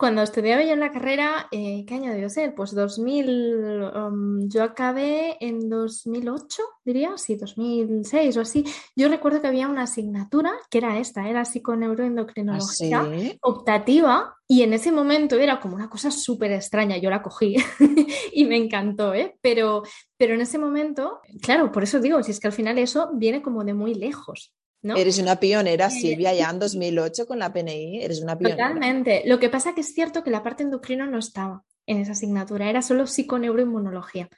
cuando 0.01 0.23
estudiaba 0.23 0.65
yo 0.65 0.73
en 0.73 0.81
la 0.81 0.93
carrera, 0.93 1.47
eh, 1.53 1.85
¿qué 1.87 1.95
año 1.97 2.11
debió 2.11 2.31
ser? 2.31 2.55
Pues 2.55 2.75
2000, 2.75 3.83
um, 3.95 4.49
yo 4.49 4.63
acabé 4.63 5.37
en 5.41 5.69
2008, 5.69 6.63
diría, 6.87 7.19
sí, 7.19 7.37
2006 7.37 8.39
o 8.39 8.41
así. 8.41 8.65
Yo 8.97 9.11
recuerdo 9.11 9.43
que 9.43 9.49
había 9.49 9.69
una 9.69 9.83
asignatura 9.83 10.53
que 10.71 10.79
era 10.79 10.99
esta, 10.99 11.29
era 11.29 11.45
psiconeuroendocrinología 11.45 13.01
¿Ah, 13.03 13.37
optativa 13.43 14.39
y 14.49 14.63
en 14.63 14.73
ese 14.73 14.91
momento 14.91 15.37
era 15.37 15.61
como 15.61 15.77
una 15.77 15.91
cosa 15.91 16.11
súper 16.11 16.53
extraña, 16.53 16.97
yo 16.97 17.11
la 17.11 17.21
cogí 17.21 17.57
y 18.33 18.47
me 18.47 18.57
encantó, 18.57 19.13
¿eh? 19.13 19.37
Pero, 19.43 19.83
pero 20.17 20.33
en 20.33 20.41
ese 20.41 20.57
momento, 20.57 21.21
claro, 21.43 21.71
por 21.71 21.83
eso 21.83 22.01
digo, 22.01 22.23
si 22.23 22.31
es 22.31 22.41
que 22.41 22.47
al 22.47 22.55
final 22.55 22.79
eso 22.79 23.11
viene 23.13 23.43
como 23.43 23.65
de 23.65 23.75
muy 23.75 23.95
lejos. 23.95 24.55
Eres 24.83 25.19
una 25.19 25.37
pionera, 25.37 25.91
Silvia, 25.91 26.33
ya 26.33 26.49
en 26.49 26.59
2008 26.59 27.27
con 27.27 27.39
la 27.39 27.53
PNI, 27.53 28.03
eres 28.03 28.23
una 28.23 28.39
pionera. 28.39 28.69
Totalmente. 28.69 29.23
Lo 29.27 29.39
que 29.39 29.51
pasa 29.51 29.75
que 29.75 29.83
es 29.83 29.93
cierto 29.95 30.25
que 30.25 30.31
la 30.31 30.43
parte 30.43 30.63
endocrina 30.63 31.07
no 31.07 31.19
estaba 31.19 31.65
en 31.87 31.99
esa 31.99 32.13
asignatura, 32.13 32.71
era 32.71 32.81
solo 32.81 33.07
psiconeuroinmunología 33.07 34.29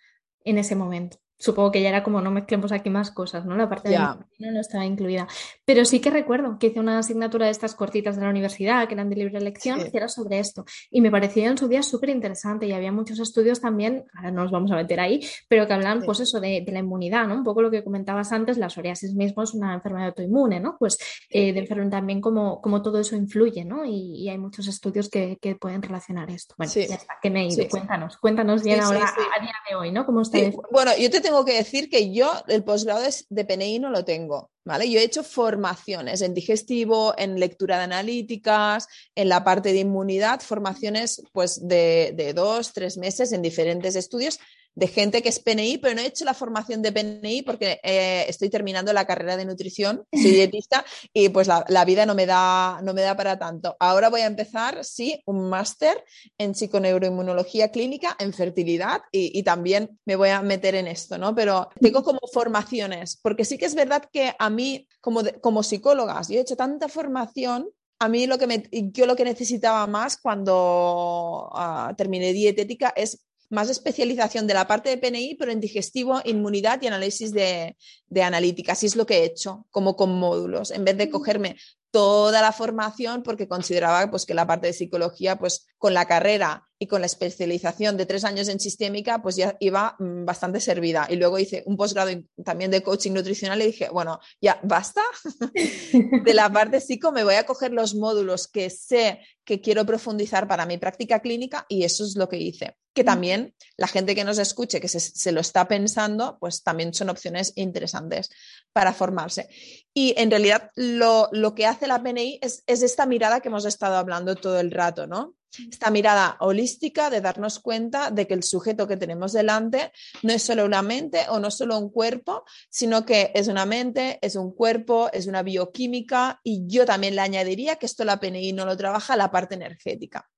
en 0.44 0.58
ese 0.58 0.74
momento 0.74 1.21
supongo 1.42 1.72
que 1.72 1.82
ya 1.82 1.88
era 1.88 2.04
como 2.04 2.20
no 2.20 2.30
mezclemos 2.30 2.70
aquí 2.70 2.88
más 2.88 3.10
cosas, 3.10 3.44
¿no? 3.44 3.56
La 3.56 3.68
parte 3.68 3.88
de 3.88 3.98
la 3.98 4.16
no 4.38 4.60
estaba 4.60 4.86
incluida. 4.86 5.26
Pero 5.64 5.84
sí 5.84 6.00
que 6.00 6.08
recuerdo 6.10 6.56
que 6.58 6.68
hice 6.68 6.78
una 6.78 6.98
asignatura 6.98 7.46
de 7.46 7.52
estas 7.52 7.74
cortitas 7.74 8.14
de 8.16 8.22
la 8.22 8.30
universidad, 8.30 8.86
que 8.86 8.94
eran 8.94 9.10
de 9.10 9.16
libre 9.16 9.38
elección, 9.38 9.80
que 9.90 9.96
era 9.96 10.08
sobre 10.08 10.38
esto. 10.38 10.64
Y 10.90 11.00
me 11.00 11.10
pareció 11.10 11.50
en 11.50 11.58
su 11.58 11.66
día 11.66 11.82
súper 11.82 12.10
interesante 12.10 12.66
y 12.66 12.72
había 12.72 12.92
muchos 12.92 13.18
estudios 13.18 13.60
también, 13.60 14.04
ahora 14.14 14.30
no 14.30 14.42
nos 14.42 14.52
vamos 14.52 14.70
a 14.70 14.76
meter 14.76 15.00
ahí, 15.00 15.20
pero 15.48 15.66
que 15.66 15.72
hablan 15.72 16.02
pues 16.02 16.20
eso 16.20 16.40
de, 16.40 16.64
la 16.68 16.78
inmunidad, 16.78 17.26
¿no? 17.26 17.34
Un 17.34 17.44
poco 17.44 17.60
lo 17.60 17.70
que 17.70 17.82
comentabas 17.82 18.32
antes, 18.32 18.56
la 18.56 18.70
psoriasis 18.70 19.14
mismo 19.14 19.42
es 19.42 19.52
una 19.52 19.74
enfermedad 19.74 20.08
autoinmune, 20.08 20.60
¿no? 20.60 20.76
Pues 20.78 20.96
eh, 21.28 21.52
de 21.52 21.58
enfermedad 21.58 21.90
también 21.90 22.20
como, 22.20 22.60
como 22.60 22.82
todo 22.82 23.00
eso 23.00 23.16
influye, 23.16 23.64
¿no? 23.64 23.84
Y, 23.84 24.28
hay 24.28 24.38
muchos 24.38 24.68
estudios 24.68 25.10
que, 25.10 25.38
pueden 25.60 25.82
relacionar 25.82 26.30
esto. 26.30 26.54
Bueno, 26.56 26.72
ya 26.72 26.94
está, 26.94 27.18
que 27.20 27.30
me 27.30 27.42
he 27.42 27.48
ido. 27.48 27.68
Cuéntanos, 27.68 28.16
cuéntanos 28.16 28.62
bien 28.62 28.80
ahora 28.80 29.04
a 29.04 29.42
día 29.42 29.54
de 29.68 29.74
hoy, 29.74 29.92
¿no? 29.92 30.06
¿Cómo 30.06 30.22
está? 30.22 30.38
Bueno, 30.70 30.92
yo 30.98 31.10
te 31.10 31.20
tengo 31.20 31.31
tengo 31.32 31.44
que 31.46 31.56
decir 31.56 31.88
que 31.88 32.12
yo 32.12 32.30
el 32.46 32.62
posgrado 32.62 33.02
de 33.30 33.44
PNI 33.46 33.78
no 33.78 33.88
lo 33.88 34.04
tengo, 34.04 34.50
¿vale? 34.66 34.90
Yo 34.90 35.00
he 35.00 35.02
hecho 35.02 35.24
formaciones 35.24 36.20
en 36.20 36.34
digestivo, 36.34 37.14
en 37.16 37.40
lectura 37.40 37.78
de 37.78 37.84
analíticas, 37.84 38.86
en 39.14 39.30
la 39.30 39.42
parte 39.42 39.72
de 39.72 39.78
inmunidad, 39.78 40.40
formaciones 40.40 41.22
pues 41.32 41.66
de, 41.66 42.12
de 42.14 42.34
dos, 42.34 42.74
tres 42.74 42.98
meses 42.98 43.32
en 43.32 43.40
diferentes 43.40 43.96
estudios 43.96 44.38
de 44.74 44.88
gente 44.88 45.22
que 45.22 45.28
es 45.28 45.38
PNI, 45.40 45.78
pero 45.78 45.94
no 45.94 46.00
he 46.00 46.06
hecho 46.06 46.24
la 46.24 46.34
formación 46.34 46.82
de 46.82 46.92
PNI 46.92 47.42
porque 47.42 47.80
eh, 47.82 48.24
estoy 48.28 48.48
terminando 48.48 48.92
la 48.92 49.06
carrera 49.06 49.36
de 49.36 49.44
nutrición, 49.44 50.04
soy 50.12 50.30
dietista 50.32 50.84
y 51.12 51.28
pues 51.28 51.46
la, 51.46 51.84
vida 51.84 52.06
no 52.06 52.14
me, 52.14 52.26
da, 52.26 52.80
no 52.82 52.94
me 52.94 53.02
da 53.02 53.16
para 53.16 53.38
tanto. 53.38 53.76
Ahora 53.80 54.08
voy 54.08 54.22
a 54.22 54.26
empezar, 54.26 54.84
sí, 54.84 55.22
un 55.26 55.48
máster 55.48 56.02
en 56.38 56.54
psiconeuroinmunología 56.54 57.70
clínica, 57.70 58.16
en 58.18 58.32
fertilidad 58.32 59.02
y, 59.10 59.42
también 59.42 59.98
me 60.04 60.14
voy 60.14 60.28
a 60.28 60.40
meter 60.40 60.76
en 60.76 60.86
esto, 60.86 61.18
¿no? 61.18 61.34
Pero 61.34 61.68
tengo 61.80 62.04
como 62.04 62.20
formaciones, 62.32 63.18
porque 63.20 63.44
sí 63.44 63.58
que 63.58 63.66
es 63.66 63.74
verdad 63.74 64.04
que 64.12 64.34
a 64.38 64.50
mí, 64.50 64.86
como, 65.00 65.22
como 65.40 65.64
psicólogas, 65.64 66.28
yo 66.28 66.38
he 66.38 66.42
hecho 66.42 66.56
tanta 66.56 66.88
formación 66.88 67.68
a 67.98 68.08
mí 68.08 68.26
lo 68.26 68.36
que 68.36 68.48
me, 68.48 68.64
yo 68.70 69.06
lo 69.06 69.14
que 69.14 69.24
necesitaba 69.24 69.86
más 69.86 70.16
cuando 70.16 71.48
ah, 71.52 71.94
terminé 71.96 72.32
dietética 72.32 72.92
es 72.96 73.24
más 73.52 73.68
especialización 73.68 74.46
de 74.46 74.54
la 74.54 74.66
parte 74.66 74.88
de 74.88 74.96
PNI, 74.96 75.36
pero 75.36 75.52
en 75.52 75.60
digestivo, 75.60 76.20
inmunidad 76.24 76.80
y 76.80 76.86
análisis 76.86 77.32
de, 77.32 77.76
de 78.08 78.22
analítica. 78.22 78.72
Así 78.72 78.86
es 78.86 78.96
lo 78.96 79.06
que 79.06 79.18
he 79.18 79.24
hecho, 79.24 79.66
como 79.70 79.94
con 79.94 80.18
módulos, 80.18 80.70
en 80.70 80.84
vez 80.84 80.96
de 80.96 81.10
cogerme 81.10 81.56
toda 81.90 82.40
la 82.40 82.52
formación 82.52 83.22
porque 83.22 83.46
consideraba 83.46 84.10
pues, 84.10 84.24
que 84.24 84.34
la 84.34 84.46
parte 84.46 84.68
de 84.68 84.72
psicología, 84.72 85.38
pues 85.38 85.66
con 85.76 85.92
la 85.94 86.06
carrera 86.06 86.66
y 86.82 86.88
con 86.88 87.00
la 87.00 87.06
especialización 87.06 87.96
de 87.96 88.06
tres 88.06 88.24
años 88.24 88.48
en 88.48 88.58
sistémica, 88.58 89.22
pues 89.22 89.36
ya 89.36 89.56
iba 89.60 89.94
mm, 90.00 90.24
bastante 90.24 90.58
servida. 90.58 91.06
Y 91.08 91.14
luego 91.14 91.38
hice 91.38 91.62
un 91.64 91.76
posgrado 91.76 92.10
también 92.44 92.72
de 92.72 92.82
coaching 92.82 93.12
nutricional 93.12 93.62
y 93.62 93.66
dije, 93.66 93.88
bueno, 93.88 94.18
ya 94.40 94.58
basta 94.64 95.00
de 96.24 96.34
la 96.34 96.52
parte 96.52 96.80
psico, 96.80 97.12
me 97.12 97.22
voy 97.22 97.36
a 97.36 97.46
coger 97.46 97.72
los 97.72 97.94
módulos 97.94 98.48
que 98.48 98.68
sé 98.68 99.20
que 99.44 99.60
quiero 99.60 99.86
profundizar 99.86 100.48
para 100.48 100.66
mi 100.66 100.76
práctica 100.76 101.20
clínica 101.20 101.66
y 101.68 101.84
eso 101.84 102.04
es 102.04 102.16
lo 102.16 102.28
que 102.28 102.38
hice. 102.38 102.76
Que 102.94 103.04
también 103.04 103.54
la 103.76 103.86
gente 103.86 104.16
que 104.16 104.24
nos 104.24 104.38
escuche, 104.38 104.80
que 104.80 104.88
se, 104.88 105.30
lo 105.30 105.40
está 105.40 105.68
pensando, 105.68 106.36
pues 106.40 106.64
también 106.64 106.92
son 106.92 107.10
opciones 107.10 107.52
interesantes 107.54 108.28
para 108.72 108.92
formarse. 108.92 109.48
Y 109.94 110.14
en 110.16 110.32
realidad 110.32 110.72
lo, 110.74 111.30
que 111.54 111.66
hace 111.66 111.86
la 111.86 112.02
PNI 112.02 112.40
es, 112.42 112.64
es 112.66 112.82
esta 112.82 113.06
mirada 113.06 113.38
que 113.38 113.50
hemos 113.50 113.66
estado 113.66 113.94
hablando 113.94 114.34
todo 114.34 114.58
el 114.58 114.72
rato, 114.72 115.06
¿no? 115.06 115.36
Esta 115.70 115.90
mirada 115.90 116.36
holística 116.40 117.10
de 117.10 117.20
darnos 117.20 117.58
cuenta 117.58 118.10
de 118.10 118.26
que 118.26 118.34
el 118.34 118.42
sujeto 118.42 118.88
que 118.88 118.96
tenemos 118.96 119.32
delante 119.32 119.92
no 120.22 120.32
es 120.32 120.42
solo 120.42 120.64
una 120.64 120.82
mente 120.82 121.26
o 121.28 121.38
no 121.38 121.50
solo 121.50 121.78
un 121.78 121.90
cuerpo, 121.90 122.44
sino 122.70 123.04
que 123.04 123.32
es 123.34 123.48
una 123.48 123.66
mente, 123.66 124.18
es 124.22 124.36
un 124.36 124.52
cuerpo, 124.52 125.10
es 125.12 125.26
una 125.26 125.42
bioquímica 125.42 126.40
y 126.42 126.66
yo 126.66 126.86
también 126.86 127.14
le 127.14 127.20
añadiría 127.20 127.76
que 127.76 127.86
esto 127.86 128.04
la 128.04 128.18
PNI 128.20 128.52
no 128.52 128.64
lo 128.64 128.76
trabaja 128.76 129.16
la 129.16 129.30
parte 129.30 129.54
energética 129.54 130.31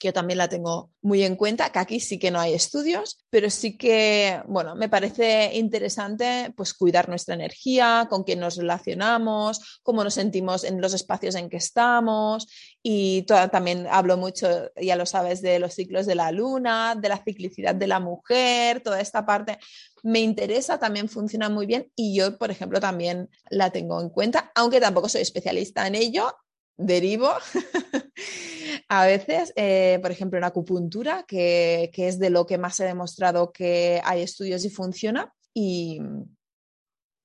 que 0.00 0.08
yo 0.08 0.12
también 0.14 0.38
la 0.38 0.48
tengo 0.48 0.90
muy 1.02 1.22
en 1.22 1.36
cuenta, 1.36 1.70
que 1.70 1.78
aquí 1.78 2.00
sí 2.00 2.18
que 2.18 2.30
no 2.30 2.40
hay 2.40 2.54
estudios, 2.54 3.22
pero 3.28 3.50
sí 3.50 3.76
que, 3.76 4.42
bueno, 4.48 4.74
me 4.74 4.88
parece 4.88 5.50
interesante 5.54 6.54
pues 6.56 6.72
cuidar 6.72 7.10
nuestra 7.10 7.34
energía, 7.34 8.06
con 8.08 8.24
quién 8.24 8.40
nos 8.40 8.56
relacionamos, 8.56 9.80
cómo 9.82 10.02
nos 10.02 10.14
sentimos 10.14 10.64
en 10.64 10.80
los 10.80 10.94
espacios 10.94 11.34
en 11.34 11.50
que 11.50 11.58
estamos. 11.58 12.48
Y 12.82 13.26
también 13.52 13.86
hablo 13.90 14.16
mucho, 14.16 14.72
ya 14.80 14.96
lo 14.96 15.04
sabes, 15.04 15.42
de 15.42 15.58
los 15.58 15.74
ciclos 15.74 16.06
de 16.06 16.14
la 16.14 16.32
luna, 16.32 16.94
de 16.94 17.10
la 17.10 17.22
ciclicidad 17.22 17.74
de 17.74 17.86
la 17.86 18.00
mujer, 18.00 18.80
toda 18.80 19.00
esta 19.00 19.26
parte. 19.26 19.58
Me 20.02 20.20
interesa, 20.20 20.78
también 20.78 21.10
funciona 21.10 21.50
muy 21.50 21.66
bien 21.66 21.92
y 21.94 22.16
yo, 22.16 22.38
por 22.38 22.50
ejemplo, 22.50 22.80
también 22.80 23.28
la 23.50 23.68
tengo 23.68 24.00
en 24.00 24.08
cuenta, 24.08 24.50
aunque 24.54 24.80
tampoco 24.80 25.10
soy 25.10 25.20
especialista 25.20 25.86
en 25.86 25.94
ello, 25.94 26.34
derivo 26.80 27.28
a 28.88 29.06
veces, 29.06 29.52
eh, 29.56 29.98
por 30.02 30.10
ejemplo, 30.10 30.38
en 30.38 30.44
acupuntura, 30.44 31.24
que, 31.26 31.90
es 31.94 32.18
de 32.18 32.30
lo 32.30 32.46
que 32.46 32.58
más 32.58 32.80
he 32.80 32.84
demostrado 32.84 33.52
que 33.52 34.00
hay 34.04 34.22
estudios 34.22 34.64
y 34.64 34.70
funciona. 34.70 35.32
Y, 35.54 36.00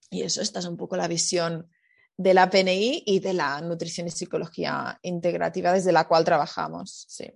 y 0.09 0.21
eso, 0.23 0.41
esta 0.41 0.59
es 0.59 0.65
un 0.65 0.77
poco 0.77 0.97
la 0.97 1.07
visión 1.07 1.69
de 2.17 2.33
la 2.33 2.49
PNI 2.49 3.03
y 3.05 3.19
de 3.19 3.33
la 3.33 3.61
nutrición 3.61 4.07
y 4.07 4.11
psicología 4.11 4.99
integrativa 5.01 5.73
desde 5.73 5.91
la 5.91 6.07
cual 6.07 6.23
trabajamos. 6.23 7.05
Sí. 7.09 7.31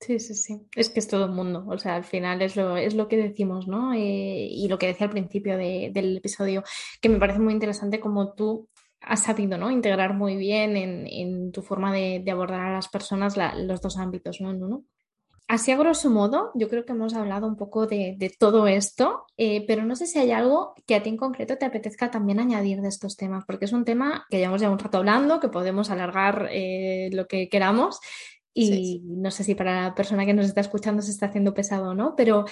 Sí, 0.00 0.18
sí, 0.18 0.34
sí. 0.34 0.66
Es 0.74 0.88
que 0.88 0.98
es 0.98 1.08
todo 1.08 1.26
el 1.26 1.32
mundo. 1.32 1.64
O 1.68 1.78
sea, 1.78 1.94
al 1.94 2.04
final 2.04 2.40
es 2.40 2.56
lo, 2.56 2.78
es 2.78 2.94
lo 2.94 3.06
que 3.06 3.18
decimos, 3.18 3.68
¿no? 3.68 3.92
Eh, 3.92 4.48
y 4.50 4.66
lo 4.68 4.78
que 4.78 4.86
decía 4.86 5.06
al 5.06 5.12
principio 5.12 5.58
del 5.58 6.16
episodio, 6.16 6.64
que 7.02 7.10
me 7.10 7.18
parece 7.18 7.38
muy 7.38 7.52
interesante 7.52 8.00
como 8.00 8.32
tú 8.32 8.68
has 9.00 9.22
sabido 9.22 9.58
¿no? 9.58 9.70
integrar 9.70 10.14
muy 10.14 10.36
bien 10.36 10.76
en, 10.76 11.52
tu 11.52 11.62
forma 11.62 11.92
de, 11.92 12.24
abordar 12.30 12.60
a 12.60 12.72
las 12.72 12.88
personas 12.88 13.36
los 13.56 13.80
dos 13.80 13.96
ámbitos, 13.96 14.40
¿no? 14.40 14.84
Así 15.48 15.72
a 15.72 15.76
grosso 15.76 16.10
modo, 16.10 16.52
yo 16.54 16.68
creo 16.68 16.84
que 16.84 16.92
hemos 16.92 17.12
hablado 17.14 17.48
un 17.48 17.56
poco 17.56 17.88
de, 17.88 18.32
todo 18.38 18.68
esto, 18.68 19.24
eh, 19.36 19.64
pero 19.66 19.84
no 19.84 19.96
sé 19.96 20.06
si 20.06 20.20
hay 20.20 20.30
algo 20.30 20.74
que 20.86 20.94
a 20.94 21.02
ti 21.02 21.08
en 21.08 21.16
concreto 21.16 21.58
te 21.58 21.64
apetezca 21.64 22.08
también 22.08 22.38
añadir 22.38 22.80
de 22.80 22.88
estos 22.88 23.16
temas, 23.16 23.44
porque 23.46 23.64
es 23.64 23.72
un 23.72 23.84
tema 23.84 24.26
que 24.30 24.38
llevamos 24.38 24.60
ya 24.60 24.70
un 24.70 24.78
rato 24.78 24.98
hablando, 24.98 25.40
que 25.40 25.48
podemos 25.48 25.90
alargar 25.90 26.48
eh, 26.52 27.10
lo 27.12 27.26
que 27.26 27.48
queramos 27.48 27.98
y 28.54 29.02
no 29.04 29.32
sé 29.32 29.42
si 29.42 29.56
para 29.56 29.88
la 29.88 29.94
persona 29.94 30.24
que 30.24 30.34
nos 30.34 30.46
está 30.46 30.60
escuchando 30.60 31.02
se 31.02 31.10
está 31.10 31.26
haciendo 31.26 31.52
pesado 31.52 31.90
o 31.90 31.94
no, 31.94 32.14
pero 32.16 32.44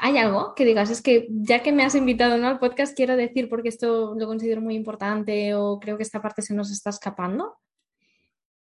¿Hay 0.00 0.18
algo 0.18 0.54
que 0.54 0.64
digas? 0.64 0.90
Es 0.90 1.02
que 1.02 1.28
ya 1.30 1.62
que 1.62 1.72
me 1.72 1.84
has 1.84 1.94
invitado 1.94 2.36
¿no? 2.38 2.48
al 2.48 2.58
podcast, 2.58 2.96
quiero 2.96 3.16
decir 3.16 3.48
porque 3.48 3.68
esto 3.68 4.14
lo 4.14 4.26
considero 4.26 4.60
muy 4.60 4.74
importante 4.74 5.54
o 5.54 5.78
creo 5.78 5.96
que 5.96 6.02
esta 6.02 6.20
parte 6.20 6.42
se 6.42 6.54
nos 6.54 6.70
está 6.70 6.90
escapando. 6.90 7.56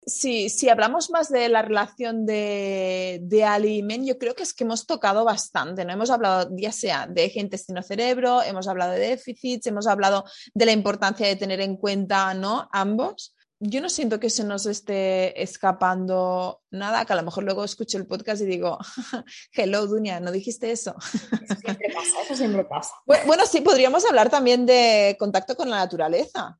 Sí, 0.06 0.48
si 0.48 0.68
hablamos 0.68 1.10
más 1.10 1.28
de 1.28 1.48
la 1.48 1.62
relación 1.62 2.24
de, 2.24 3.20
de 3.22 3.44
Ali 3.44 3.84
yo 4.06 4.18
creo 4.18 4.34
que 4.34 4.42
es 4.42 4.54
que 4.54 4.64
hemos 4.64 4.86
tocado 4.86 5.24
bastante, 5.24 5.84
¿no? 5.84 5.92
Hemos 5.92 6.10
hablado 6.10 6.50
ya 6.56 6.72
sea 6.72 7.06
de 7.06 7.26
eje 7.26 7.38
intestino-cerebro, 7.38 8.42
hemos 8.42 8.66
hablado 8.66 8.92
de 8.92 9.00
déficits, 9.00 9.66
hemos 9.66 9.86
hablado 9.86 10.24
de 10.54 10.66
la 10.66 10.72
importancia 10.72 11.26
de 11.26 11.36
tener 11.36 11.60
en 11.60 11.76
cuenta, 11.76 12.32
¿no? 12.32 12.68
Ambos 12.72 13.36
yo 13.60 13.82
no 13.82 13.90
siento 13.90 14.18
que 14.18 14.30
se 14.30 14.42
nos 14.42 14.64
esté 14.64 15.40
escapando 15.42 16.62
nada, 16.70 17.04
que 17.04 17.12
a 17.12 17.16
lo 17.16 17.22
mejor 17.22 17.44
luego 17.44 17.62
escucho 17.62 17.98
el 17.98 18.06
podcast 18.06 18.40
y 18.40 18.46
digo, 18.46 18.78
hello, 19.52 19.86
Dunia, 19.86 20.18
¿no 20.18 20.32
dijiste 20.32 20.70
eso? 20.70 20.96
Eso 21.42 21.54
siempre 21.60 21.92
pasa, 21.94 22.22
eso 22.24 22.36
siempre 22.36 22.64
pasa. 22.64 22.94
Bueno, 23.26 23.44
sí, 23.44 23.60
podríamos 23.60 24.04
hablar 24.06 24.30
también 24.30 24.64
de 24.64 25.14
contacto 25.18 25.56
con 25.56 25.68
la 25.68 25.76
naturaleza. 25.76 26.58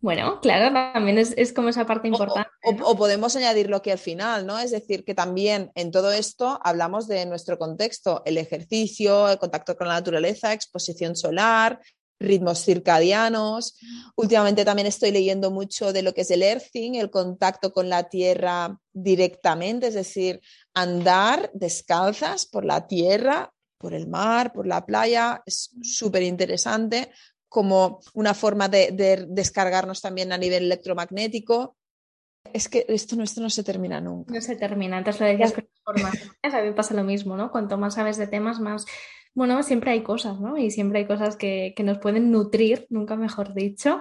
Bueno, 0.00 0.40
claro, 0.40 0.72
también 0.72 1.18
es, 1.18 1.52
como 1.52 1.68
esa 1.68 1.84
parte 1.86 2.08
importante. 2.08 2.50
O, 2.82 2.96
podemos 2.96 3.36
añadir 3.36 3.68
lo 3.68 3.82
que 3.82 3.92
al 3.92 3.98
final, 3.98 4.46
¿no? 4.46 4.58
Es 4.58 4.70
decir, 4.70 5.04
que 5.04 5.14
también 5.14 5.72
en 5.74 5.90
todo 5.90 6.10
esto 6.10 6.58
hablamos 6.62 7.06
de 7.06 7.26
nuestro 7.26 7.58
contexto, 7.58 8.22
el 8.24 8.38
ejercicio, 8.38 9.28
el 9.28 9.38
contacto 9.38 9.76
con 9.76 9.88
la 9.88 9.94
naturaleza, 9.94 10.54
exposición 10.54 11.16
solar, 11.16 11.80
ritmos 12.18 12.64
circadianos. 12.64 13.78
Últimamente 14.16 14.64
también 14.64 14.86
estoy 14.86 15.10
leyendo 15.10 15.50
mucho 15.50 15.92
de 15.92 16.02
lo 16.02 16.14
que 16.14 16.22
es 16.22 16.30
el 16.30 16.42
earthing, 16.42 16.94
el 16.94 17.10
contacto 17.10 17.72
con 17.72 17.88
la 17.88 18.04
tierra 18.08 18.78
directamente, 18.92 19.88
es 19.88 19.94
decir, 19.94 20.40
andar 20.74 21.50
descalzas 21.54 22.46
por 22.46 22.64
la 22.64 22.86
tierra, 22.86 23.52
por 23.78 23.94
el 23.94 24.08
mar, 24.08 24.52
por 24.52 24.66
la 24.66 24.86
playa. 24.86 25.42
Es 25.46 25.70
súper 25.82 26.22
interesante 26.22 27.10
como 27.48 28.00
una 28.14 28.34
forma 28.34 28.68
de, 28.68 29.26
descargarnos 29.28 30.00
también 30.00 30.32
a 30.32 30.38
nivel 30.38 30.64
electromagnético. 30.64 31.76
Es 32.52 32.68
que 32.68 32.84
esto 32.88 33.16
no, 33.16 33.22
esto 33.24 33.40
no 33.40 33.48
se 33.48 33.64
termina 33.64 34.00
nunca. 34.00 34.34
No 34.34 34.40
se 34.40 34.56
termina. 34.56 34.98
Antes 34.98 35.18
lo 35.20 35.26
decías 35.26 35.52
con 35.52 35.64
A 36.04 36.62
mí 36.62 36.72
pasa 36.72 36.94
lo 36.94 37.04
mismo, 37.04 37.36
¿no? 37.36 37.50
Cuanto 37.50 37.78
más 37.78 37.94
sabes 37.94 38.16
de 38.16 38.26
temas, 38.26 38.60
más 38.60 38.86
bueno, 39.34 39.62
siempre 39.62 39.90
hay 39.90 40.02
cosas, 40.02 40.40
¿no? 40.40 40.56
Y 40.56 40.70
siempre 40.70 41.00
hay 41.00 41.06
cosas 41.06 41.36
que, 41.36 41.74
nos 41.84 41.98
pueden 41.98 42.30
nutrir, 42.30 42.86
nunca 42.88 43.16
mejor 43.16 43.52
dicho, 43.52 44.00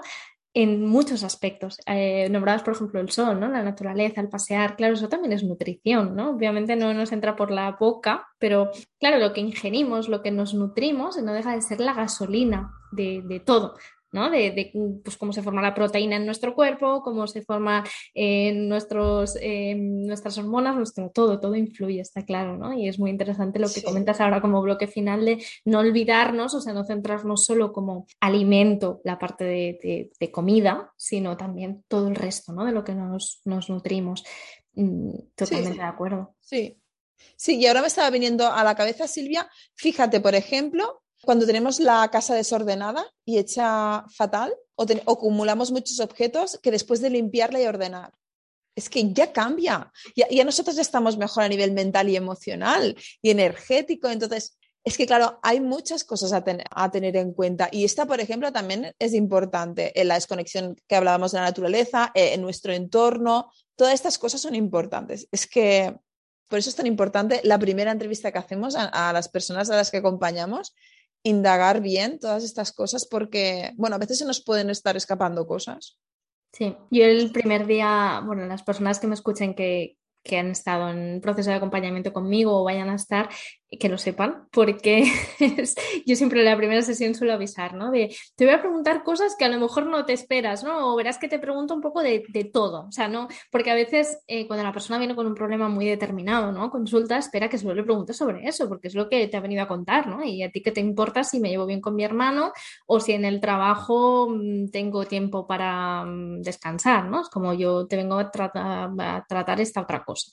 en 0.54 0.86
muchos 0.86 1.24
aspectos. 1.24 1.80
Eh, 1.88 2.30
nombrados, 2.30 2.62
por 2.62 2.76
ejemplo, 2.76 3.00
el 3.00 3.10
sol, 3.10 3.40
¿no? 3.40 3.48
La 3.48 3.64
naturaleza, 3.64 4.22
el 4.22 4.30
pasear, 4.30 4.76
claro, 4.76 4.94
eso 4.94 5.10
también 5.10 5.34
es 5.34 5.44
nutrición, 5.44 6.16
¿no? 6.16 6.32
Obviamente 6.32 6.76
no 6.76 6.94
nos 6.94 7.12
entra 7.12 7.36
por 7.36 7.50
la 7.50 7.72
boca, 7.80 8.28
pero 8.38 8.70
claro, 9.00 9.18
lo 9.18 9.34
que 9.34 9.42
ingerimos, 9.42 10.08
lo 10.08 10.22
que 10.22 10.32
nos 10.32 10.54
nutrimos, 10.54 11.18
no 11.18 11.34
deja 11.34 11.56
de 11.56 11.62
ser 11.62 11.80
la 11.80 11.94
gasolina 11.94 12.72
de, 12.92 13.24
de 13.26 13.40
todo. 13.40 13.76
¿No? 14.14 14.30
De, 14.30 14.72
pues, 15.04 15.18
cómo 15.18 15.34
se 15.34 15.42
forma 15.42 15.62
la 15.62 15.74
proteína 15.74 16.16
en 16.16 16.26
nuestro 16.26 16.56
cuerpo, 16.56 17.02
cómo 17.02 17.28
se 17.28 17.42
forma 17.42 17.84
en 18.14 18.70
nuestros, 18.70 19.38
nuestras 19.76 20.38
hormonas, 20.38 20.76
nuestro 20.76 21.10
todo, 21.10 21.40
todo 21.40 21.56
influye, 21.56 22.00
está 22.00 22.24
claro, 22.24 22.58
¿no? 22.58 22.74
Y 22.74 22.88
es 22.88 23.00
muy 23.00 23.10
interesante 23.10 23.60
lo 23.60 23.68
que 23.70 23.84
comentas 23.84 24.22
ahora 24.22 24.40
como 24.40 24.62
bloque 24.62 24.88
final 24.88 25.26
de 25.26 25.44
no 25.66 25.80
olvidarnos, 25.80 26.54
o 26.54 26.62
sea, 26.62 26.74
no 26.74 26.86
centrarnos 26.86 27.46
solo 27.46 27.74
como 27.74 28.06
alimento, 28.20 29.02
la 29.04 29.20
parte 29.20 29.44
de, 29.44 30.32
comida, 30.32 30.92
sino 30.98 31.36
también 31.36 31.84
todo 31.88 32.08
el 32.08 32.16
resto, 32.16 32.54
¿no? 32.54 32.66
De 32.66 32.72
lo 32.72 32.84
que 32.84 32.96
nos, 32.96 33.42
nutrimos. 33.46 34.24
Mm, 34.74 35.12
totalmente 35.36 35.78
de 35.78 35.84
acuerdo. 35.84 36.36
Sí. 36.40 36.80
Sí, 37.36 37.58
y 37.58 37.68
ahora 37.68 37.82
me 37.82 37.88
estaba 37.88 38.10
viniendo 38.10 38.52
a 38.52 38.64
la 38.64 38.76
cabeza, 38.76 39.08
Silvia, 39.08 39.50
fíjate, 39.76 40.20
por 40.20 40.36
ejemplo, 40.36 41.03
cuando 41.26 41.46
tenemos 41.46 41.80
la 41.80 42.08
casa 42.12 42.36
desordenada 42.36 43.06
y 43.26 43.38
hecha 43.38 44.06
fatal, 44.16 44.54
o, 44.76 44.86
acumulamos 45.12 45.72
muchos 45.72 46.00
objetos 46.00 46.60
que 46.62 46.72
después 46.72 47.02
de 47.02 47.10
limpiarla 47.10 47.62
y 47.62 47.66
ordenar, 47.66 48.14
es 48.76 48.90
que 48.90 49.14
ya 49.14 49.32
cambia. 49.32 49.92
Ya, 50.16 50.28
ya 50.30 50.44
nosotros 50.44 50.78
estamos 50.78 51.18
mejor 51.18 51.44
a 51.44 51.50
nivel 51.50 51.72
mental 51.72 52.10
y 52.10 52.16
emocional 52.16 52.98
y 53.22 53.30
energético. 53.30 54.10
Entonces, 54.10 54.58
Es 54.86 54.98
que, 54.98 55.06
claro, 55.06 55.40
hay 55.44 55.62
muchas 55.62 56.04
cosas 56.04 56.34
a, 56.34 56.92
tener 56.92 57.16
en 57.16 57.32
cuenta 57.34 57.70
y 57.72 57.86
esta, 57.86 58.06
por 58.06 58.20
ejemplo, 58.20 58.52
también 58.52 58.94
es 59.00 59.14
importante 59.14 59.98
en 60.00 60.10
la 60.10 60.16
desconexión 60.16 60.76
que 60.88 60.96
hablábamos 60.98 61.32
de 61.32 61.38
la 61.38 61.46
naturaleza, 61.46 62.12
eh, 62.14 62.34
en 62.34 62.42
nuestro 62.42 62.74
entorno, 62.74 63.50
todas 63.78 63.94
estas 63.94 64.18
cosas 64.18 64.42
son 64.42 64.56
importantes. 64.56 65.28
Es 65.32 65.48
que 65.48 65.96
por 66.50 66.60
eso 66.60 66.70
es 66.70 66.76
tan 66.76 66.86
importante 66.86 67.42
la 67.44 67.58
primera 67.58 67.92
entrevista 67.92 68.32
que 68.32 68.40
hacemos 68.40 68.76
a, 68.76 69.14
las 69.14 69.28
personas 69.30 69.70
a 69.70 69.76
las 69.76 69.90
que 69.90 69.98
acompañamos, 69.98 70.76
indagar 71.24 71.82
bien 71.82 72.20
todas 72.20 72.44
estas 72.44 72.72
cosas 72.72 73.06
porque, 73.06 73.72
bueno, 73.76 73.96
a 73.96 74.00
veces 74.00 74.20
se 74.20 74.26
nos 74.26 74.44
pueden 74.44 74.70
estar 74.70 74.96
escapando 74.98 75.48
cosas. 75.48 75.98
Sí, 76.52 76.76
yo 76.92 77.06
el 77.06 77.32
primer 77.32 77.66
día, 77.66 78.22
bueno, 78.26 78.46
las 78.46 78.62
personas 78.62 79.00
que 79.00 79.08
me 79.08 79.16
escuchen 79.16 79.56
que, 79.56 79.98
que 80.24 80.38
han 80.38 80.52
estado 80.52 80.90
en 80.90 81.20
proceso 81.22 81.50
de 81.50 81.56
acompañamiento 81.56 82.14
conmigo 82.14 82.62
o 82.62 82.64
vayan 82.64 82.90
a 82.90 82.96
estar, 82.96 83.30
que 83.80 83.90
lo 83.90 83.98
sepan, 83.98 84.48
porque 84.52 85.06
yo 86.06 86.16
siempre 86.16 86.40
en 86.40 86.46
la 86.46 86.58
primera 86.58 86.82
sesión 86.82 87.16
suelo 87.16 87.34
avisar, 87.34 87.74
¿no? 87.74 87.92
De, 87.92 88.16
te 88.36 88.46
voy 88.46 88.54
a 88.54 88.60
preguntar 88.60 89.04
cosas 89.04 89.36
que 89.38 89.46
a 89.46 89.50
lo 89.50 89.60
mejor 89.60 89.88
no 89.88 90.06
te 90.06 90.14
esperas, 90.14 90.64
¿no? 90.64 90.94
O 90.94 90.96
verás 90.96 91.18
que 91.18 91.28
te 91.28 91.40
pregunto 91.40 91.74
un 91.74 91.82
poco 91.82 92.02
de, 92.02 92.24
todo, 92.52 92.88
o 92.88 92.92
sea, 92.92 93.08
¿no? 93.08 93.28
Porque 93.52 93.72
a 93.72 93.76
veces 93.76 94.20
eh, 94.28 94.48
cuando 94.48 94.64
la 94.64 94.74
persona 94.74 95.00
viene 95.00 95.16
con 95.16 95.26
un 95.26 95.36
problema 95.36 95.70
muy 95.70 95.86
determinado, 95.86 96.52
¿no? 96.52 96.70
Consulta, 96.70 97.18
espera 97.18 97.50
que 97.50 97.58
solo 97.58 97.74
le 97.74 97.84
preguntes 97.84 98.18
sobre 98.18 98.48
eso, 98.48 98.68
porque 98.68 98.88
es 98.88 98.96
lo 98.96 99.10
que 99.10 99.28
te 99.28 99.38
ha 99.38 99.42
venido 99.42 99.64
a 99.64 99.68
contar, 99.68 100.08
¿no? 100.08 100.24
Y 100.24 100.44
a 100.44 100.52
ti 100.52 100.62
qué 100.62 100.72
te 100.72 100.82
importa 100.82 101.24
si 101.24 101.40
me 101.40 101.50
llevo 101.50 101.66
bien 101.66 101.82
con 101.82 101.96
mi 101.96 102.04
hermano 102.04 102.52
o 102.86 103.00
si 103.00 103.14
en 103.14 103.26
el 103.26 103.40
trabajo 103.40 104.28
mm, 104.30 104.70
tengo 104.70 105.06
tiempo 105.06 105.48
para 105.48 106.04
mm, 106.06 106.42
descansar, 106.42 107.06
¿no? 107.06 107.22
Es 107.22 107.30
como 107.30 107.54
yo 107.54 107.88
te 107.88 107.96
vengo 107.96 108.20
a, 108.20 108.32
a 108.54 109.26
tratar 109.28 109.62
esta 109.62 109.82
otra 109.82 110.04
cosa. 110.04 110.32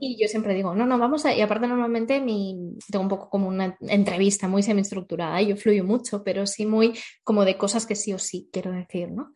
Y 0.00 0.20
yo 0.20 0.28
siempre 0.28 0.54
digo, 0.54 0.74
no, 0.74 0.86
no, 0.86 0.98
vamos 0.98 1.24
a... 1.26 1.34
Y 1.34 1.40
aparte 1.40 1.66
normalmente 1.66 2.20
mi 2.20 2.63
tengo 2.90 3.02
un 3.02 3.08
poco 3.08 3.28
como 3.28 3.48
una 3.48 3.76
entrevista 3.80 4.48
muy 4.48 4.62
semi-estructurada, 4.62 5.40
yo 5.42 5.56
fluyo 5.56 5.84
mucho, 5.84 6.22
pero 6.24 6.46
sí 6.46 6.66
muy 6.66 6.98
como 7.22 7.44
de 7.44 7.56
cosas 7.56 7.86
que 7.86 7.96
sí 7.96 8.12
o 8.12 8.18
sí 8.18 8.48
quiero 8.52 8.72
decir, 8.72 9.10
¿no? 9.10 9.32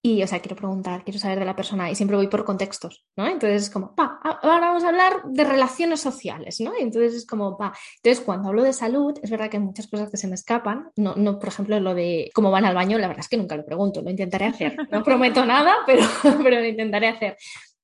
Y, 0.00 0.22
o 0.22 0.28
sea, 0.28 0.38
quiero 0.38 0.54
preguntar, 0.54 1.02
quiero 1.02 1.18
saber 1.18 1.40
de 1.40 1.44
la 1.44 1.56
persona 1.56 1.90
y 1.90 1.96
siempre 1.96 2.16
voy 2.16 2.28
por 2.28 2.44
contextos, 2.44 3.04
¿no? 3.16 3.26
Entonces 3.26 3.64
es 3.64 3.70
como, 3.70 3.96
pa, 3.96 4.20
ahora 4.22 4.68
vamos 4.68 4.84
a 4.84 4.88
hablar 4.88 5.24
de 5.24 5.42
relaciones 5.42 6.00
sociales, 6.00 6.60
¿no? 6.60 6.72
Entonces 6.78 7.14
es 7.14 7.26
como, 7.26 7.58
pa. 7.58 7.72
Entonces 7.96 8.24
cuando 8.24 8.48
hablo 8.48 8.62
de 8.62 8.72
salud, 8.72 9.18
es 9.20 9.28
verdad 9.28 9.50
que 9.50 9.56
hay 9.56 9.62
muchas 9.62 9.88
cosas 9.88 10.08
que 10.08 10.16
se 10.16 10.28
me 10.28 10.36
escapan, 10.36 10.90
no, 10.94 11.16
no, 11.16 11.40
por 11.40 11.48
ejemplo, 11.48 11.80
lo 11.80 11.94
de 11.94 12.30
cómo 12.32 12.52
van 12.52 12.64
al 12.64 12.76
baño, 12.76 12.96
la 12.96 13.08
verdad 13.08 13.24
es 13.24 13.28
que 13.28 13.36
nunca 13.36 13.56
lo 13.56 13.66
pregunto, 13.66 14.00
lo 14.00 14.10
intentaré 14.10 14.46
hacer. 14.46 14.76
No 14.92 15.02
prometo 15.02 15.44
nada, 15.44 15.74
pero, 15.86 16.02
pero 16.22 16.60
lo 16.60 16.66
intentaré 16.66 17.08
hacer 17.08 17.36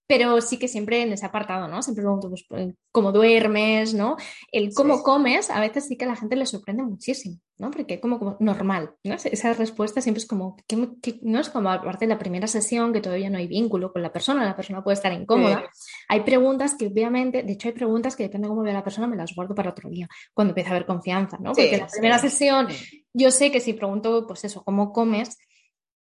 pero 0.06 0.40
sí 0.40 0.58
que 0.58 0.68
siempre 0.68 1.02
en 1.02 1.12
ese 1.12 1.24
apartado, 1.24 1.66
¿no? 1.66 1.82
Siempre 1.82 2.02
pregunto 2.02 2.28
pues, 2.28 2.46
cómo 2.92 3.12
duermes, 3.12 3.94
¿no? 3.94 4.16
El 4.52 4.74
cómo 4.74 5.02
comes, 5.02 5.50
a 5.50 5.60
veces 5.60 5.86
sí 5.86 5.96
que 5.96 6.04
a 6.04 6.08
la 6.08 6.16
gente 6.16 6.36
le 6.36 6.44
sorprende 6.44 6.82
muchísimo, 6.82 7.38
¿no? 7.56 7.70
Porque 7.70 8.00
como, 8.00 8.18
como 8.18 8.36
normal, 8.38 8.94
¿no? 9.02 9.14
Esa 9.14 9.54
respuesta 9.54 10.02
siempre 10.02 10.20
es 10.20 10.26
como, 10.26 10.56
no 11.22 11.40
es 11.40 11.48
como 11.48 11.70
aparte 11.70 12.04
de 12.04 12.10
la 12.10 12.18
primera 12.18 12.46
sesión, 12.46 12.92
que 12.92 13.00
todavía 13.00 13.30
no 13.30 13.38
hay 13.38 13.46
vínculo 13.46 13.92
con 13.92 14.02
la 14.02 14.12
persona, 14.12 14.44
la 14.44 14.56
persona 14.56 14.84
puede 14.84 14.96
estar 14.96 15.12
incómoda. 15.12 15.70
Hay 16.08 16.20
preguntas 16.20 16.74
que 16.74 16.88
obviamente, 16.88 17.42
de 17.42 17.52
hecho 17.52 17.68
hay 17.68 17.74
preguntas 17.74 18.14
que 18.14 18.24
depende 18.24 18.46
de 18.46 18.50
cómo 18.50 18.62
ve 18.62 18.72
la 18.72 18.84
persona, 18.84 19.06
me 19.06 19.16
las 19.16 19.34
guardo 19.34 19.54
para 19.54 19.70
otro 19.70 19.88
día, 19.88 20.06
cuando 20.34 20.50
empieza 20.50 20.70
a 20.70 20.72
haber 20.74 20.86
confianza, 20.86 21.38
¿no? 21.40 21.52
Porque 21.52 21.78
la 21.78 21.86
primera 21.86 22.18
sesión, 22.18 22.68
yo 23.14 23.30
sé 23.30 23.50
que 23.50 23.60
si 23.60 23.72
pregunto, 23.72 24.26
pues 24.26 24.44
eso, 24.44 24.62
cómo 24.64 24.92
comes, 24.92 25.38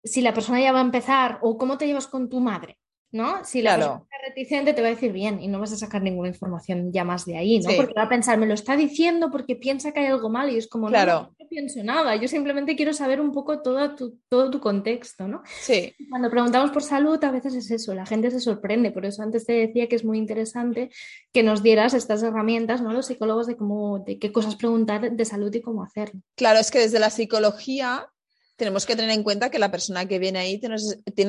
si 0.02 0.20
la 0.22 0.34
persona 0.34 0.60
ya 0.60 0.72
va 0.72 0.80
a 0.80 0.84
empezar, 0.84 1.38
o 1.42 1.56
cómo 1.56 1.78
te 1.78 1.86
llevas 1.86 2.08
con 2.08 2.28
tu 2.28 2.40
madre, 2.40 2.78
¿no? 3.12 3.44
Si 3.44 3.62
la 3.62 3.76
persona 3.76 4.02
es 4.10 4.28
reticente 4.28 4.72
te 4.72 4.80
va 4.80 4.88
a 4.88 4.90
decir 4.92 5.12
bien 5.12 5.40
y 5.40 5.48
no 5.48 5.60
vas 5.60 5.72
a 5.72 5.76
sacar 5.76 6.02
ninguna 6.02 6.28
información 6.28 6.92
ya 6.92 7.04
más 7.04 7.26
de 7.26 7.36
ahí, 7.36 7.60
¿no? 7.60 7.70
Porque 7.76 7.92
va 7.94 8.04
a 8.04 8.08
pensar, 8.08 8.38
me 8.38 8.46
lo 8.46 8.54
está 8.54 8.76
diciendo 8.76 9.30
porque 9.30 9.54
piensa 9.54 9.92
que 9.92 10.00
hay 10.00 10.06
algo 10.06 10.30
mal 10.30 10.50
y 10.50 10.56
es 10.56 10.66
como, 10.66 10.88
no, 10.88 11.06
no, 11.06 11.34
pienso 11.48 11.84
nada, 11.84 12.16
yo 12.16 12.28
simplemente 12.28 12.74
quiero 12.74 12.94
saber 12.94 13.20
un 13.20 13.30
poco 13.30 13.60
todo 13.60 13.94
tu, 13.94 14.18
todo 14.28 14.50
tu 14.50 14.60
contexto, 14.60 15.28
¿no? 15.28 15.42
Sí. 15.60 15.94
Cuando 16.08 16.30
preguntamos 16.30 16.70
por 16.70 16.82
salud 16.82 17.22
a 17.22 17.30
veces 17.30 17.54
es 17.54 17.70
eso, 17.70 17.94
la 17.94 18.06
gente 18.06 18.30
se 18.30 18.40
sorprende, 18.40 18.90
por 18.90 19.04
eso 19.04 19.22
antes 19.22 19.44
te 19.44 19.52
decía 19.52 19.86
que 19.86 19.96
es 19.96 20.04
muy 20.04 20.16
interesante 20.16 20.90
que 21.32 21.42
nos 21.42 21.62
dieras 21.62 21.92
estas 21.92 22.22
herramientas, 22.22 22.80
¿no? 22.80 22.92
Los 22.92 23.06
psicólogos 23.06 23.46
de 23.46 23.56
cómo, 23.56 23.98
de 23.98 24.18
qué 24.18 24.32
cosas 24.32 24.56
preguntar 24.56 25.12
de 25.12 25.24
salud 25.26 25.54
y 25.54 25.60
cómo 25.60 25.84
hacerlo. 25.84 26.20
Claro, 26.36 26.58
es 26.58 26.70
que 26.70 26.78
desde 26.78 26.98
la 26.98 27.10
psicología 27.10 28.08
tenemos 28.62 28.86
que 28.86 28.94
tener 28.94 29.10
en 29.10 29.24
cuenta 29.24 29.50
que 29.50 29.58
la 29.58 29.72
persona 29.72 30.06
que 30.06 30.20
viene 30.20 30.38
ahí 30.38 30.60
tiene, 30.60 30.76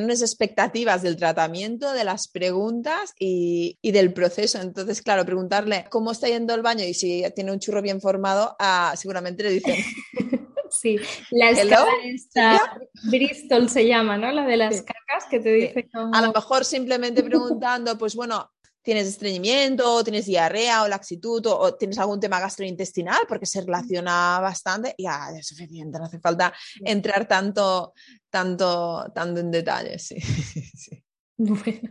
unas 0.06 0.22
expectativas 0.22 1.02
del 1.02 1.18
tratamiento, 1.18 1.92
de 1.92 2.04
las 2.04 2.28
preguntas 2.28 3.16
y, 3.18 3.80
del 3.82 4.14
proceso. 4.14 4.62
Entonces, 4.62 5.02
claro, 5.02 5.26
preguntarle 5.26 5.86
cómo 5.90 6.12
está 6.12 6.28
yendo 6.28 6.54
el 6.54 6.62
baño 6.62 6.86
y 6.86 6.94
si 6.94 7.24
tiene 7.36 7.52
un 7.52 7.58
churro 7.58 7.82
bien 7.82 8.02
formado, 8.02 8.56
ah, 8.60 8.94
seguramente 8.96 9.42
le 9.42 9.50
dicen. 9.50 9.76
Sí, 10.70 10.98
la 11.30 11.52
escala 11.52 11.86
esta, 12.04 12.80
Bristol 13.04 13.70
se 13.70 13.86
llama, 13.86 14.18
¿no? 14.18 14.32
La 14.32 14.44
de 14.44 14.58
las 14.58 14.82
cacas 14.82 15.26
que 15.30 15.40
te 15.40 15.54
dice. 15.54 15.88
A 15.94 16.20
lo 16.20 16.34
mejor 16.34 16.66
simplemente 16.66 17.22
preguntando, 17.22 17.96
pues 17.96 18.16
bueno, 18.16 18.52
tienes 18.84 19.08
estreñimiento, 19.08 20.04
tienes 20.04 20.26
diarrea 20.26 20.84
o 20.84 20.88
laxitud 20.88 21.46
o, 21.48 21.76
tienes 21.76 21.98
algún 21.98 22.20
tema 22.20 22.40
gastrointestinal, 22.40 23.22
porque 23.28 23.46
se 23.46 23.62
relaciona 23.62 24.40
bastante, 24.40 24.94
ya 24.98 25.30
es 25.38 25.48
suficiente, 25.48 25.98
no 25.98 26.06
hace 26.06 26.20
falta 26.20 26.54
entrar 26.84 27.28
tanto, 27.28 27.94
tanto, 28.30 29.12
tanto 29.16 29.40
en 29.40 29.52
detalle. 29.52 29.98
Sí. 29.98 30.20
sí. 30.22 31.03
Bueno, 31.38 31.90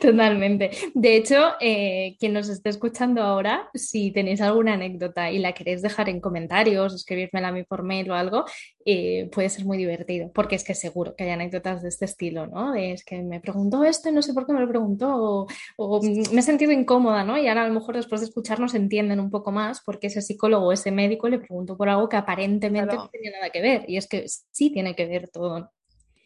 totalmente. 0.00 0.70
De 0.94 1.16
hecho, 1.16 1.54
eh, 1.60 2.16
quien 2.20 2.32
nos 2.32 2.48
esté 2.48 2.70
escuchando 2.70 3.22
ahora, 3.22 3.68
si 3.74 4.12
tenéis 4.12 4.40
alguna 4.40 4.74
anécdota 4.74 5.30
y 5.32 5.38
la 5.38 5.52
queréis 5.52 5.82
dejar 5.82 6.08
en 6.08 6.20
comentarios, 6.20 6.94
escribírmela 6.94 7.48
a 7.48 7.52
mí 7.52 7.64
por 7.64 7.82
mail 7.82 8.10
o 8.10 8.14
algo, 8.14 8.44
eh, 8.86 9.28
puede 9.32 9.48
ser 9.48 9.64
muy 9.64 9.78
divertido, 9.78 10.30
porque 10.32 10.54
es 10.54 10.64
que 10.64 10.74
seguro 10.74 11.16
que 11.16 11.24
hay 11.24 11.30
anécdotas 11.30 11.82
de 11.82 11.88
este 11.88 12.04
estilo, 12.04 12.46
¿no? 12.46 12.74
es 12.74 13.04
que 13.04 13.22
me 13.22 13.40
preguntó 13.40 13.82
esto 13.84 14.10
y 14.10 14.12
no 14.12 14.22
sé 14.22 14.32
por 14.32 14.46
qué 14.46 14.52
me 14.52 14.60
lo 14.60 14.68
preguntó, 14.68 15.46
o, 15.76 16.02
me 16.02 16.40
he 16.40 16.42
sentido 16.42 16.70
incómoda, 16.70 17.24
¿no? 17.24 17.38
Y 17.38 17.48
ahora 17.48 17.64
a 17.64 17.68
lo 17.68 17.74
mejor 17.74 17.96
después 17.96 18.20
de 18.20 18.26
escucharnos 18.26 18.74
entienden 18.74 19.20
un 19.20 19.30
poco 19.30 19.52
más 19.52 19.82
porque 19.84 20.08
ese 20.08 20.22
psicólogo 20.22 20.66
o 20.66 20.72
ese 20.72 20.92
médico 20.92 21.28
le 21.28 21.38
preguntó 21.38 21.76
por 21.76 21.88
algo 21.88 22.08
que 22.08 22.16
aparentemente 22.16 22.94
no 22.94 23.08
tenía 23.08 23.32
nada 23.32 23.50
que 23.50 23.60
ver, 23.60 23.84
y 23.88 23.96
es 23.96 24.06
que 24.06 24.26
sí 24.28 24.70
tiene 24.70 24.94
que 24.94 25.06
ver 25.06 25.28
todo. 25.28 25.70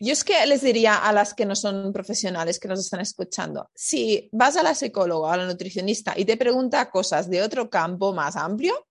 Yo 0.00 0.12
es 0.12 0.22
que 0.22 0.46
les 0.46 0.62
diría 0.62 0.94
a 0.94 1.12
las 1.12 1.34
que 1.34 1.44
no 1.44 1.56
son 1.56 1.92
profesionales 1.92 2.60
que 2.60 2.68
nos 2.68 2.78
están 2.78 3.00
escuchando, 3.00 3.68
si 3.74 4.28
vas 4.32 4.56
a 4.56 4.62
la 4.62 4.74
psicóloga, 4.74 5.32
a 5.32 5.36
la 5.36 5.46
nutricionista 5.46 6.14
y 6.16 6.24
te 6.24 6.36
pregunta 6.36 6.90
cosas 6.90 7.28
de 7.28 7.42
otro 7.42 7.68
campo 7.68 8.12
más 8.12 8.36
amplio, 8.36 8.87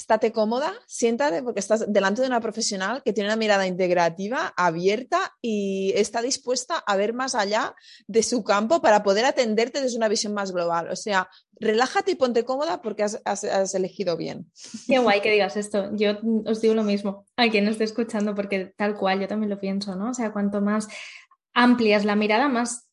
estate 0.00 0.32
cómoda, 0.32 0.72
siéntate 0.86 1.42
porque 1.42 1.60
estás 1.60 1.84
delante 1.92 2.22
de 2.22 2.26
una 2.26 2.40
profesional 2.40 3.02
que 3.04 3.12
tiene 3.12 3.28
una 3.28 3.36
mirada 3.36 3.66
integrativa, 3.66 4.52
abierta 4.56 5.36
y 5.42 5.92
está 5.94 6.22
dispuesta 6.22 6.76
a 6.78 6.96
ver 6.96 7.12
más 7.12 7.34
allá 7.34 7.74
de 8.06 8.22
su 8.22 8.42
campo 8.42 8.80
para 8.80 9.02
poder 9.02 9.26
atenderte 9.26 9.80
desde 9.80 9.96
una 9.96 10.08
visión 10.08 10.32
más 10.32 10.52
global. 10.52 10.88
O 10.90 10.96
sea, 10.96 11.28
relájate 11.60 12.12
y 12.12 12.14
ponte 12.14 12.44
cómoda 12.44 12.80
porque 12.80 13.02
has, 13.02 13.74
elegido 13.74 14.16
bien. 14.16 14.50
Qué 14.86 14.98
guay 14.98 15.20
que 15.20 15.32
digas 15.32 15.56
esto. 15.56 15.90
Yo 15.94 16.18
os 16.46 16.60
digo 16.60 16.74
lo 16.74 16.82
mismo 16.82 17.26
a 17.36 17.48
quien 17.48 17.68
esté 17.68 17.84
escuchando 17.84 18.34
porque 18.34 18.72
tal 18.76 18.96
cual 18.96 19.20
yo 19.20 19.28
también 19.28 19.50
lo 19.50 19.60
pienso, 19.60 19.94
¿no? 19.96 20.10
O 20.10 20.14
sea, 20.14 20.32
cuanto 20.32 20.60
más 20.60 20.88
amplias 21.52 22.04
la 22.04 22.16
mirada, 22.16 22.48
más 22.48 22.89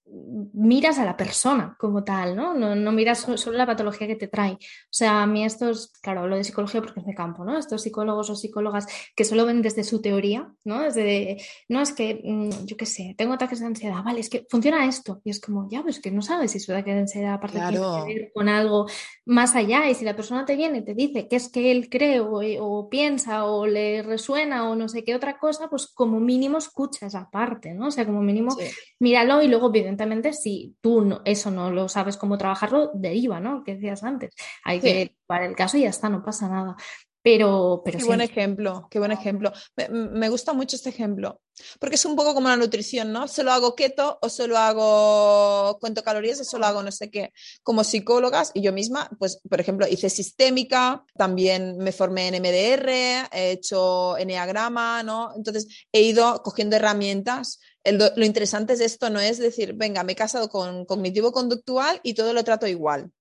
miras 0.53 0.99
a 0.99 1.05
la 1.05 1.17
persona 1.17 1.75
como 1.77 2.03
tal, 2.03 2.35
¿no? 2.35 2.53
No, 2.53 2.91
miras 2.91 3.19
solo 3.19 3.57
la 3.57 3.65
patología 3.65 4.07
que 4.07 4.15
te 4.15 4.27
trae. 4.27 4.53
O 4.53 4.57
sea, 4.89 5.23
a 5.23 5.27
mí 5.27 5.43
estos, 5.43 5.91
claro, 6.01 6.21
hablo 6.21 6.37
de 6.37 6.43
psicología 6.43 6.81
porque 6.81 6.99
es 6.99 7.05
de 7.05 7.13
campo, 7.13 7.43
¿no? 7.43 7.57
Estos 7.57 7.81
psicólogos 7.81 8.29
o 8.29 8.35
psicólogas 8.35 8.87
que 9.15 9.25
solo 9.25 9.45
ven 9.45 9.61
desde 9.61 9.83
su 9.83 10.01
teoría, 10.01 10.51
¿no? 10.63 10.81
Desde, 10.81 11.37
no, 11.67 11.81
es 11.81 11.91
que, 11.91 12.21
mm, 12.23 12.65
yo 12.65 12.77
qué 12.77 12.85
sé, 12.85 13.15
tengo 13.17 13.33
ataques 13.33 13.59
de 13.59 13.65
ansiedad, 13.65 14.03
vale, 14.03 14.21
es 14.21 14.29
que 14.29 14.45
funciona 14.49 14.85
esto. 14.85 15.21
Y 15.23 15.29
es 15.29 15.41
como, 15.41 15.67
ya, 15.69 15.83
pues 15.83 15.99
que 15.99 16.11
no 16.11 16.21
sabes 16.21 16.51
si 16.51 16.59
su 16.59 16.71
ataque 16.71 16.93
de 16.93 17.01
ansiedad 17.01 17.33
aparte 17.33 17.59
tiene 17.59 17.77
que 17.77 18.13
ver 18.13 18.31
con 18.33 18.49
algo 18.49 18.87
más 19.25 19.55
allá. 19.55 19.89
Y 19.89 19.95
si 19.95 20.05
la 20.05 20.15
persona 20.15 20.45
te 20.45 20.55
viene 20.55 20.79
y 20.79 20.85
te 20.85 20.93
dice 20.93 21.27
que 21.27 21.35
es 21.35 21.49
que 21.49 21.71
él 21.71 21.89
cree 21.89 22.21
o, 22.21 22.87
piensa 22.89 23.45
o 23.45 23.67
le 23.67 24.03
resuena 24.03 24.69
o 24.69 24.75
no 24.75 24.87
sé 24.87 25.03
qué 25.03 25.15
otra 25.15 25.37
cosa, 25.37 25.69
pues 25.69 25.87
como 25.87 26.19
mínimo 26.19 26.57
escucha 26.57 27.07
esa 27.07 27.29
parte, 27.29 27.73
¿no? 27.73 27.87
O 27.87 27.91
sea, 27.91 28.05
como 28.05 28.21
mínimo 28.21 28.55
míralo 28.99 29.41
y 29.41 29.47
luego 29.47 29.71
piden 29.71 29.96
evidentemente, 29.97 30.33
si 30.33 30.75
tú 30.81 31.21
eso 31.25 31.51
no 31.51 31.71
lo 31.71 31.89
sabes 31.89 32.17
cómo 32.17 32.37
trabajarlo, 32.37 32.91
deriva, 32.93 33.39
¿no? 33.39 33.63
Que 33.63 33.75
decías 33.75 34.03
antes. 34.03 34.33
Hay 34.63 34.79
que 34.79 35.15
para 35.25 35.45
el 35.45 35.55
caso 35.55 35.77
y 35.77 35.81
ya 35.81 35.89
está, 35.89 36.09
no 36.09 36.23
pasa 36.23 36.47
nada. 36.47 36.75
Pero, 37.23 37.81
pero 37.83 37.97
qué 37.97 38.05
buen 38.05 38.21
ejemplo, 38.21 38.87
qué 38.89 38.99
buen 38.99 39.11
ejemplo. 39.11 39.51
Me, 39.89 40.29
gusta 40.29 40.53
mucho 40.53 40.77
este 40.77 40.89
ejemplo, 40.89 41.41
porque 41.77 41.95
es 41.95 42.05
un 42.05 42.15
poco 42.15 42.33
como 42.33 42.47
la 42.47 42.55
nutrición, 42.55 43.11
¿no? 43.11 43.27
Solo 43.27 43.51
hago 43.51 43.75
keto 43.75 44.17
o 44.21 44.29
solo 44.29 44.57
hago 44.57 45.77
cuento 45.79 46.03
calorías 46.03 46.39
o 46.39 46.45
solo 46.45 46.67
hago 46.67 46.83
no 46.83 46.91
sé 46.91 47.09
qué. 47.09 47.33
Como 47.63 47.83
psicólogas 47.83 48.51
y 48.53 48.61
yo 48.61 48.71
misma, 48.71 49.09
pues, 49.19 49.41
por 49.49 49.59
ejemplo, 49.59 49.85
hice 49.89 50.09
sistémica, 50.09 51.03
también 51.17 51.77
me 51.79 51.91
formé 51.91 52.29
en 52.29 52.41
MDR, 52.41 52.89
he 53.33 53.51
hecho 53.51 54.17
enneagrama, 54.17 55.03
¿no? 55.03 55.33
Entonces 55.35 55.85
he 55.91 56.03
ido 56.03 56.41
cogiendo 56.43 56.77
herramientas 56.77 57.59
lo 57.91 58.25
interesante 58.25 58.73
es 58.73 58.81
esto, 58.81 59.09
no 59.09 59.19
es 59.19 59.37
decir, 59.37 59.73
venga, 59.73 60.03
me 60.03 60.13
he 60.13 60.15
casado 60.15 60.49
con 60.49 60.85
cognitivo 60.85 61.31
conductual 61.31 61.99
y 62.03 62.13
todo 62.13 62.33
lo 62.33 62.43
trato 62.43 62.67
igual, 62.67 63.11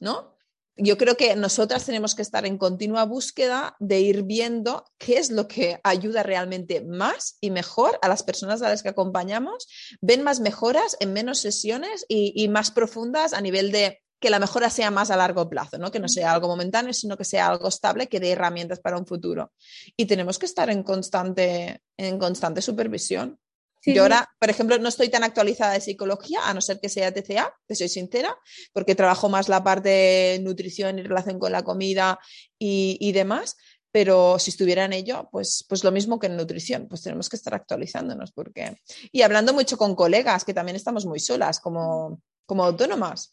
¿no? 0.00 0.36
yo 0.76 0.98
creo 0.98 1.16
que 1.16 1.34
nosotras 1.36 1.86
tenemos 1.86 2.14
que 2.14 2.22
estar 2.22 2.44
en 2.44 2.58
continua 2.58 3.04
búsqueda 3.04 3.76
de 3.78 4.00
ir 4.00 4.24
viendo 4.24 4.84
qué 4.98 5.18
es 5.18 5.30
lo 5.30 5.48
que 5.48 5.80
ayuda 5.82 6.22
realmente 6.22 6.82
más 6.82 7.38
y 7.40 7.50
mejor 7.50 7.98
a 8.02 8.08
las 8.08 8.22
personas 8.22 8.60
a 8.60 8.68
las 8.68 8.82
que 8.82 8.90
acompañamos, 8.90 9.68
ven 10.00 10.22
más 10.22 10.40
mejoras 10.40 10.96
en 11.00 11.14
menos 11.14 11.38
sesiones 11.38 12.04
y, 12.08 12.32
y 12.36 12.48
más 12.48 12.70
profundas 12.70 13.32
a 13.32 13.40
nivel 13.40 13.72
de 13.72 14.02
que 14.20 14.30
la 14.30 14.38
mejora 14.38 14.70
sea 14.70 14.90
más 14.90 15.10
a 15.10 15.16
largo 15.16 15.48
plazo, 15.48 15.78
¿no? 15.78 15.90
que 15.90 16.00
no 16.00 16.08
sea 16.08 16.32
algo 16.32 16.48
momentáneo, 16.48 16.92
sino 16.92 17.16
que 17.16 17.24
sea 17.24 17.48
algo 17.48 17.68
estable, 17.68 18.08
que 18.08 18.20
dé 18.20 18.32
herramientas 18.32 18.80
para 18.80 18.98
un 18.98 19.06
futuro. 19.06 19.52
Y 19.96 20.06
tenemos 20.06 20.38
que 20.38 20.46
estar 20.46 20.68
en 20.70 20.82
constante, 20.82 21.80
en 21.96 22.18
constante 22.18 22.62
supervisión. 22.62 23.38
Yo 23.86 24.02
ahora, 24.02 24.28
por 24.38 24.50
ejemplo, 24.50 24.78
no 24.78 24.88
estoy 24.88 25.08
tan 25.08 25.24
actualizada 25.24 25.72
de 25.72 25.80
psicología, 25.80 26.40
a 26.44 26.52
no 26.54 26.60
ser 26.60 26.80
que 26.80 26.88
sea 26.88 27.12
TCA, 27.12 27.54
te 27.66 27.74
soy 27.74 27.88
sincera, 27.88 28.36
porque 28.72 28.94
trabajo 28.94 29.28
más 29.28 29.48
la 29.48 29.62
parte 29.62 29.88
de 29.88 30.40
nutrición 30.42 30.98
y 30.98 31.02
relación 31.02 31.38
con 31.38 31.52
la 31.52 31.62
comida 31.62 32.18
y, 32.58 32.98
y 33.00 33.12
demás, 33.12 33.56
pero 33.96 34.38
si 34.38 34.50
estuviera 34.50 34.84
en 34.84 34.92
ello, 34.92 35.26
pues, 35.32 35.64
pues 35.66 35.82
lo 35.82 35.90
mismo 35.90 36.18
que 36.18 36.26
en 36.26 36.36
nutrición, 36.36 36.86
pues 36.86 37.00
tenemos 37.00 37.30
que 37.30 37.36
estar 37.36 37.54
actualizándonos. 37.54 38.30
Porque... 38.30 38.76
Y 39.10 39.22
hablando 39.22 39.54
mucho 39.54 39.78
con 39.78 39.94
colegas, 39.94 40.44
que 40.44 40.52
también 40.52 40.76
estamos 40.76 41.06
muy 41.06 41.18
solas 41.18 41.60
como, 41.60 42.20
como 42.44 42.62
autónomas. 42.62 43.30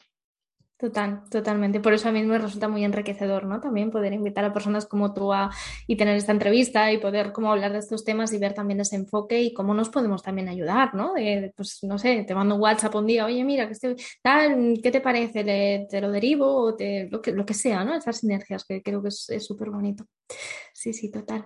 Total, 0.83 1.23
totalmente. 1.29 1.79
Por 1.79 1.93
eso 1.93 2.09
a 2.09 2.11
mí 2.11 2.21
me 2.23 2.37
resulta 2.37 2.67
muy 2.67 2.83
enriquecedor, 2.83 3.45
¿no? 3.45 3.61
También 3.61 3.89
poder 3.89 4.11
invitar 4.11 4.43
a 4.43 4.51
personas 4.51 4.85
como 4.85 5.13
tú 5.13 5.31
a, 5.31 5.49
y 5.87 5.95
tener 5.95 6.17
esta 6.17 6.33
entrevista 6.33 6.91
y 6.91 6.97
poder 6.97 7.31
como 7.31 7.49
hablar 7.53 7.71
de 7.71 7.79
estos 7.79 8.03
temas 8.03 8.33
y 8.33 8.37
ver 8.37 8.53
también 8.53 8.81
ese 8.81 8.97
enfoque 8.97 9.41
y 9.41 9.53
cómo 9.53 9.73
nos 9.73 9.87
podemos 9.87 10.21
también 10.21 10.49
ayudar, 10.49 10.93
¿no? 10.93 11.13
pues 11.55 11.79
no 11.83 11.97
sé, 11.97 12.25
te 12.27 12.35
mando 12.35 12.55
un 12.55 12.61
WhatsApp 12.61 12.95
un 12.95 13.07
día, 13.07 13.23
oye, 13.23 13.45
mira, 13.45 13.65
que 13.65 13.71
estoy, 13.71 13.95
tal, 14.21 14.81
¿qué 14.83 14.91
te 14.91 14.99
parece? 14.99 15.45
te 15.89 16.01
lo 16.01 16.11
derivo 16.11 16.53
o 16.53 16.75
te, 16.75 17.07
lo, 17.09 17.21
que, 17.21 17.31
lo 17.31 17.45
que 17.45 17.53
sea, 17.53 17.85
¿no? 17.85 17.95
Esas 17.95 18.17
sinergias 18.17 18.65
que 18.65 18.83
creo 18.83 19.01
que 19.01 19.07
es 19.07 19.31
súper 19.39 19.69
bonito. 19.69 20.05
Sí, 20.73 20.91
sí, 20.91 21.09
total. 21.09 21.45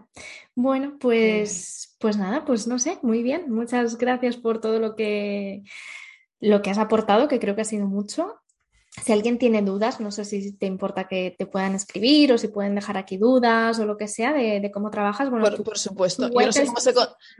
Bueno, 0.55 0.97
pues, 0.99 1.95
pues 1.99 2.17
nada, 2.17 2.43
pues 2.43 2.65
no 2.65 2.79
sé, 2.79 2.97
muy 3.03 3.21
bien. 3.21 3.51
Muchas 3.51 3.99
gracias 3.99 4.35
por 4.35 4.59
todo 4.59 4.79
lo 4.79 4.95
que, 4.95 5.61
lo 6.39 6.63
que 6.63 6.71
has 6.71 6.79
aportado, 6.79 7.27
que 7.27 7.39
creo 7.39 7.53
que 7.53 7.61
ha 7.61 7.65
sido 7.65 7.85
mucho. 7.85 8.41
Si 9.05 9.13
alguien 9.13 9.37
tiene 9.37 9.61
dudas, 9.61 9.99
no 9.99 10.11
sé 10.11 10.25
si 10.25 10.51
te 10.53 10.65
importa 10.65 11.07
que 11.07 11.35
te 11.37 11.45
puedan 11.45 11.75
escribir 11.75 12.33
o 12.33 12.37
si 12.37 12.47
pueden 12.47 12.75
dejar 12.75 12.97
aquí 12.97 13.17
dudas 13.17 13.79
o 13.79 13.85
lo 13.85 13.95
que 13.95 14.07
sea 14.07 14.33
de, 14.33 14.71
cómo 14.73 14.89
trabajas. 14.89 15.29
Bueno, 15.29 15.45
por, 15.63 15.77
supuesto. 15.77 16.29
Yo 16.29 16.45
no 16.45 16.51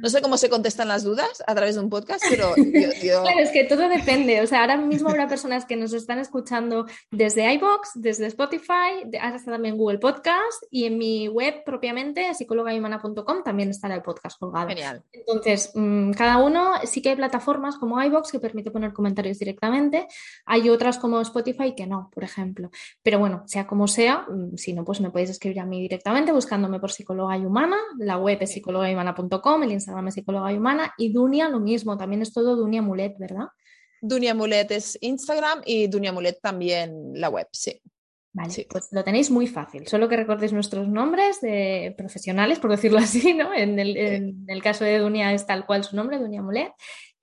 sé, 0.10 0.22
cómo 0.22 0.38
se, 0.38 0.50
contestan 0.50 0.88
las 0.88 1.04
dudas 1.04 1.44
a 1.46 1.56
través 1.56 1.76
de 1.76 1.82
un 1.82 1.90
podcast, 1.90 2.24
pero 2.30 2.54
Claro, 3.02 3.40
es 3.40 3.52
que 3.52 3.64
todo 3.64 3.90
depende. 3.90 4.42
O 4.42 4.48
sea, 4.48 4.62
ahora 4.62 4.78
mismo 4.78 5.10
habrá 5.10 5.28
personas 5.28 5.66
que 5.66 5.76
nos 5.76 5.94
están 5.94 6.20
escuchando 6.20 6.86
desde 7.12 7.52
iBox, 7.54 7.92
desde 7.96 8.28
Spotify, 8.28 9.10
hasta 9.20 9.52
también 9.52 9.78
Google 9.78 9.98
Podcast 9.98 10.64
y 10.70 10.86
en 10.86 10.98
mi 10.98 11.28
web 11.28 11.64
propiamente, 11.66 12.34
psicologaimana.com, 12.34 13.44
también 13.44 13.70
estará 13.70 13.96
el 13.96 14.04
podcast 14.04 14.40
colgado. 14.40 14.70
Genial. 14.70 15.04
Entonces, 15.12 15.72
mm, 15.74 16.12
cada 16.12 16.38
uno, 16.38 16.74
sí 16.84 17.02
que 17.02 17.10
hay 17.10 17.16
plataformas 17.16 17.78
como 17.78 18.02
iBox 18.02 18.32
que 18.32 18.40
permite 18.40 18.72
poner 18.72 18.94
comentarios 18.94 19.40
directamente. 19.40 20.08
Hay 20.46 20.70
otras 20.70 20.98
como 20.98 21.20
Spotify 21.22 21.47
que 21.56 21.88
no, 21.88 22.10
por 22.14 22.24
ejemplo. 22.24 22.70
Pero 23.04 23.20
bueno, 23.20 23.44
sea 23.46 23.68
como 23.68 23.88
sea, 23.88 24.26
mm, 24.30 24.58
si 24.58 24.74
no, 24.74 24.84
pues 24.84 25.02
me 25.02 25.12
podéis 25.12 25.30
escribir 25.30 25.60
a 25.60 25.66
mí 25.66 25.82
directamente 25.82 26.32
buscándome 26.32 26.80
por 26.80 26.92
psicóloga 26.92 27.38
y 27.38 27.46
humana. 27.46 27.78
La 27.98 28.18
web 28.18 28.38
es 28.42 28.52
psicólogahumana.com, 28.52 29.64
el 29.64 29.72
Instagram 29.72 30.08
es 30.08 30.16
psicóloga 30.16 30.52
y 30.52 30.58
humana 30.58 30.94
y 30.98 31.12
Dunia 31.12 31.50
lo 31.50 31.60
mismo, 31.60 31.98
también 31.98 32.22
es 32.22 32.34
todo 32.34 32.56
Dunia 32.56 32.82
Mulet, 32.82 33.18
¿verdad? 33.18 33.48
Dunia 34.02 34.34
Mulet 34.34 34.72
es 34.72 34.98
Instagram 35.02 35.62
y 35.66 35.88
Dunia 35.88 36.12
Mulet 36.12 36.40
también 36.42 37.12
la 37.14 37.30
web, 37.30 37.48
sí. 37.52 37.82
Vale, 38.34 38.68
pues 38.70 38.90
lo 38.92 39.04
tenéis 39.04 39.32
muy 39.32 39.48
fácil. 39.48 39.88
Solo 39.88 40.08
que 40.08 40.16
recordéis 40.16 40.54
nuestros 40.54 40.88
nombres 40.88 41.42
de 41.42 41.96
profesionales, 41.98 42.60
por 42.60 42.70
decirlo 42.70 43.00
así, 43.00 43.34
¿no? 43.34 43.52
En 43.52 43.80
el, 43.80 43.98
en 43.98 44.46
el 44.48 44.62
caso 44.62 44.84
de 44.84 45.00
Dunia 45.00 45.34
es 45.34 45.48
tal 45.48 45.66
cual 45.66 45.84
su 45.84 45.96
nombre, 45.96 46.20
Dunia 46.20 46.44
Mulet. 46.44 46.72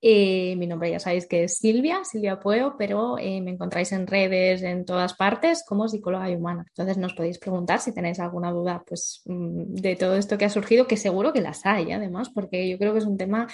Eh, 0.07 0.55
mi 0.57 0.67
nombre 0.67 0.91
ya 0.91 1.01
sabéis 1.01 1.27
que 1.27 1.45
es 1.45 1.57
Silvia, 1.57 2.05
Silvia 2.05 2.39
Pueo, 2.39 2.77
pero 2.77 3.17
eh, 3.19 3.41
me 3.41 3.53
encontráis 3.53 3.91
en 3.93 4.07
redes, 4.07 4.63
en 4.63 4.85
todas 4.85 5.15
partes, 5.15 5.65
como 5.67 5.89
psicóloga 5.89 6.29
y 6.29 6.37
humana. 6.37 6.67
Entonces 6.69 6.99
nos 6.99 7.15
podéis 7.15 7.39
preguntar 7.39 7.81
si 7.81 7.95
tenéis 7.95 8.21
alguna 8.21 8.53
duda 8.53 8.85
pues, 8.87 9.23
mm, 9.25 9.77
de 9.77 9.97
todo 9.97 10.17
esto 10.17 10.37
que 10.37 10.45
ha 10.45 10.51
surgido, 10.51 10.87
que 10.87 10.99
seguro 10.99 11.33
que 11.33 11.41
las 11.41 11.65
hay 11.65 11.91
además, 11.91 12.29
porque 12.29 12.69
yo 12.69 12.77
creo 12.77 12.93
que 12.93 12.99
es 12.99 13.07
un 13.07 13.17
tema, 13.17 13.49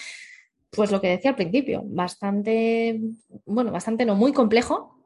pues 0.71 0.91
lo 0.91 1.01
que 1.01 1.11
decía 1.11 1.31
al 1.31 1.37
principio, 1.37 1.83
bastante, 1.85 3.01
bueno, 3.47 3.71
bastante 3.71 4.05
no, 4.05 4.17
muy 4.17 4.33
complejo. 4.33 4.97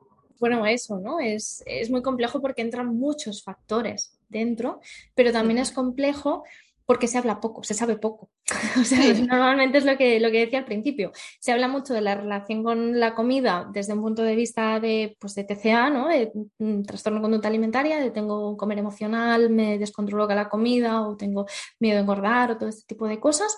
Bueno, 0.40 0.64
eso, 0.64 0.98
¿no? 0.98 1.20
Es, 1.20 1.62
es 1.66 1.90
muy 1.90 2.00
complejo 2.00 2.40
porque 2.40 2.62
entran 2.62 2.96
muchos 2.96 3.42
factores 3.42 4.18
dentro, 4.30 4.80
pero 5.14 5.30
también 5.30 5.58
es 5.58 5.72
complejo 5.72 6.42
porque 6.86 7.08
se 7.08 7.18
habla 7.18 7.40
poco, 7.40 7.62
se 7.64 7.74
sabe 7.74 7.96
poco. 7.96 8.30
o 8.80 8.84
sea, 8.84 9.14
normalmente 9.14 9.78
es 9.78 9.84
lo 9.84 9.96
que, 9.96 10.20
lo 10.20 10.30
que 10.30 10.40
decía 10.40 10.58
al 10.58 10.64
principio. 10.64 11.12
Se 11.40 11.52
habla 11.52 11.68
mucho 11.68 11.94
de 11.94 12.00
la 12.00 12.14
relación 12.14 12.62
con 12.62 13.00
la 13.00 13.14
comida 13.14 13.68
desde 13.72 13.94
un 13.94 14.02
punto 14.02 14.22
de 14.22 14.36
vista 14.36 14.80
de, 14.80 15.16
pues, 15.18 15.34
de 15.34 15.44
TCA, 15.44 15.90
¿no? 15.90 16.08
de 16.08 16.32
mm, 16.58 16.82
trastorno 16.82 17.20
conducta 17.20 17.48
alimentaria, 17.48 17.98
de 17.98 18.10
tengo 18.10 18.56
comer 18.56 18.78
emocional, 18.78 19.50
me 19.50 19.78
descontrolo 19.78 20.26
con 20.26 20.36
la 20.36 20.48
comida 20.48 21.02
o 21.06 21.16
tengo 21.16 21.46
miedo 21.80 21.98
a 21.98 22.02
engordar 22.02 22.50
o 22.52 22.58
todo 22.58 22.68
este 22.68 22.86
tipo 22.86 23.06
de 23.06 23.20
cosas 23.20 23.56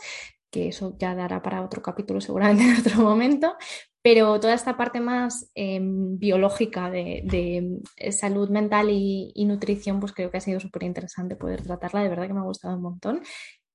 que 0.51 0.69
eso 0.69 0.95
ya 0.99 1.15
dará 1.15 1.43
para 1.43 1.63
otro 1.63 1.83
capítulo 1.83 2.21
seguramente 2.21 2.65
en 2.73 2.81
otro 2.81 3.03
momento, 3.03 3.57
pero 4.07 4.39
toda 4.39 4.55
esta 4.55 4.77
parte 4.77 5.01
más 5.01 5.51
em, 5.57 6.17
biológica 6.17 6.91
de, 6.91 7.81
eh, 7.97 8.13
salud 8.13 8.49
mental 8.51 8.89
y, 8.89 9.33
y, 9.35 9.47
nutrición, 9.47 9.99
pues 9.99 10.13
creo 10.13 10.31
que 10.31 10.37
ha 10.37 10.41
sido 10.41 10.61
súper 10.61 10.85
interesante 10.85 11.35
poder 11.35 11.63
tratarla, 11.63 12.03
de 12.03 12.09
verdad 12.09 12.29
que 12.29 12.33
me 12.33 12.39
ha 12.39 12.45
gustado 12.45 12.77
un 12.77 12.83
montón 12.83 13.23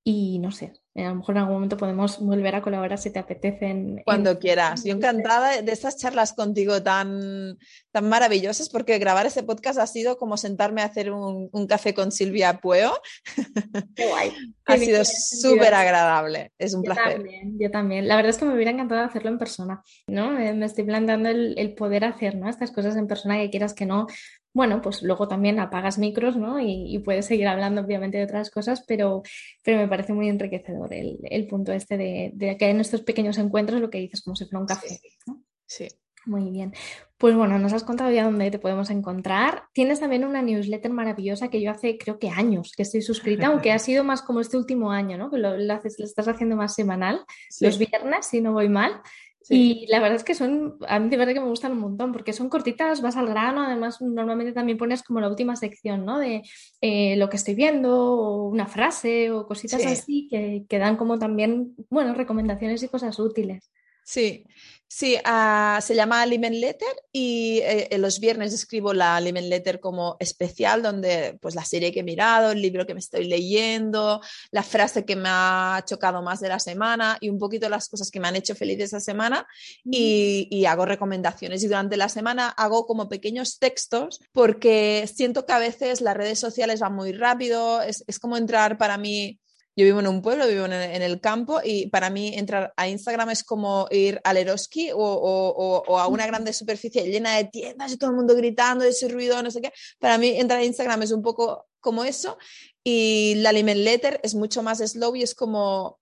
y 0.03 0.39
no 0.39 0.51
sé, 0.51 0.73
a 0.95 1.03
lo 1.03 1.15
mejor 1.15 1.35
en 1.35 1.41
algún 1.41 1.55
momento 1.55 1.77
podemos 1.77 2.19
volver 2.19 2.55
a 2.55 2.61
colaborar 2.61 2.97
si 2.97 3.11
te 3.11 3.19
apetece. 3.19 4.01
Cuando 4.03 4.39
quieras. 4.39 4.83
Yo 4.83 4.93
encantada 4.93 5.61
de 5.61 5.71
estas 5.71 5.97
charlas 5.97 6.33
contigo 6.33 6.83
tan, 6.83 7.57
tan 7.91 8.09
maravillosas, 8.09 8.67
porque 8.69 8.99
grabar 8.99 9.25
este 9.25 9.43
podcast 9.43 9.79
ha 9.79 9.87
sido 9.87 10.17
como 10.17 10.35
sentarme 10.35 10.81
a 10.81 10.85
hacer 10.85 11.11
un, 11.11 11.49
café 11.67 11.93
con 11.93 12.11
Silvia 12.11 12.59
Pueo. 12.59 12.91
Qué 13.95 14.07
guay. 14.07 14.33
ha 14.65 14.77
sido 14.77 15.05
súper 15.05 15.73
agradable. 15.73 16.51
Es 16.57 16.73
un 16.73 16.83
yo 16.83 16.93
placer. 16.93 17.13
También, 17.13 17.57
yo 17.57 17.71
también. 17.71 18.07
La 18.07 18.17
verdad 18.17 18.31
es 18.31 18.37
que 18.37 18.45
me 18.45 18.55
hubiera 18.55 18.71
encantado 18.71 19.01
hacerlo 19.01 19.29
en 19.29 19.37
persona, 19.37 19.81
¿no? 20.07 20.31
Me, 20.31 20.65
estoy 20.65 20.83
planteando 20.83 21.29
el, 21.29 21.53
el, 21.57 21.73
poder 21.73 22.03
hacer 22.03 22.35
¿no? 22.35 22.49
estas 22.49 22.71
cosas 22.71 22.97
en 22.97 23.07
persona 23.07 23.37
que 23.37 23.49
quieras 23.49 23.73
que 23.73 23.85
no, 23.85 24.07
bueno, 24.53 24.81
pues 24.81 25.01
luego 25.01 25.27
también 25.27 25.59
apagas 25.59 25.97
micros, 25.97 26.35
¿no? 26.35 26.59
Y, 26.59 26.99
puedes 26.99 27.25
seguir 27.25 27.47
hablando 27.47 27.81
obviamente 27.81 28.17
de 28.17 28.25
otras 28.25 28.49
cosas, 28.49 28.83
pero, 28.87 29.23
pero 29.63 29.77
me 29.77 29.87
parece 29.87 30.13
muy 30.13 30.29
enriquecedor 30.29 30.93
el, 30.93 31.47
punto 31.47 31.71
este 31.71 31.97
de, 31.97 32.57
que 32.57 32.69
en 32.69 32.79
estos 32.79 33.01
pequeños 33.01 33.37
encuentros 33.37 33.81
lo 33.81 33.89
que 33.89 33.99
dices 33.99 34.21
como 34.21 34.35
si 34.35 34.45
fuera 34.45 34.59
un 34.59 34.67
café. 34.67 34.99
¿no? 35.25 35.43
sí. 35.65 35.87
Muy 36.25 36.51
bien. 36.51 36.73
Pues 37.17 37.35
bueno, 37.35 37.57
nos 37.57 37.73
has 37.73 37.83
contado 37.83 38.11
ya 38.11 38.25
dónde 38.25 38.51
te 38.51 38.59
podemos 38.59 38.89
encontrar. 38.89 39.63
Tienes 39.73 39.99
también 39.99 40.23
una 40.23 40.41
newsletter 40.41 40.91
maravillosa 40.91 41.49
que 41.49 41.61
yo 41.61 41.71
hace 41.71 41.97
creo 41.97 42.19
que 42.19 42.29
años 42.29 42.73
que 42.75 42.83
estoy 42.83 43.01
suscrita, 43.01 43.47
aunque 43.47 43.71
ha 43.71 43.79
sido 43.79 44.03
más 44.03 44.21
como 44.21 44.39
este 44.39 44.57
último 44.57 44.91
año, 44.91 45.17
¿no? 45.17 45.31
Que 45.31 45.39
lo, 45.39 45.49
haces, 45.73 45.95
lo 45.97 46.05
estás 46.05 46.27
haciendo 46.27 46.55
más 46.55 46.75
semanal, 46.75 47.25
los 47.59 47.77
viernes, 47.79 48.27
si 48.27 48.41
no 48.41 48.53
voy 48.53 48.69
mal. 48.69 49.01
Y 49.49 49.87
la 49.87 49.99
verdad 49.99 50.15
es 50.15 50.23
que 50.23 50.35
son, 50.35 50.77
a 50.87 50.99
mí 50.99 51.09
de 51.09 51.17
verdad 51.17 51.33
que 51.33 51.39
me 51.39 51.47
gustan 51.47 51.71
un 51.71 51.79
montón, 51.79 52.11
porque 52.11 52.33
son 52.33 52.49
cortitas, 52.49 53.01
vas 53.01 53.17
al 53.17 53.27
grano, 53.27 53.63
además 53.63 54.01
normalmente 54.01 54.53
también 54.53 54.77
pones 54.77 55.03
como 55.03 55.19
la 55.19 55.29
última 55.29 55.55
sección, 55.55 56.05
¿no? 56.05 56.19
De 56.19 56.43
eh, 56.81 57.15
lo 57.17 57.29
que 57.29 57.37
estoy 57.37 57.55
viendo, 57.55 57.91
o 57.91 58.47
una 58.49 58.67
frase, 58.67 59.31
o 59.31 59.47
cositas 59.47 59.85
así, 59.85 60.27
que, 60.29 60.65
que, 60.69 60.77
dan 60.77 60.95
como 60.95 61.17
también, 61.17 61.75
bueno, 61.89 62.13
recomendaciones 62.13 62.83
y 62.83 62.87
cosas 62.87 63.17
útiles. 63.19 63.71
Sí, 64.03 64.45
Sí, 64.93 65.15
uh, 65.15 65.81
se 65.81 65.95
llama 65.95 66.21
Aliment 66.21 66.57
Letter 66.57 66.93
y 67.13 67.61
eh, 67.63 67.97
los 67.97 68.19
viernes 68.19 68.53
escribo 68.53 68.93
la 68.93 69.15
Aliment 69.15 69.47
Letter 69.47 69.79
como 69.79 70.17
especial, 70.19 70.83
donde 70.83 71.37
pues 71.41 71.55
la 71.55 71.63
serie 71.63 71.93
que 71.93 72.01
he 72.01 72.03
mirado, 72.03 72.51
el 72.51 72.61
libro 72.61 72.85
que 72.85 72.93
me 72.93 72.99
estoy 72.99 73.23
leyendo, 73.23 74.19
la 74.51 74.63
frase 74.63 75.05
que 75.05 75.15
me 75.15 75.29
ha 75.29 75.81
chocado 75.87 76.21
más 76.21 76.41
de 76.41 76.49
la 76.49 76.59
semana 76.59 77.17
y 77.21 77.29
un 77.29 77.39
poquito 77.39 77.69
las 77.69 77.87
cosas 77.87 78.11
que 78.11 78.19
me 78.19 78.27
han 78.27 78.35
hecho 78.35 78.53
feliz 78.53 78.81
esa 78.81 78.99
semana 78.99 79.47
y, 79.85 80.49
y, 80.51 80.65
hago 80.65 80.85
recomendaciones. 80.85 81.63
Y 81.63 81.67
durante 81.67 81.95
la 81.95 82.09
semana 82.09 82.49
hago 82.49 82.85
como 82.85 83.07
pequeños 83.07 83.59
textos 83.59 84.19
porque 84.33 85.09
siento 85.11 85.45
que 85.45 85.53
a 85.53 85.59
veces 85.59 86.01
las 86.01 86.17
redes 86.17 86.37
sociales 86.37 86.81
van 86.81 86.95
muy 86.95 87.13
rápido, 87.13 87.81
es, 87.81 88.03
es 88.07 88.19
como 88.19 88.35
entrar 88.35 88.77
para 88.77 88.97
mí 88.97 89.39
yo 89.76 89.86
vivo 89.86 89.99
en 89.99 90.07
un 90.07 90.22
pueblo, 90.22 90.47
vivo 90.47 90.65
en 90.65 90.74
el, 90.74 91.22
campo 91.22 91.61
y 91.63 91.88
para 91.88 92.09
mí 92.09 92.34
entrar 92.36 92.74
a 92.76 92.88
Instagram 92.88 93.30
es 93.30 93.43
como 93.43 93.88
ir 93.89 94.19
al 94.24 94.38
Eroski 94.38 94.89
o, 94.93 95.97
a 95.97 96.07
una 96.07 96.28
grande 96.28 96.51
superficie 96.51 97.03
llena 97.03 97.38
de 97.38 97.45
tiendas 97.45 97.93
y 97.93 97.97
todo 97.97 98.09
el 98.09 98.15
mundo 98.17 98.36
gritando, 98.36 98.84
ese 98.84 99.07
ruido, 99.07 99.41
no 99.41 99.49
sé 99.49 99.61
qué. 99.61 99.72
Para 99.99 100.17
mí 100.17 100.30
entrar 100.38 100.59
a 100.59 100.63
Instagram 100.63 101.03
es 101.03 101.11
un 101.11 101.22
poco 101.22 101.67
como 101.80 102.03
eso 102.03 102.38
y 102.84 103.36
la 103.38 103.49
Aliment 103.49 103.80
Letter 103.80 104.19
es 104.24 104.36
mucho 104.36 104.61
más 104.61 104.80
slow 104.80 105.15
y 105.15 105.24
es 105.24 105.36
como, 105.36 105.99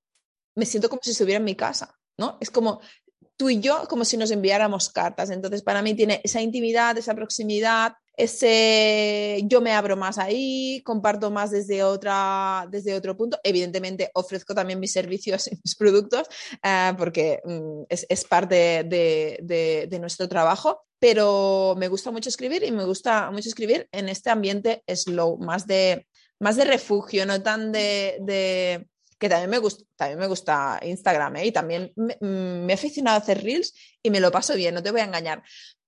me 0.55 0.65
siento 0.65 0.89
como 0.89 1.01
si 1.03 1.11
estuviera 1.11 1.37
en 1.37 1.45
mi 1.45 1.55
casa, 1.55 1.95
¿no? 2.17 2.37
Es 2.41 2.49
como 2.49 2.81
tú 3.37 3.49
y 3.49 3.61
yo 3.61 3.87
como 3.87 4.03
si 4.03 4.17
nos 4.17 4.31
enviáramos 4.31 4.89
cartas. 4.89 5.29
Entonces, 5.29 5.61
para 5.61 5.81
mí 5.81 5.93
tiene 5.93 6.21
esa 6.23 6.41
intimidad, 6.41 6.97
esa 6.97 7.15
proximidad, 7.15 7.93
ese 8.19 9.41
yo 9.45 9.61
me 9.61 9.71
abro 9.71 9.95
más 9.95 10.17
ahí, 10.17 10.81
comparto 10.83 11.31
más 11.31 11.51
desde, 11.51 11.83
otra, 11.83 12.67
desde 12.69 12.93
otro 12.93 13.15
punto. 13.15 13.39
Evidentemente 13.43 14.11
ofrezco 14.13 14.53
también 14.53 14.79
mis 14.79 14.91
servicios 14.91 15.47
y 15.47 15.51
mis 15.63 15.75
productos 15.75 16.27
eh, 16.61 16.93
porque 16.97 17.39
mm, 17.45 17.83
es, 17.87 18.25
parte 18.25 18.83
de, 18.83 19.97
nuestro 19.99 20.27
trabajo, 20.27 20.85
pero 20.99 21.75
me 21.77 21.87
gusta 21.87 22.11
mucho 22.11 22.29
escribir 22.29 22.63
y 22.63 22.71
me 22.71 22.83
gusta 22.83 23.31
mucho 23.31 23.47
escribir 23.47 23.87
en 23.93 24.09
este 24.09 24.29
ambiente 24.29 24.83
slow, 24.87 25.37
más 25.37 25.65
de, 25.65 26.05
más 26.39 26.57
de 26.57 26.65
refugio, 26.65 27.25
no 27.25 27.41
tan 27.41 27.71
de, 27.71 28.85
que 29.17 29.29
también 29.29 29.49
me 29.49 29.59
gusta, 29.59 29.85
también 29.95 30.19
me 30.19 30.27
gusta 30.27 30.79
Instagram 30.83 31.37
¿eh? 31.37 31.47
y 31.47 31.51
también 31.53 31.93
mm, 31.95 32.65
me, 32.65 32.73
he 32.73 32.75
aficionado 32.75 33.15
a 33.15 33.21
hacer 33.21 33.41
reels 33.41 33.73
y 34.03 34.09
me 34.09 34.19
lo 34.19 34.29
paso 34.29 34.55
bien, 34.55 34.75
no 34.75 34.83
te 34.83 34.91
voy 34.91 35.01
a 35.01 35.05
engañar 35.05 35.41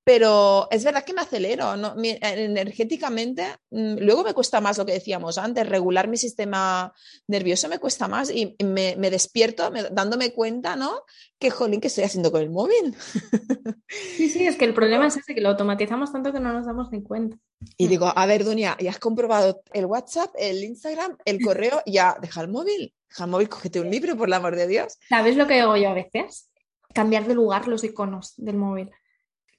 pero 0.03 0.67
es 0.71 0.83
verdad 0.83 1.03
que 1.03 1.13
me 1.13 1.21
acelero 1.21 1.77
¿no? 1.77 1.93
energéticamente. 1.95 3.45
Mm, 3.69 3.97
luego 3.99 4.23
me 4.23 4.33
cuesta 4.33 4.59
más 4.59 4.77
lo 4.77 4.85
que 4.85 4.93
decíamos 4.93 5.37
antes, 5.37 5.67
regular 5.67 6.07
mi 6.07 6.17
sistema 6.17 6.91
nervioso 7.27 7.69
me 7.69 7.79
cuesta 7.79 8.07
más 8.07 8.31
y 8.31 8.55
me, 8.63 8.95
despierto 9.11 9.71
dándome 9.91 10.33
cuenta, 10.33 10.75
¿no? 10.75 11.03
Que 11.37 11.51
jolín, 11.51 11.81
¿qué 11.81 11.87
estoy 11.87 12.05
haciendo 12.05 12.31
con 12.31 12.41
el 12.41 12.49
móvil? 12.49 12.95
Sí, 14.15 14.29
sí, 14.29 14.47
es 14.47 14.55
que 14.55 14.63
el 14.63 14.73
problema 14.73 15.07
es 15.07 15.17
ese, 15.17 15.35
que 15.35 15.41
lo 15.41 15.49
automatizamos 15.49 16.13
tanto 16.13 16.31
que 16.31 16.39
no 16.39 16.53
nos 16.53 16.65
damos 16.65 16.93
ni 16.93 17.03
cuenta. 17.03 17.35
Y 17.75 17.89
digo, 17.89 18.09
a 18.15 18.25
ver, 18.25 18.45
Dunia, 18.45 18.77
¿ya 18.79 18.89
has 18.89 18.99
comprobado 18.99 19.63
el 19.73 19.85
WhatsApp, 19.85 20.33
el 20.39 20.63
Instagram, 20.63 21.17
el 21.25 21.39
correo? 21.45 21.81
Ya, 21.85 22.15
deja 22.21 22.39
el 22.39 22.47
móvil, 22.47 22.93
deja 23.09 23.25
el 23.25 23.29
móvil, 23.29 23.49
cógete 23.49 23.81
un 23.81 23.91
libro, 23.91 24.15
por 24.15 24.29
el 24.29 24.33
amor 24.33 24.55
de 24.55 24.65
Dios. 24.65 24.97
¿Sabes 25.09 25.35
lo 25.35 25.45
que 25.45 25.59
hago 25.59 25.75
yo 25.75 25.89
a 25.89 25.93
veces? 25.93 26.49
Cambiar 26.93 27.27
de 27.27 27.33
lugar 27.33 27.67
los 27.67 27.83
iconos 27.83 28.33
del 28.37 28.55
móvil 28.55 28.91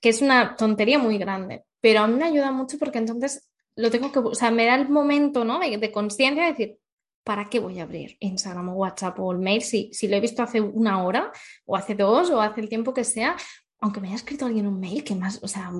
que 0.03 0.09
es 0.09 0.21
una 0.21 0.57
tontería 0.57 0.99
muy 0.99 1.17
grande, 1.17 1.65
pero 1.81 2.01
a 2.01 2.09
mí 2.09 2.17
me 2.19 2.25
ayuda 2.25 2.51
mucho 2.51 2.77
porque 2.77 2.99
entonces 2.99 3.49
lo 3.77 3.91
tengo 3.91 4.13
que, 4.13 4.19
o 4.19 4.35
sea, 4.35 4.51
me 4.51 4.67
da 4.67 4.75
el 4.75 4.89
momento, 4.89 5.45
¿no? 5.45 5.61
De, 5.61 5.79
de 5.79 5.93
conciencia 5.93 6.43
de 6.43 6.51
decir, 6.51 6.79
¿para 7.25 7.49
qué 7.49 7.61
voy 7.61 7.79
a 7.79 7.85
abrir 7.85 8.17
Instagram 8.19 8.71
o 8.71 8.75
WhatsApp 8.75 9.19
o 9.21 9.33
el 9.33 9.39
mail 9.39 9.63
si, 9.63 9.91
si 9.93 10.09
lo 10.09 10.17
he 10.17 10.21
visto 10.21 10.43
hace 10.43 10.61
una 10.61 11.05
hora 11.05 11.31
o 11.65 11.77
hace 11.77 11.95
dos 11.95 12.31
o 12.31 12.41
hace 12.41 12.61
el 12.61 12.69
tiempo 12.69 12.93
que 12.93 13.05
sea? 13.05 13.37
Aunque 13.83 14.01
me 14.01 14.07
haya 14.07 14.17
escrito 14.17 14.47
alguien 14.47 14.69
un 14.69 14.79
mail, 14.79 15.03
que 15.03 15.17
más, 15.17 15.41
o 15.43 15.49
sea, 15.49 15.73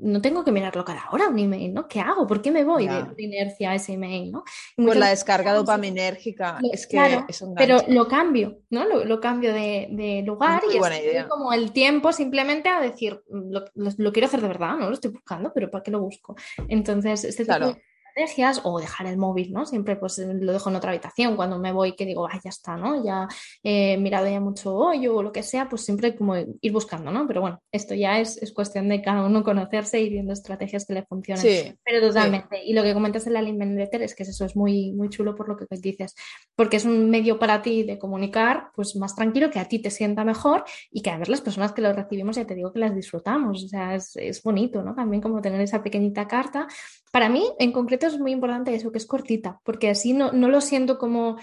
no 0.00 0.22
tengo 0.22 0.42
que 0.42 0.50
mirarlo 0.50 0.86
cada 0.86 1.10
hora 1.10 1.28
un 1.28 1.38
email, 1.38 1.74
¿no? 1.74 1.86
¿Qué 1.86 2.00
hago? 2.00 2.26
¿Por 2.26 2.40
qué 2.40 2.50
me 2.50 2.64
voy 2.64 2.88
de, 2.88 3.04
inercia 3.18 3.72
a 3.72 3.74
ese 3.74 3.92
email, 3.92 4.32
¿no? 4.32 4.42
Pues 4.74 4.96
la 4.96 5.10
descarga 5.10 5.52
dopaminérgica, 5.52 6.58
es 6.72 6.86
que 6.86 6.96
claro, 6.96 7.26
Pero 7.54 7.76
lo 7.88 8.08
cambio, 8.08 8.60
¿no? 8.70 8.86
Lo, 8.86 9.20
cambio 9.20 9.52
de, 9.52 10.22
lugar 10.24 10.62
y 10.72 10.78
es 10.78 11.26
como 11.26 11.52
el 11.52 11.72
tiempo 11.72 12.10
simplemente 12.14 12.70
a 12.70 12.80
decir, 12.80 13.22
lo, 13.28 14.12
quiero 14.12 14.26
hacer 14.26 14.40
de 14.40 14.48
verdad, 14.48 14.78
¿no? 14.78 14.88
Lo 14.88 14.94
estoy 14.94 15.10
buscando, 15.10 15.52
pero 15.54 15.70
¿para 15.70 15.84
qué 15.84 15.90
lo 15.90 16.00
busco? 16.00 16.34
Entonces, 16.68 17.22
este 17.24 17.44
tipo 17.44 17.76
estrategias 18.12 18.60
o 18.64 18.78
dejar 18.78 19.06
el 19.06 19.16
móvil, 19.16 19.52
¿no? 19.52 19.66
Siempre 19.66 19.96
pues 19.96 20.18
lo 20.18 20.52
dejo 20.52 20.70
en 20.70 20.76
otra 20.76 20.90
habitación 20.90 21.36
cuando 21.36 21.58
me 21.58 21.72
voy 21.72 21.94
que 21.94 22.06
digo, 22.06 22.26
ah, 22.26 22.38
ya 22.42 22.50
está, 22.50 22.76
¿no? 22.76 23.04
Ya 23.04 23.28
he 23.62 23.96
mirado 23.96 24.28
ya 24.28 24.40
mucho 24.40 24.74
hoyo 24.74 25.16
o 25.16 25.22
lo 25.22 25.32
que 25.32 25.42
sea, 25.42 25.68
pues 25.68 25.84
siempre 25.84 26.14
como 26.14 26.36
ir 26.36 26.72
buscando, 26.72 27.10
¿no? 27.10 27.26
Pero 27.26 27.40
bueno, 27.40 27.60
esto 27.70 27.94
ya 27.94 28.20
es, 28.20 28.36
es 28.42 28.52
cuestión 28.52 28.88
de 28.88 29.02
cada 29.02 29.24
uno 29.24 29.42
conocerse 29.42 30.00
y 30.00 30.08
viendo 30.08 30.32
estrategias 30.32 30.86
que 30.86 30.94
le 30.94 31.04
funcionen. 31.04 31.42
Sí, 31.42 31.74
Pero 31.84 32.06
totalmente. 32.06 32.62
Y 32.64 32.72
lo 32.74 32.82
que 32.82 32.94
comentas 32.94 33.26
en 33.26 33.34
la 33.34 33.42
Letter 33.42 34.02
es 34.02 34.14
que 34.14 34.22
eso 34.24 34.44
es 34.44 34.56
muy, 34.56 34.92
muy 34.92 35.08
chulo 35.08 35.34
por 35.34 35.48
lo 35.48 35.56
que 35.56 35.66
dices, 35.80 36.14
porque 36.54 36.76
es 36.76 36.84
un 36.84 37.10
medio 37.10 37.38
para 37.38 37.62
ti 37.62 37.82
de 37.82 37.98
comunicar 37.98 38.70
pues 38.74 38.96
más 38.96 39.14
tranquilo, 39.14 39.50
que 39.50 39.58
a 39.58 39.68
ti 39.68 39.78
te 39.78 39.90
sienta 39.90 40.24
mejor 40.24 40.64
y 40.90 41.02
que 41.02 41.10
a 41.10 41.18
ver 41.18 41.28
las 41.28 41.40
personas 41.40 41.72
que 41.72 41.82
lo 41.82 41.92
recibimos 41.92 42.36
ya 42.36 42.46
te 42.46 42.54
digo 42.54 42.72
que 42.72 42.78
las 42.78 42.94
disfrutamos, 42.94 43.64
o 43.64 43.68
sea, 43.68 43.94
es, 43.94 44.16
es 44.16 44.42
bonito, 44.42 44.82
¿no? 44.82 44.94
También 44.94 45.22
como 45.22 45.40
tener 45.40 45.60
esa 45.60 45.82
pequeñita 45.82 46.26
carta. 46.28 46.66
Para 47.12 47.28
mí, 47.28 47.44
en 47.58 47.72
concreto, 47.72 48.06
es 48.06 48.18
muy 48.18 48.32
importante 48.32 48.74
eso, 48.74 48.90
que 48.90 48.98
es 48.98 49.06
cortita, 49.06 49.60
porque 49.64 49.90
así 49.90 50.14
no, 50.14 50.32
no 50.32 50.48
lo 50.48 50.60
siento 50.60 50.98
como, 50.98 51.36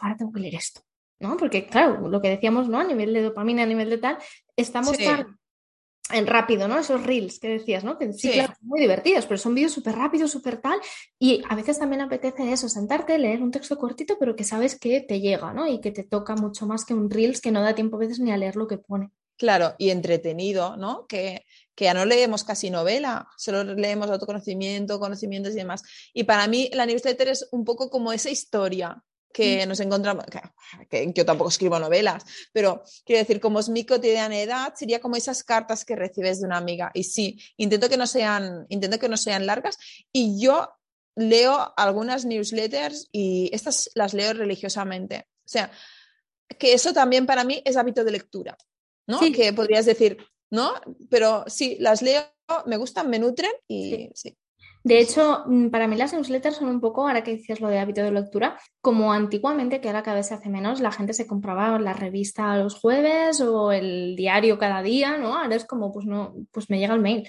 ahora 0.00 0.16
tengo 0.16 0.32
que 0.32 0.40
leer 0.40 0.56
esto, 0.56 0.80
¿no? 1.20 1.36
Porque 1.36 1.66
claro, 1.66 2.08
lo 2.08 2.20
que 2.20 2.30
decíamos, 2.30 2.68
¿no? 2.68 2.80
A 2.80 2.84
nivel 2.84 3.12
de 3.12 3.22
dopamina, 3.22 3.62
a 3.62 3.66
nivel 3.66 3.90
de 3.90 3.98
tal, 3.98 4.18
estamos 4.56 4.98
tan 4.98 5.38
en 6.12 6.26
rápido, 6.26 6.68
¿no? 6.68 6.78
Esos 6.78 7.02
reels 7.02 7.38
que 7.38 7.48
decías, 7.48 7.84
¿no? 7.84 7.98
Que 7.98 8.12
sí, 8.12 8.30
claro, 8.30 8.54
son 8.58 8.68
muy 8.68 8.80
divertidos, 8.80 9.26
pero 9.26 9.38
son 9.38 9.54
vídeos 9.54 9.72
súper 9.72 9.96
rápidos, 9.96 10.30
súper 10.30 10.58
tal. 10.58 10.78
Y 11.18 11.42
a 11.48 11.54
veces 11.54 11.78
también 11.78 12.02
apetece 12.02 12.52
eso, 12.52 12.68
sentarte, 12.68 13.18
leer 13.18 13.42
un 13.42 13.50
texto 13.50 13.76
cortito, 13.76 14.16
pero 14.18 14.36
que 14.36 14.44
sabes 14.44 14.78
que 14.78 15.00
te 15.00 15.20
llega, 15.20 15.52
¿no? 15.52 15.66
Y 15.66 15.80
que 15.80 15.92
te 15.92 16.04
toca 16.04 16.36
mucho 16.36 16.66
más 16.66 16.84
que 16.84 16.94
un 16.94 17.10
reels 17.10 17.40
que 17.40 17.50
no 17.50 17.62
da 17.62 17.74
tiempo 17.74 17.96
a 17.96 18.00
veces 18.00 18.20
ni 18.20 18.32
a 18.32 18.36
leer 18.36 18.56
lo 18.56 18.66
que 18.66 18.78
pone. 18.78 19.10
Claro, 19.36 19.74
y 19.78 19.90
entretenido, 19.90 20.76
¿no? 20.76 21.06
Que, 21.06 21.44
que 21.74 21.86
ya 21.86 21.94
no 21.94 22.04
leemos 22.04 22.44
casi 22.44 22.70
novela, 22.70 23.28
solo 23.36 23.64
leemos 23.64 24.10
autoconocimiento, 24.10 25.00
conocimientos 25.00 25.54
y 25.54 25.56
demás. 25.56 25.82
Y 26.12 26.24
para 26.24 26.46
mí 26.46 26.70
la 26.72 26.86
newsletter 26.86 27.28
es 27.28 27.48
un 27.50 27.64
poco 27.64 27.90
como 27.90 28.12
esa 28.12 28.30
historia 28.30 29.02
que 29.32 29.66
mm. 29.66 29.68
nos 29.68 29.80
encontramos, 29.80 30.24
que, 30.88 31.12
yo 31.12 31.26
tampoco 31.26 31.50
escribo 31.50 31.78
novelas, 31.78 32.24
pero 32.52 32.84
quiero 33.04 33.18
decir, 33.18 33.40
como 33.40 33.58
es 33.58 33.68
mi 33.68 33.84
cotidianidad, 33.84 34.74
sería 34.76 35.00
como 35.00 35.16
esas 35.16 35.42
cartas 35.42 35.84
que 35.84 35.96
recibes 35.96 36.40
de 36.40 36.46
una 36.46 36.56
amiga. 36.56 36.92
Y 36.94 37.02
sí, 37.04 37.40
intento 37.56 37.88
que 37.88 37.96
no 37.96 38.06
sean, 38.06 38.64
intento 38.68 38.98
que 38.98 39.08
no 39.08 39.16
sean 39.16 39.46
largas 39.46 39.76
y 40.12 40.40
yo 40.40 40.70
leo 41.16 41.74
algunas 41.76 42.24
newsletters 42.24 43.08
y 43.10 43.50
estas 43.52 43.90
las 43.94 44.14
leo 44.14 44.32
religiosamente. 44.34 45.26
O 45.44 45.48
sea, 45.48 45.70
que 46.58 46.72
eso 46.72 46.92
también 46.92 47.26
para 47.26 47.44
mí 47.44 47.60
es 47.64 47.76
hábito 47.76 48.04
de 48.04 48.12
lectura. 48.12 48.56
¿no? 49.06 49.20
Que 49.20 49.52
podrías 49.52 49.84
decir, 49.84 50.18
¿no? 50.54 50.72
Pero 51.10 51.44
sí, 51.48 51.76
las 51.80 52.00
leo, 52.00 52.22
me 52.66 52.76
gustan, 52.76 53.10
me 53.10 53.18
nutren 53.18 53.52
y 53.68 54.08
sí. 54.14 54.36
De 54.84 55.00
hecho, 55.00 55.44
mm, 55.46 55.70
para 55.70 55.88
mí 55.88 55.96
las 55.96 56.12
newsletters 56.12 56.56
son 56.56 56.68
un 56.68 56.78
poco, 56.78 57.08
ahora 57.08 57.24
que 57.24 57.36
decías 57.36 57.60
lo 57.60 57.68
de 57.68 57.78
hábito 57.78 58.02
de 58.02 58.12
lectura, 58.12 58.58
como 58.82 59.14
antiguamente, 59.14 59.80
que 59.80 59.88
ahora 59.88 60.02
cada 60.02 60.18
vez 60.18 60.26
se 60.26 60.34
hace 60.34 60.50
menos, 60.50 60.80
la 60.80 60.92
gente 60.92 61.14
se 61.14 61.26
compraba 61.26 61.78
la 61.78 61.94
revista 61.94 62.58
los 62.58 62.74
jueves 62.74 63.40
o 63.40 63.72
el 63.72 64.14
diario 64.14 64.58
cada 64.58 64.82
día, 64.82 65.16
¿no? 65.16 65.38
Ahora 65.38 65.56
es 65.56 65.64
como, 65.64 65.90
pues 65.90 66.04
no, 66.04 66.34
pues 66.52 66.68
me 66.68 66.78
llega 66.78 66.94
el 66.94 67.00
mail. 67.00 67.26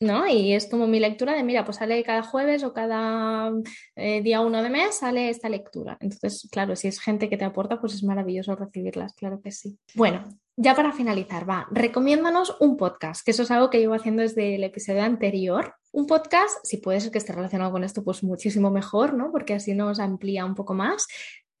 ¿no? 0.00 0.26
Y 0.26 0.52
es 0.52 0.66
como 0.66 0.86
mi 0.86 0.98
lectura 1.00 1.34
de, 1.34 1.42
mira, 1.42 1.64
pues 1.64 1.78
sale 1.78 2.02
cada 2.04 2.22
jueves 2.22 2.62
o 2.64 2.72
cada 2.72 3.52
eh, 3.96 4.22
día 4.22 4.40
uno 4.40 4.62
de 4.62 4.68
mes, 4.68 4.98
sale 4.98 5.30
esta 5.30 5.48
lectura. 5.48 5.96
Entonces, 6.00 6.48
claro, 6.50 6.76
si 6.76 6.88
es 6.88 7.00
gente 7.00 7.30
que 7.30 7.36
te 7.36 7.44
aporta, 7.44 7.80
pues 7.80 7.94
es 7.94 8.02
maravilloso 8.02 8.54
recibirlas, 8.56 9.14
claro 9.14 9.40
que 9.40 9.52
sí. 9.52 9.78
Bueno, 9.94 10.24
ya 10.56 10.74
para 10.74 10.92
finalizar, 10.92 11.48
va, 11.48 11.66
recomiéndanos 11.70 12.56
un 12.60 12.76
podcast, 12.76 13.24
que 13.24 13.32
eso 13.32 13.42
es 13.42 13.50
algo 13.50 13.70
que 13.70 13.78
llevo 13.78 13.94
haciendo 13.94 14.22
desde 14.22 14.54
el 14.54 14.64
episodio 14.64 15.02
anterior. 15.02 15.74
Un 15.92 16.06
podcast, 16.06 16.58
si 16.64 16.78
puede 16.78 17.00
ser 17.00 17.10
que 17.10 17.18
esté 17.18 17.32
relacionado 17.32 17.72
con 17.72 17.84
esto, 17.84 18.04
pues 18.04 18.22
muchísimo 18.22 18.70
mejor, 18.70 19.14
¿no? 19.14 19.30
Porque 19.32 19.54
así 19.54 19.74
nos 19.74 19.98
amplía 19.98 20.44
un 20.44 20.54
poco 20.54 20.74
más. 20.74 21.06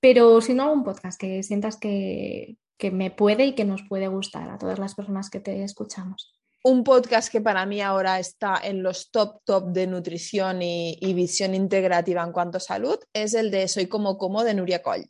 Pero 0.00 0.40
si 0.40 0.54
no, 0.54 0.72
un 0.72 0.84
podcast 0.84 1.20
que 1.20 1.42
sientas 1.42 1.76
que, 1.76 2.56
que 2.78 2.90
me 2.90 3.10
puede 3.10 3.46
y 3.46 3.54
que 3.54 3.64
nos 3.64 3.82
puede 3.82 4.08
gustar 4.08 4.50
a 4.50 4.58
todas 4.58 4.78
las 4.78 4.94
personas 4.94 5.30
que 5.30 5.40
te 5.40 5.62
escuchamos 5.62 6.34
un 6.64 6.82
podcast 6.82 7.30
que 7.30 7.42
para 7.42 7.66
mí 7.66 7.82
ahora 7.82 8.18
está 8.18 8.58
en 8.64 8.82
los 8.82 9.10
top 9.10 9.42
top 9.44 9.66
de 9.66 9.86
nutrición 9.86 10.62
y, 10.62 11.12
visión 11.14 11.54
integrativa 11.54 12.22
en 12.22 12.32
cuanto 12.32 12.56
a 12.56 12.60
salud 12.60 12.98
es 13.12 13.34
el 13.34 13.50
de 13.50 13.68
Soy 13.68 13.86
como 13.86 14.16
como 14.16 14.42
de 14.42 14.54
Nuria 14.54 14.82
Coll. 14.82 15.04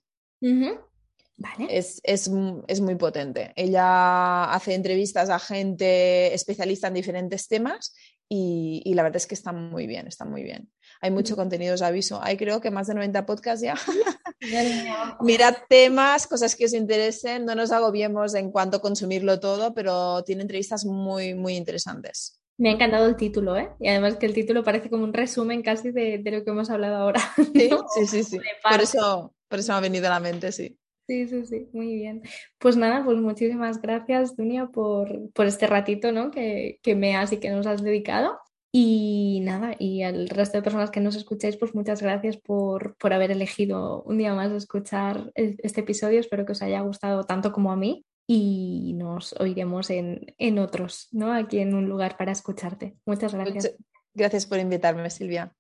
Vale. 1.37 1.67
Es, 1.71 2.29
muy 2.29 2.95
potente. 2.97 3.53
Ella 3.57 4.53
hace 4.53 4.75
entrevistas 4.75 5.31
a 5.31 5.39
gente 5.39 6.33
especialista 6.33 6.89
en 6.89 6.95
diferentes 6.95 7.49
temas 7.49 7.95
y, 8.29 8.83
y, 8.85 8.95
la 8.95 9.03
verdad 9.03 9.17
es 9.17 9.27
que 9.27 9.35
está 9.35 9.53
muy 9.53 9.87
bien, 9.87 10.07
está 10.07 10.25
muy 10.25 10.43
bien. 10.43 10.71
Hay 11.01 11.11
mucho 11.11 11.37
contenido, 11.37 11.75
os 11.75 11.83
aviso. 11.83 12.21
Hay 12.23 12.37
creo 12.37 12.61
que 12.61 12.71
más 12.71 12.87
de 12.87 12.95
90 12.95 13.27
podcasts 13.27 13.63
ya. 13.63 13.75
Mirad 15.21 15.55
temas, 15.69 16.27
cosas 16.27 16.55
que 16.55 16.67
os 16.67 16.75
interesen, 16.75 17.45
no 17.45 17.55
nos 17.55 17.73
agobiemos 17.73 18.35
en 18.35 18.51
cuanto 18.51 18.79
a 18.79 18.81
consumirlo 18.81 19.41
todo, 19.41 19.75
pero 19.75 20.23
tiene 20.25 20.43
entrevistas 20.43 20.85
muy, 20.85 21.35
muy 21.35 21.57
interesantes. 21.57 22.41
Me 22.57 22.71
ha 22.71 22.73
encantado 22.73 23.07
el 23.07 23.17
título, 23.17 23.57
¿eh? 23.57 23.71
Y 23.81 23.89
además 23.89 24.17
que 24.17 24.27
el 24.27 24.35
título 24.35 24.63
parece 24.63 24.89
como 24.89 25.03
un 25.03 25.13
resumen 25.13 25.63
casi 25.63 25.91
de, 25.91 26.23
lo 26.25 26.45
que 26.45 26.51
hemos 26.51 26.71
hablado 26.71 26.97
ahora. 26.97 27.21
Sí, 27.55 28.07
sí, 28.07 28.25
sí. 28.25 28.39
Por, 28.63 28.81
eso, 28.81 29.35
por 29.49 29.59
eso 29.59 29.73
me 29.73 29.79
ha 29.79 29.81
venido 29.81 30.07
a 30.07 30.11
la 30.11 30.21
mente, 30.21 30.53
sí. 30.53 30.79
Sí, 31.07 31.29
sí, 31.29 31.45
sí, 31.45 31.69
muy 31.73 31.95
bien. 31.97 32.23
Pues 32.59 32.77
nada, 32.77 33.05
pues 33.05 33.19
muchísimas 33.19 33.81
gracias, 33.81 34.37
Dunia, 34.37 34.67
por, 34.67 35.31
por 35.33 35.47
este 35.47 35.67
ratito 35.67 36.13
¿no? 36.13 36.31
que, 36.31 36.79
que 36.83 36.95
me 36.95 37.15
has 37.15 37.33
y 37.33 37.39
que 37.39 37.51
nos 37.51 37.67
has 37.67 37.83
dedicado. 37.83 38.39
Y 38.77 39.41
nada, 39.45 39.77
y 39.79 40.03
al 40.03 40.29
resto 40.29 40.59
de 40.59 40.63
personas 40.63 40.91
que 40.91 40.99
nos 40.99 41.15
escucháis, 41.15 41.57
pues 41.57 41.77
muchas 41.77 42.03
gracias 42.03 42.39
por, 42.39 42.97
por 42.97 43.13
haber 43.13 43.31
elegido 43.31 44.03
un 44.03 44.19
día 44.19 44.35
más 44.35 44.51
escuchar 44.51 45.31
este 45.35 45.83
episodio. 45.83 46.19
Espero 46.19 46.45
que 46.45 46.53
os 46.53 46.63
haya 46.63 46.81
gustado 46.81 47.23
tanto 47.23 47.53
como 47.53 47.71
a 47.71 47.77
mí 47.77 48.05
y 48.27 48.95
nos 48.97 49.33
oiremos 49.35 49.91
en, 49.91 50.35
en 50.39 50.59
otros, 50.59 51.09
¿no? 51.13 51.33
Aquí 51.33 51.61
en 51.61 51.75
un 51.75 51.89
lugar 51.89 52.17
para 52.17 52.33
escucharte. 52.33 52.97
Muchas 53.07 53.33
gracias. 53.35 53.77
Gracias 54.13 54.47
por 54.47 54.59
invitarme, 54.59 55.09
Silvia. 55.11 55.55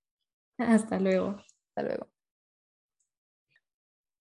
Hasta 0.58 0.98
luego. 0.98 1.36
Hasta 1.68 1.82
luego. 1.82 2.13